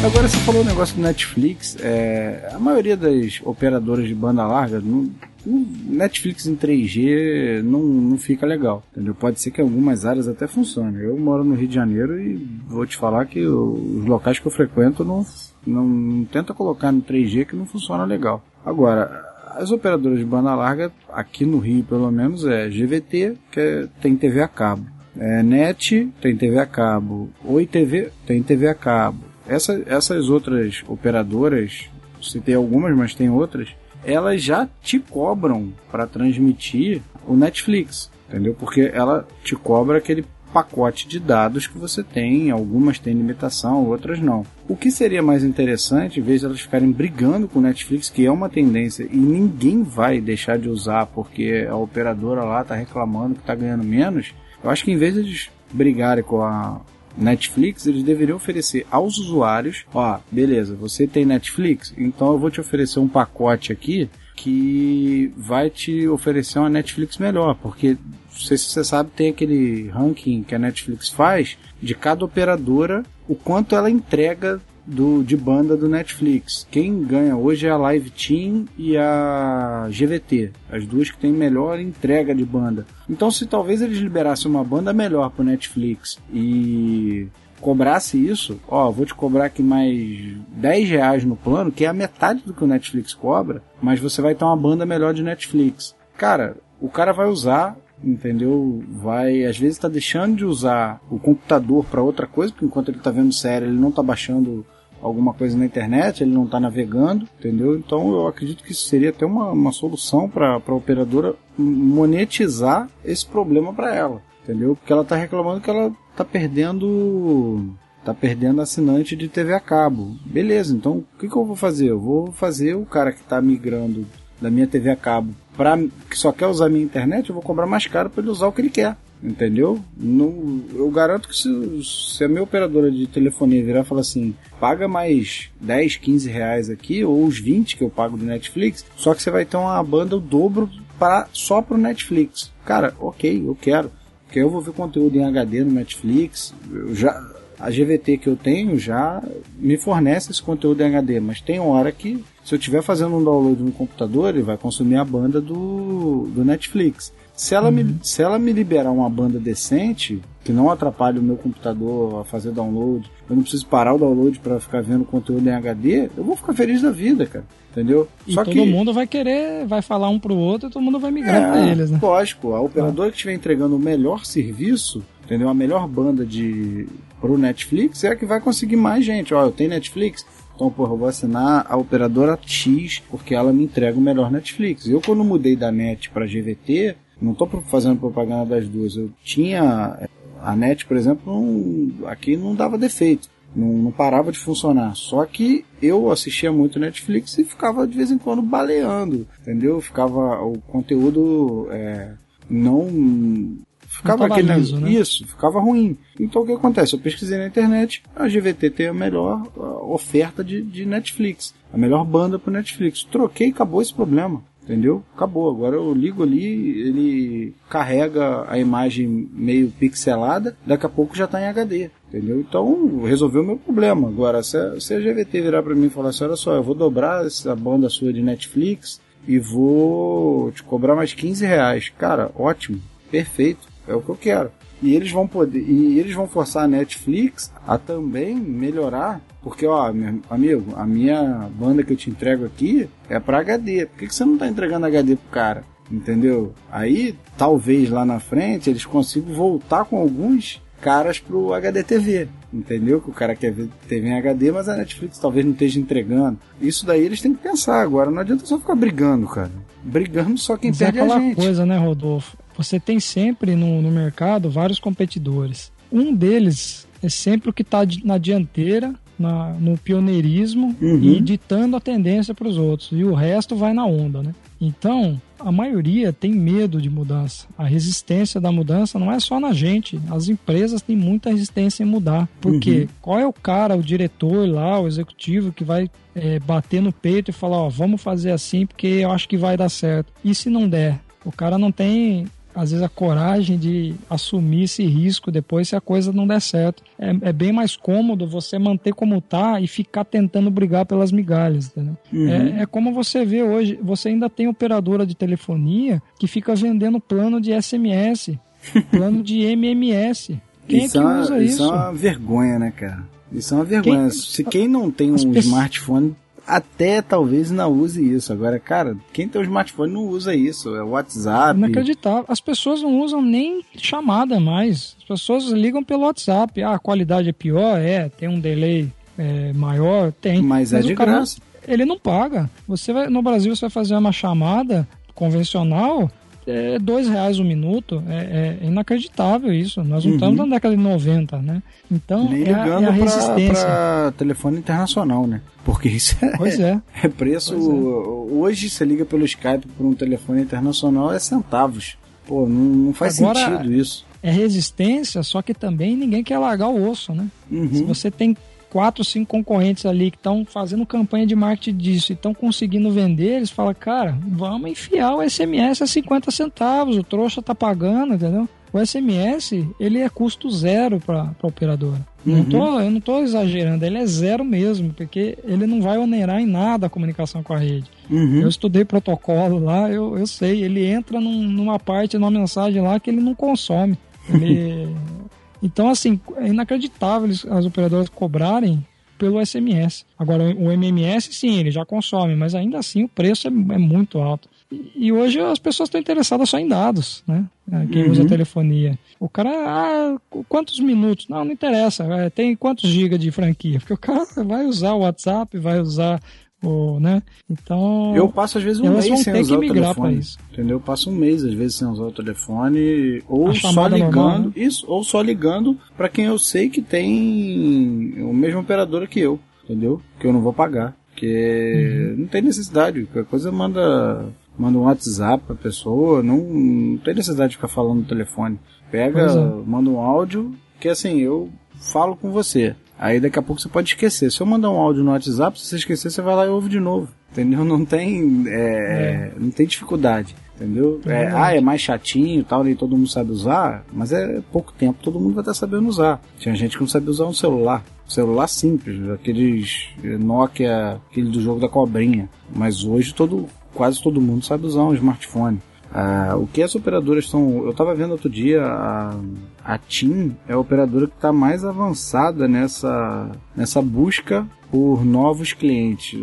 [0.06, 1.78] Agora você falou o negócio do Netflix.
[1.80, 5.10] é, a maioria das operadoras de banda larga, não,
[5.46, 8.84] não- Netflix em 3G não, não fica legal.
[8.92, 9.16] Entendeu?
[9.16, 11.02] Pode ser que algumas áreas até funcione.
[11.02, 12.36] Eu moro no Rio de Janeiro e
[12.68, 15.26] vou te falar que os locais que eu frequento não,
[15.66, 18.44] não, não tenta colocar no 3G que não funciona legal.
[18.66, 19.26] Agora,
[19.56, 24.16] as operadoras de banda larga, aqui no Rio pelo menos, é GVT, que é- tem
[24.16, 24.86] TV a cabo.
[25.18, 27.30] É, NET tem TV a cabo.
[27.46, 29.24] Oi TV tem TV a cabo.
[29.48, 31.86] Essa, essas outras operadoras,
[32.22, 33.70] citei algumas, mas tem outras,
[34.04, 38.56] elas já te cobram para transmitir o Netflix, entendeu?
[38.58, 44.20] Porque ela te cobra aquele pacote de dados que você tem, algumas têm limitação, outras
[44.20, 44.46] não.
[44.70, 48.26] O que seria mais interessante, em vez de elas ficarem brigando com o Netflix, que
[48.26, 53.36] é uma tendência e ninguém vai deixar de usar porque a operadora lá está reclamando
[53.36, 56.80] que está ganhando menos, eu acho que em vez de eles brigarem com a
[57.18, 62.62] Netflix, eles deveriam oferecer aos usuários, ó, beleza, você tem Netflix, então eu vou te
[62.62, 67.98] oferecer um pacote aqui que vai te oferecer uma Netflix melhor, porque
[68.34, 73.04] não sei se você sabe, tem aquele ranking que a Netflix faz de cada operadora,
[73.28, 76.68] o quanto ela entrega do, de banda do Netflix.
[76.70, 81.80] Quem ganha hoje é a Live Team e a GVT, as duas que têm melhor
[81.80, 82.86] entrega de banda.
[83.10, 87.28] Então, se talvez eles liberassem uma banda melhor pro Netflix e
[87.64, 91.94] cobrasse isso, ó, vou te cobrar aqui mais 10 reais no plano, que é a
[91.94, 95.96] metade do que o Netflix cobra, mas você vai ter uma banda melhor de Netflix.
[96.18, 98.84] Cara, o cara vai usar, entendeu?
[98.90, 103.00] Vai, às vezes tá deixando de usar o computador para outra coisa, porque enquanto ele
[103.00, 104.66] tá vendo série, ele não tá baixando
[105.02, 107.78] alguma coisa na internet, ele não está navegando, entendeu?
[107.78, 113.26] Então eu acredito que isso seria até uma, uma solução para a operadora monetizar esse
[113.26, 114.76] problema para ela, entendeu?
[114.76, 120.18] Porque ela está reclamando que ela está perdendo tá perdendo assinante de TV a cabo.
[120.26, 121.90] Beleza, então o que, que eu vou fazer?
[121.90, 124.06] Eu vou fazer o cara que está migrando
[124.42, 125.78] da minha TV a cabo para
[126.10, 128.52] que só quer usar minha internet, eu vou cobrar mais caro para ele usar o
[128.52, 128.98] que ele quer.
[129.22, 129.80] Entendeu?
[129.96, 131.50] No, eu garanto que se,
[131.82, 136.70] se a minha operadora de telefonia virar e falar assim, paga mais 10, 15 reais
[136.70, 139.82] aqui, ou os 20 que eu pago do Netflix, só que você vai ter uma
[139.82, 142.52] banda o dobro pra, só pro Netflix.
[142.66, 143.90] Cara, ok, eu quero.
[144.34, 146.56] Porque eu vou ver conteúdo em HD no Netflix.
[146.94, 147.24] Já,
[147.60, 149.22] a GVT que eu tenho já
[149.60, 153.24] me fornece esse conteúdo em HD, mas tem hora que se eu estiver fazendo um
[153.24, 157.14] download no computador, ele vai consumir a banda do, do Netflix.
[157.36, 161.36] Se ela, me, se ela me liberar uma banda decente, que não atrapalhe o meu
[161.36, 165.52] computador a fazer download, eu não preciso parar o download para ficar vendo conteúdo em
[165.52, 167.46] HD, eu vou ficar feliz da vida, cara.
[167.72, 168.08] Entendeu?
[168.28, 168.66] E Só todo que...
[168.66, 171.68] mundo vai querer, vai falar um pro outro e todo mundo vai migrar é, pra
[171.68, 171.98] eles, né?
[172.00, 175.50] Lógico, a operadora que estiver entregando o melhor serviço, entendeu?
[175.50, 176.88] A melhor banda de
[177.20, 179.34] pro Netflix é a que vai conseguir mais gente.
[179.34, 180.24] Ó, eu tenho Netflix,
[180.56, 184.88] então, porra, eu vou assinar a operadora X porque ela me entrega o melhor Netflix.
[184.88, 188.96] Eu, quando mudei da NET para GVT, não estou fazendo propaganda das duas.
[188.98, 190.10] Eu tinha
[190.42, 193.30] a NET, por exemplo, não, aqui não dava defeito.
[193.56, 194.96] Não, não, parava de funcionar.
[194.96, 199.80] Só que eu assistia muito Netflix e ficava de vez em quando baleando, entendeu?
[199.80, 202.14] Ficava o conteúdo é,
[202.50, 204.92] não ficava aquele liso, né?
[204.92, 205.96] isso, ficava ruim.
[206.20, 206.96] Então o que acontece?
[206.96, 209.44] Eu pesquisei na internet, a GVT tem a melhor
[209.84, 213.04] oferta de, de Netflix, a melhor banda para Netflix.
[213.04, 214.44] Troquei e acabou esse problema.
[214.64, 215.04] Entendeu?
[215.14, 215.50] Acabou.
[215.50, 221.42] Agora eu ligo ali, ele carrega a imagem meio pixelada, daqui a pouco já está
[221.42, 221.90] em HD.
[222.08, 222.40] Entendeu?
[222.40, 224.08] Então resolveu o meu problema.
[224.08, 226.64] Agora, se a, se a GVT virar para mim e falar assim: olha só, eu
[226.64, 231.90] vou dobrar essa banda sua de Netflix e vou te cobrar mais 15 reais.
[231.98, 232.82] Cara, ótimo,
[233.12, 234.52] perfeito, é o que eu quero.
[234.82, 239.92] E eles vão poder, e eles vão forçar a Netflix a também melhorar, porque ó,
[239.92, 243.86] meu amigo, a minha banda que eu te entrego aqui é para HD.
[243.86, 245.64] Por que, que você não tá entregando HD pro cara?
[245.92, 246.54] Entendeu?
[246.72, 253.00] Aí, talvez lá na frente eles consigam voltar com alguns caras pro HDTV, entendeu?
[253.00, 256.38] Que o cara quer ver TV em HD, mas a Netflix talvez não esteja entregando.
[256.60, 258.12] Isso daí eles têm que pensar agora.
[258.12, 259.52] Não adianta só ficar brigando, cara.
[259.82, 261.36] Brigando só quem mas perde é aquela a gente.
[261.36, 262.38] coisa, né, Rodolfo?
[262.58, 265.72] Você tem sempre no, no mercado vários competidores.
[265.92, 271.02] Um deles é sempre o que está na dianteira, na, no pioneirismo uhum.
[271.02, 272.90] e ditando a tendência para os outros.
[272.92, 274.34] E o resto vai na onda, né?
[274.60, 277.48] Então, a maioria tem medo de mudança.
[277.58, 280.00] A resistência da mudança não é só na gente.
[280.10, 282.30] As empresas têm muita resistência em mudar.
[282.40, 282.88] Porque uhum.
[283.02, 287.30] qual é o cara, o diretor lá, o executivo que vai é, bater no peito
[287.30, 290.14] e falar: Ó, vamos fazer assim porque eu acho que vai dar certo.
[290.24, 291.00] E se não der?
[291.26, 295.82] O cara não tem às vezes a coragem de assumir esse risco depois se a
[295.82, 296.84] coisa não der certo.
[296.98, 301.72] É, é bem mais cômodo você manter como tá e ficar tentando brigar pelas migalhas.
[301.76, 302.30] Uhum.
[302.30, 307.00] É, é, como você vê hoje, você ainda tem operadora de telefonia que fica vendendo
[307.00, 308.38] plano de SMS,
[308.92, 310.40] plano de MMS.
[310.68, 311.56] Quem isso é que usa é, isso?
[311.56, 313.04] Isso é uma vergonha, né, cara?
[313.32, 314.10] Isso é uma vergonha.
[314.10, 315.46] Quem, Se quem não tem um pessoas...
[315.46, 316.16] smartphone
[316.46, 318.34] até talvez não use isso.
[318.34, 320.76] Agora, cara, quem tem um smartphone não usa isso.
[320.76, 321.58] É WhatsApp.
[321.58, 322.26] Inacreditável.
[322.28, 324.96] As pessoas não usam nem chamada mais.
[325.00, 326.62] As pessoas ligam pelo WhatsApp.
[326.62, 327.80] Ah, a qualidade é pior?
[327.80, 328.10] É.
[328.10, 330.12] Tem um delay é, maior?
[330.12, 330.42] Tem.
[330.42, 331.38] Mas, Mas é de graça.
[331.68, 332.50] Ele não paga.
[332.68, 336.12] Você vai, no Brasil você vai fazer uma chamada convencional,
[336.46, 339.84] é dois reais um minuto, é, é, inacreditável isso.
[339.84, 340.18] Nós não uhum.
[340.18, 341.64] estamos na década de 90, né?
[341.92, 343.66] Então, Nem é, é ligando a, resistência.
[343.66, 345.42] para telefone internacional, né?
[345.64, 346.82] Porque isso é, pois é.
[347.02, 347.54] é preço.
[347.54, 347.58] É.
[347.58, 351.98] Hoje você liga pelo Skype por um telefone internacional é centavos.
[352.28, 354.06] Pô, não, não faz Agora, sentido isso.
[354.22, 357.28] É resistência, só que também ninguém quer largar o osso, né?
[357.52, 357.74] Uhum.
[357.74, 358.38] Se você tem
[358.74, 363.36] quatro, cinco concorrentes ali que estão fazendo campanha de marketing disso e estão conseguindo vender,
[363.36, 368.50] eles falam, cara, vamos enfiar o SMS a 50 centavos, o trouxa tá pagando, entendeu?
[368.74, 372.02] O SMS, ele é custo zero para a operadora.
[372.26, 372.38] Uhum.
[372.38, 376.40] Não tô, eu não estou exagerando, ele é zero mesmo, porque ele não vai onerar
[376.40, 377.92] em nada a comunicação com a rede.
[378.10, 378.42] Uhum.
[378.42, 383.00] Eu estudei protocolo lá, eu, eu sei, ele entra num, numa parte, numa mensagem lá
[383.00, 383.96] que ele não consome.
[384.28, 384.90] Ele,
[385.64, 388.86] Então, assim, é inacreditável as operadoras cobrarem
[389.18, 390.06] pelo SMS.
[390.20, 394.20] Agora, o MMS, sim, ele já consome, mas ainda assim o preço é, é muito
[394.20, 394.50] alto.
[394.70, 397.46] E, e, hoje as pessoas estão interessadas só em dados, né?
[397.72, 398.12] É, quem uhum.
[398.12, 399.00] usa telefonia.
[399.18, 400.18] O cara, ah,
[400.50, 401.30] quantos minutos?
[401.30, 402.04] Não, não interessa.
[402.04, 403.80] É, tem quantos gigas de franquia?
[403.80, 406.20] Porque o cara vai usar o WhatsApp, vai usar
[406.64, 407.22] ou, né?
[407.50, 408.16] Então.
[408.16, 410.22] Eu passo às vezes um mês sem usar o telefone.
[410.52, 410.78] Entendeu?
[410.78, 414.52] Eu passo um mês às vezes sem usar o telefone ou só ligando, normal, né?
[414.56, 419.40] isso, ou só ligando para quem eu sei que tem o mesmo operador que eu,
[419.64, 420.02] entendeu?
[420.20, 422.22] Que eu não vou pagar, porque uhum.
[422.22, 424.26] não tem necessidade, qualquer coisa manda
[424.58, 428.60] manda um WhatsApp pra pessoa, não, não tem necessidade de ficar falando no telefone.
[428.92, 429.36] Pega, é.
[429.66, 431.50] manda um áudio, que assim, eu
[431.92, 432.76] falo com você.
[432.98, 434.32] Aí daqui a pouco você pode esquecer.
[434.32, 436.70] Se eu mandar um áudio no WhatsApp, se você esquecer, você vai lá e ouve
[436.70, 437.10] de novo.
[437.32, 437.66] Entendeu?
[437.66, 439.34] Não tem, é, é.
[439.38, 440.36] não tem dificuldade.
[440.56, 441.02] Entendeu?
[441.06, 444.72] É, ah, é mais chatinho e tal, nem todo mundo sabe usar, mas é pouco
[444.72, 446.22] tempo, todo mundo vai estar sabendo usar.
[446.38, 447.84] Tinha gente que não sabia usar um celular.
[448.08, 452.30] Celular simples, aqueles Nokia, aquele do jogo da cobrinha.
[452.56, 455.60] Mas hoje todo, quase todo mundo sabe usar um smartphone.
[455.92, 457.64] Ah, o que as operadoras estão.
[457.64, 459.16] Eu estava vendo outro dia, a,
[459.64, 466.20] a TIM é a operadora que está mais avançada nessa, nessa busca por novos clientes,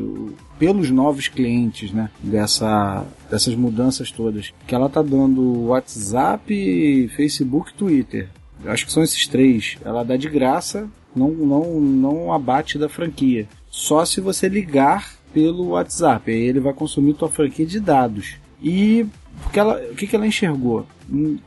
[0.59, 2.11] pelos novos clientes, né?
[2.23, 4.53] Dessa, dessas mudanças todas.
[4.67, 8.29] Que ela está dando WhatsApp, Facebook Twitter.
[8.63, 9.79] Eu acho que são esses três.
[9.85, 13.49] Ela dá de graça, não, não, não abate da franquia.
[13.71, 16.31] Só se você ligar pelo WhatsApp.
[16.31, 18.35] Aí ele vai consumir tua franquia de dados.
[18.63, 19.07] E
[19.43, 20.87] porque ela, o que, que ela enxergou?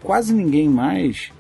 [0.02, 1.32] Quase ninguém mais.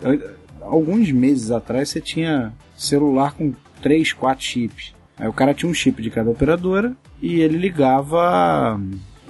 [0.63, 4.93] Alguns meses atrás você tinha celular com 3, 4 chips.
[5.17, 8.79] Aí o cara tinha um chip de cada operadora e ele ligava.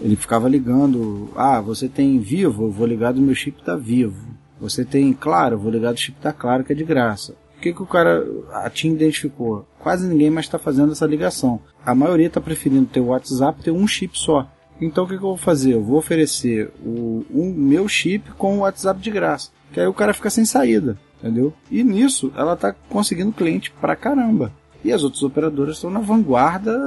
[0.02, 1.32] Ele ficava ligando.
[1.36, 4.34] Ah, você tem Vivo, eu vou ligar do meu chip da Vivo.
[4.60, 7.36] Você tem Claro, eu vou ligar do chip da Claro, que é de graça.
[7.58, 8.26] O que, que o cara.
[8.52, 9.66] A TIM identificou?
[9.80, 11.60] Quase ninguém mais está fazendo essa ligação.
[11.86, 14.50] A maioria está preferindo ter o WhatsApp ter um chip só.
[14.82, 15.74] Então o que, que eu vou fazer?
[15.74, 19.52] Eu vou oferecer o, o meu chip com o WhatsApp de graça.
[19.72, 21.54] Que aí o cara fica sem saída, entendeu?
[21.72, 24.52] E nisso ela tá conseguindo cliente pra caramba.
[24.84, 26.78] E as outras operadoras estão na vanguarda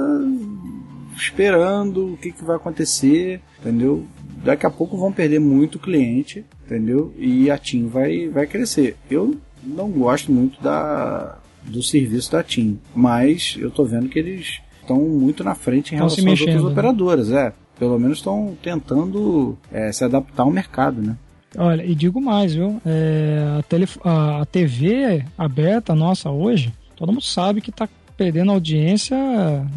[1.15, 4.05] esperando o que, que vai acontecer, entendeu?
[4.43, 7.11] Daqui a pouco vão perder muito cliente, entendeu?
[7.17, 8.95] E a TIM vai, vai crescer.
[9.09, 14.61] Eu não gosto muito da, do serviço da TIM, mas eu tô vendo que eles
[14.79, 16.69] estão muito na frente em relação às outras né?
[16.69, 17.51] operadoras, é.
[17.79, 21.17] Pelo menos estão tentando é, se adaptar ao mercado, né?
[21.55, 22.81] Olha, e digo mais, viu?
[22.85, 27.87] É, a, tele, a, a, TV aberta nossa hoje, todo mundo sabe que está
[28.17, 29.15] perdendo audiência,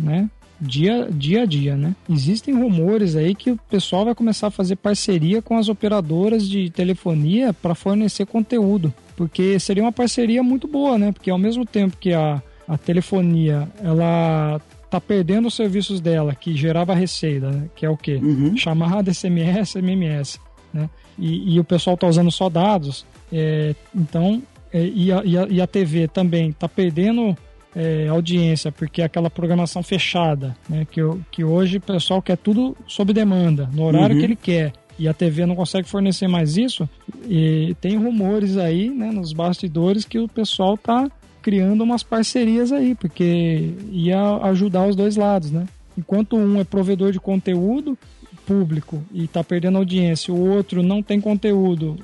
[0.01, 0.29] né?
[0.61, 1.95] Dia, dia a dia, né?
[2.09, 6.69] Existem rumores aí que o pessoal vai começar a fazer parceria com as operadoras de
[6.71, 11.13] telefonia para fornecer conteúdo, porque seria uma parceria muito boa, né?
[11.13, 14.61] Porque ao mesmo tempo que a, a telefonia ela
[14.91, 17.69] tá perdendo os serviços dela, que gerava receita, né?
[17.77, 18.17] que é o quê?
[18.21, 18.57] Uhum.
[18.57, 20.41] Chamada, SMS, MMS,
[20.75, 20.91] né?
[21.19, 24.43] E, e, o pessoal tá usando só dados, é, então,
[24.73, 27.37] é, e, a, e, a, e, a, TV também tá perdendo
[27.75, 30.87] é, audiência, porque é aquela programação fechada, né?
[30.91, 31.01] Que,
[31.31, 34.21] que hoje o pessoal quer tudo sob demanda, no horário uhum.
[34.21, 36.87] que ele quer e a TV não consegue fornecer mais isso,
[37.27, 41.11] e tem rumores aí, né, nos bastidores que o pessoal tá
[41.41, 45.67] criando umas parcerias aí, porque ia ajudar os dois lados, né?
[45.97, 47.97] Enquanto um é provedor de conteúdo
[48.51, 51.97] público e está perdendo audiência, o outro não tem conteúdo,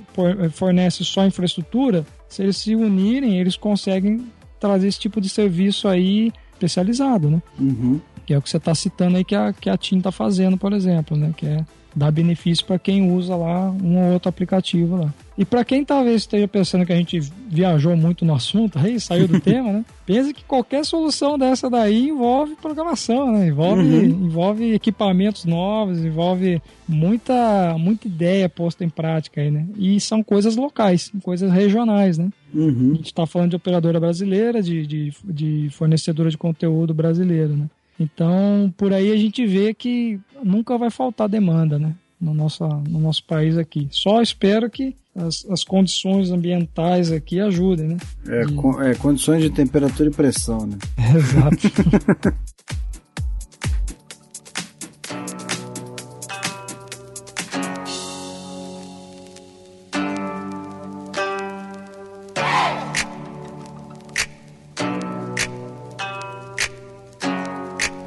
[0.52, 6.32] fornece só infraestrutura, se eles se unirem, eles conseguem trazer esse tipo de serviço aí
[6.52, 7.43] especializado, né?
[7.59, 8.01] Uhum.
[8.24, 10.56] Que é o que você está citando aí que a, que a TIM está fazendo,
[10.56, 11.35] por exemplo, né?
[11.36, 11.64] Que é
[11.97, 15.14] dar benefício para quem usa lá um ou outro aplicativo lá.
[15.39, 19.27] E para quem talvez esteja pensando que a gente viajou muito no assunto, aí saiu
[19.27, 19.85] do tema, né?
[20.05, 23.48] Pense que qualquer solução dessa daí envolve programação, né?
[23.48, 24.05] Envolve, uhum.
[24.05, 29.66] envolve equipamentos novos, envolve muita, muita ideia posta em prática aí, né?
[29.77, 32.31] E são coisas locais, coisas regionais, né?
[32.55, 32.93] Uhum.
[32.93, 37.66] A gente está falando de operadora brasileira, de, de, de fornecedora de conteúdo brasileiro, né?
[37.98, 41.94] Então, por aí a gente vê que nunca vai faltar demanda, né?
[42.18, 43.89] No nosso, no nosso país aqui.
[43.90, 47.97] Só espero que as, as condições ambientais aqui ajudem, né?
[48.27, 50.78] É, é condições de temperatura e pressão, né?
[51.14, 52.36] Exato.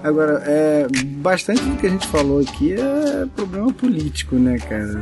[0.09, 0.87] Agora, é,
[1.17, 4.99] bastante do que a gente falou aqui é problema político, né, cara?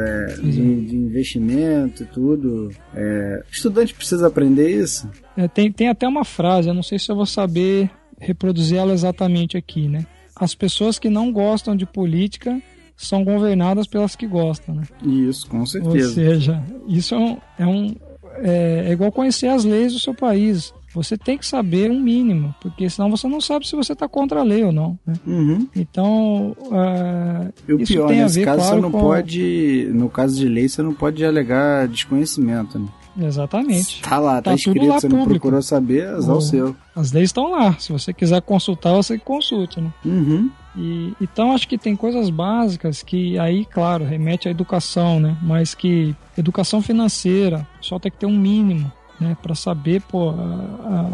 [0.00, 2.70] É, de, de, investimento e tudo.
[2.92, 5.08] É, estudante precisa aprender isso?
[5.36, 8.92] É, tem, tem até uma frase, eu não sei se eu vou saber reproduzir ela
[8.92, 10.04] exatamente aqui, né?
[10.34, 12.60] As pessoas que não gostam de política
[12.96, 14.82] são governadas pelas que gostam, né?
[15.04, 16.08] Isso, com certeza.
[16.08, 17.96] Ou seja, isso é, um, é, um,
[18.38, 22.52] é, é igual conhecer as leis do seu país você tem que saber um mínimo,
[22.60, 24.98] porque senão você não sabe se você está contra a lei ou não.
[25.06, 25.14] Né?
[25.24, 25.68] Uhum.
[25.76, 29.00] Então, uh, e o isso pior, tem a ver, caso claro, você não com...
[29.00, 32.88] pode, no caso de lei, você não pode alegar desconhecimento, né?
[33.20, 34.02] Exatamente.
[34.02, 35.24] Tá lá, tá, tá escrito, lá você público.
[35.24, 36.76] não procurou saber, azar o seu.
[36.94, 37.76] As leis estão lá.
[37.78, 39.92] Se você quiser consultar, você consulte, né?
[40.04, 40.50] Uhum.
[40.76, 45.36] E, então acho que tem coisas básicas que aí, claro, remete à educação, né?
[45.42, 50.32] Mas que educação financeira, só tem que ter um mínimo né, para saber, pô,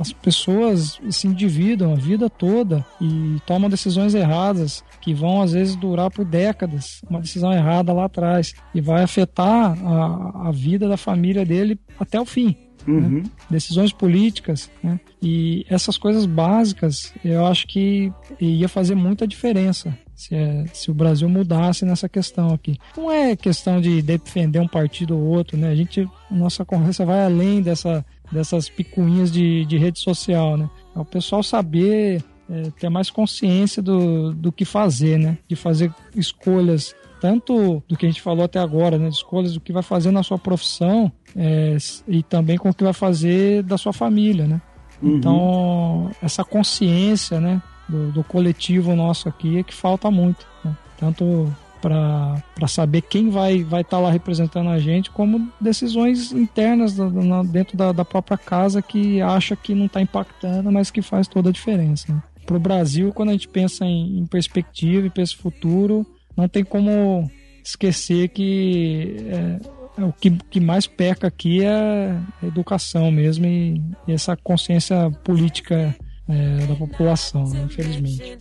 [0.00, 5.76] as pessoas se endividam a vida toda e tomam decisões erradas que vão às vezes
[5.76, 10.96] durar por décadas, uma decisão errada lá atrás e vai afetar a, a vida da
[10.96, 12.56] família dele até o fim.
[12.86, 12.94] Né?
[12.94, 13.10] Uhum.
[13.10, 13.22] Né?
[13.50, 14.98] Decisões políticas, né?
[15.22, 20.94] E essas coisas básicas, eu acho que ia fazer muita diferença se, é, se o
[20.94, 22.78] Brasil mudasse nessa questão aqui.
[22.96, 25.68] Não é questão de defender um partido ou outro, né?
[25.68, 30.70] A gente, nossa conversa vai além dessa, dessas picuinhas de, de rede social, né?
[30.94, 35.38] É o pessoal saber é, ter mais consciência do, do que fazer, né?
[35.48, 36.94] De fazer escolhas
[37.24, 39.08] tanto do que a gente falou até agora, né?
[39.08, 41.76] De escolhas do que vai fazer na sua profissão é,
[42.06, 44.60] e também com o que vai fazer da sua família, né?
[45.02, 45.16] Uhum.
[45.16, 47.62] Então, essa consciência, né?
[47.88, 50.46] do, do coletivo nosso aqui é que falta muito.
[50.64, 50.76] Né?
[50.98, 56.94] Tanto para saber quem vai estar vai tá lá representando a gente, como decisões internas
[56.94, 61.02] do, do, dentro da, da, própria casa que acha que não está impactando, mas que
[61.02, 62.10] faz toda a diferença.
[62.10, 62.22] Né?
[62.46, 66.06] Para o Brasil, quando a gente pensa em, em perspectiva e pensa futuro,
[66.36, 67.30] não tem como
[67.64, 73.80] esquecer que é, é, o que, que mais peca aqui é a educação mesmo e,
[74.06, 75.94] e essa consciência política
[76.28, 78.38] é, da população, né, infelizmente.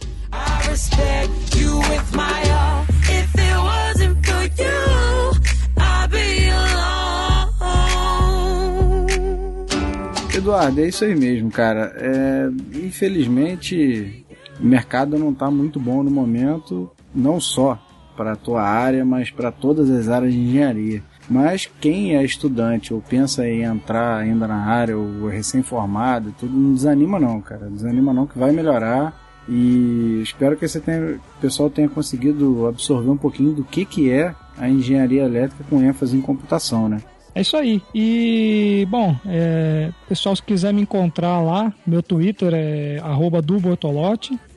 [10.35, 11.93] Eduardo, é isso aí mesmo, cara.
[11.95, 12.49] É,
[12.83, 14.25] infelizmente,
[14.59, 17.79] o mercado não está muito bom no momento, não só
[18.15, 21.03] para a tua área, mas para todas as áreas de engenharia.
[21.29, 26.55] Mas quem é estudante ou pensa em entrar ainda na área ou é recém-formado, tudo
[26.55, 27.69] não desanima não, cara.
[27.69, 29.21] Desanima não que vai melhorar.
[29.47, 34.09] E espero que esse tenha, o pessoal tenha conseguido absorver um pouquinho do que, que
[34.09, 37.01] é a engenharia elétrica com ênfase em computação, né?
[37.35, 37.81] É isso aí.
[37.93, 43.57] E, bom, é, pessoal, se quiser me encontrar lá, meu Twitter é arroba do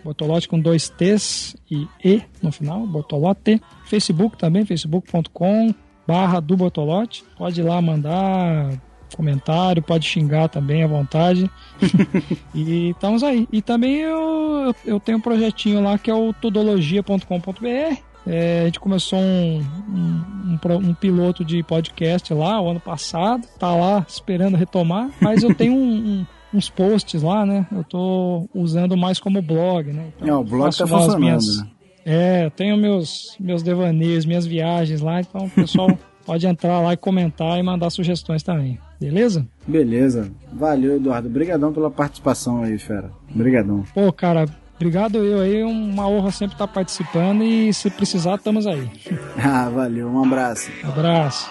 [0.06, 3.60] Bortolotti com dois T's e E no final, Bortolotti.
[3.84, 5.74] Facebook também, facebook.com
[6.06, 7.24] barra do Bortolotti.
[7.36, 8.70] Pode ir lá mandar
[9.16, 11.50] comentário, pode xingar também à vontade.
[12.54, 13.48] e estamos aí.
[13.52, 18.80] E também eu, eu tenho um projetinho lá que é o tudologia.com.br é, a gente
[18.80, 24.56] começou um, um, um, um, piloto de podcast lá o ano passado, tá lá esperando
[24.56, 26.26] retomar, mas eu tenho um,
[26.56, 27.66] uns posts lá, né?
[27.70, 30.06] Eu tô usando mais como blog, né?
[30.16, 31.66] Então, é, o blog tá funcionando, minhas, né?
[32.04, 35.88] É, eu tenho meus, meus devaneios, minhas viagens lá, então o pessoal
[36.24, 38.78] pode entrar lá e comentar e mandar sugestões também.
[39.00, 39.46] Beleza?
[39.66, 40.30] Beleza.
[40.52, 41.28] Valeu, Eduardo.
[41.28, 43.10] Obrigadão pela participação aí, fera.
[43.32, 43.84] Obrigadão.
[43.92, 44.46] Pô, cara,
[44.76, 48.88] Obrigado eu aí, uma honra sempre estar participando e se precisar, estamos aí.
[49.42, 50.70] Ah, valeu, um abraço.
[50.84, 51.50] abraço.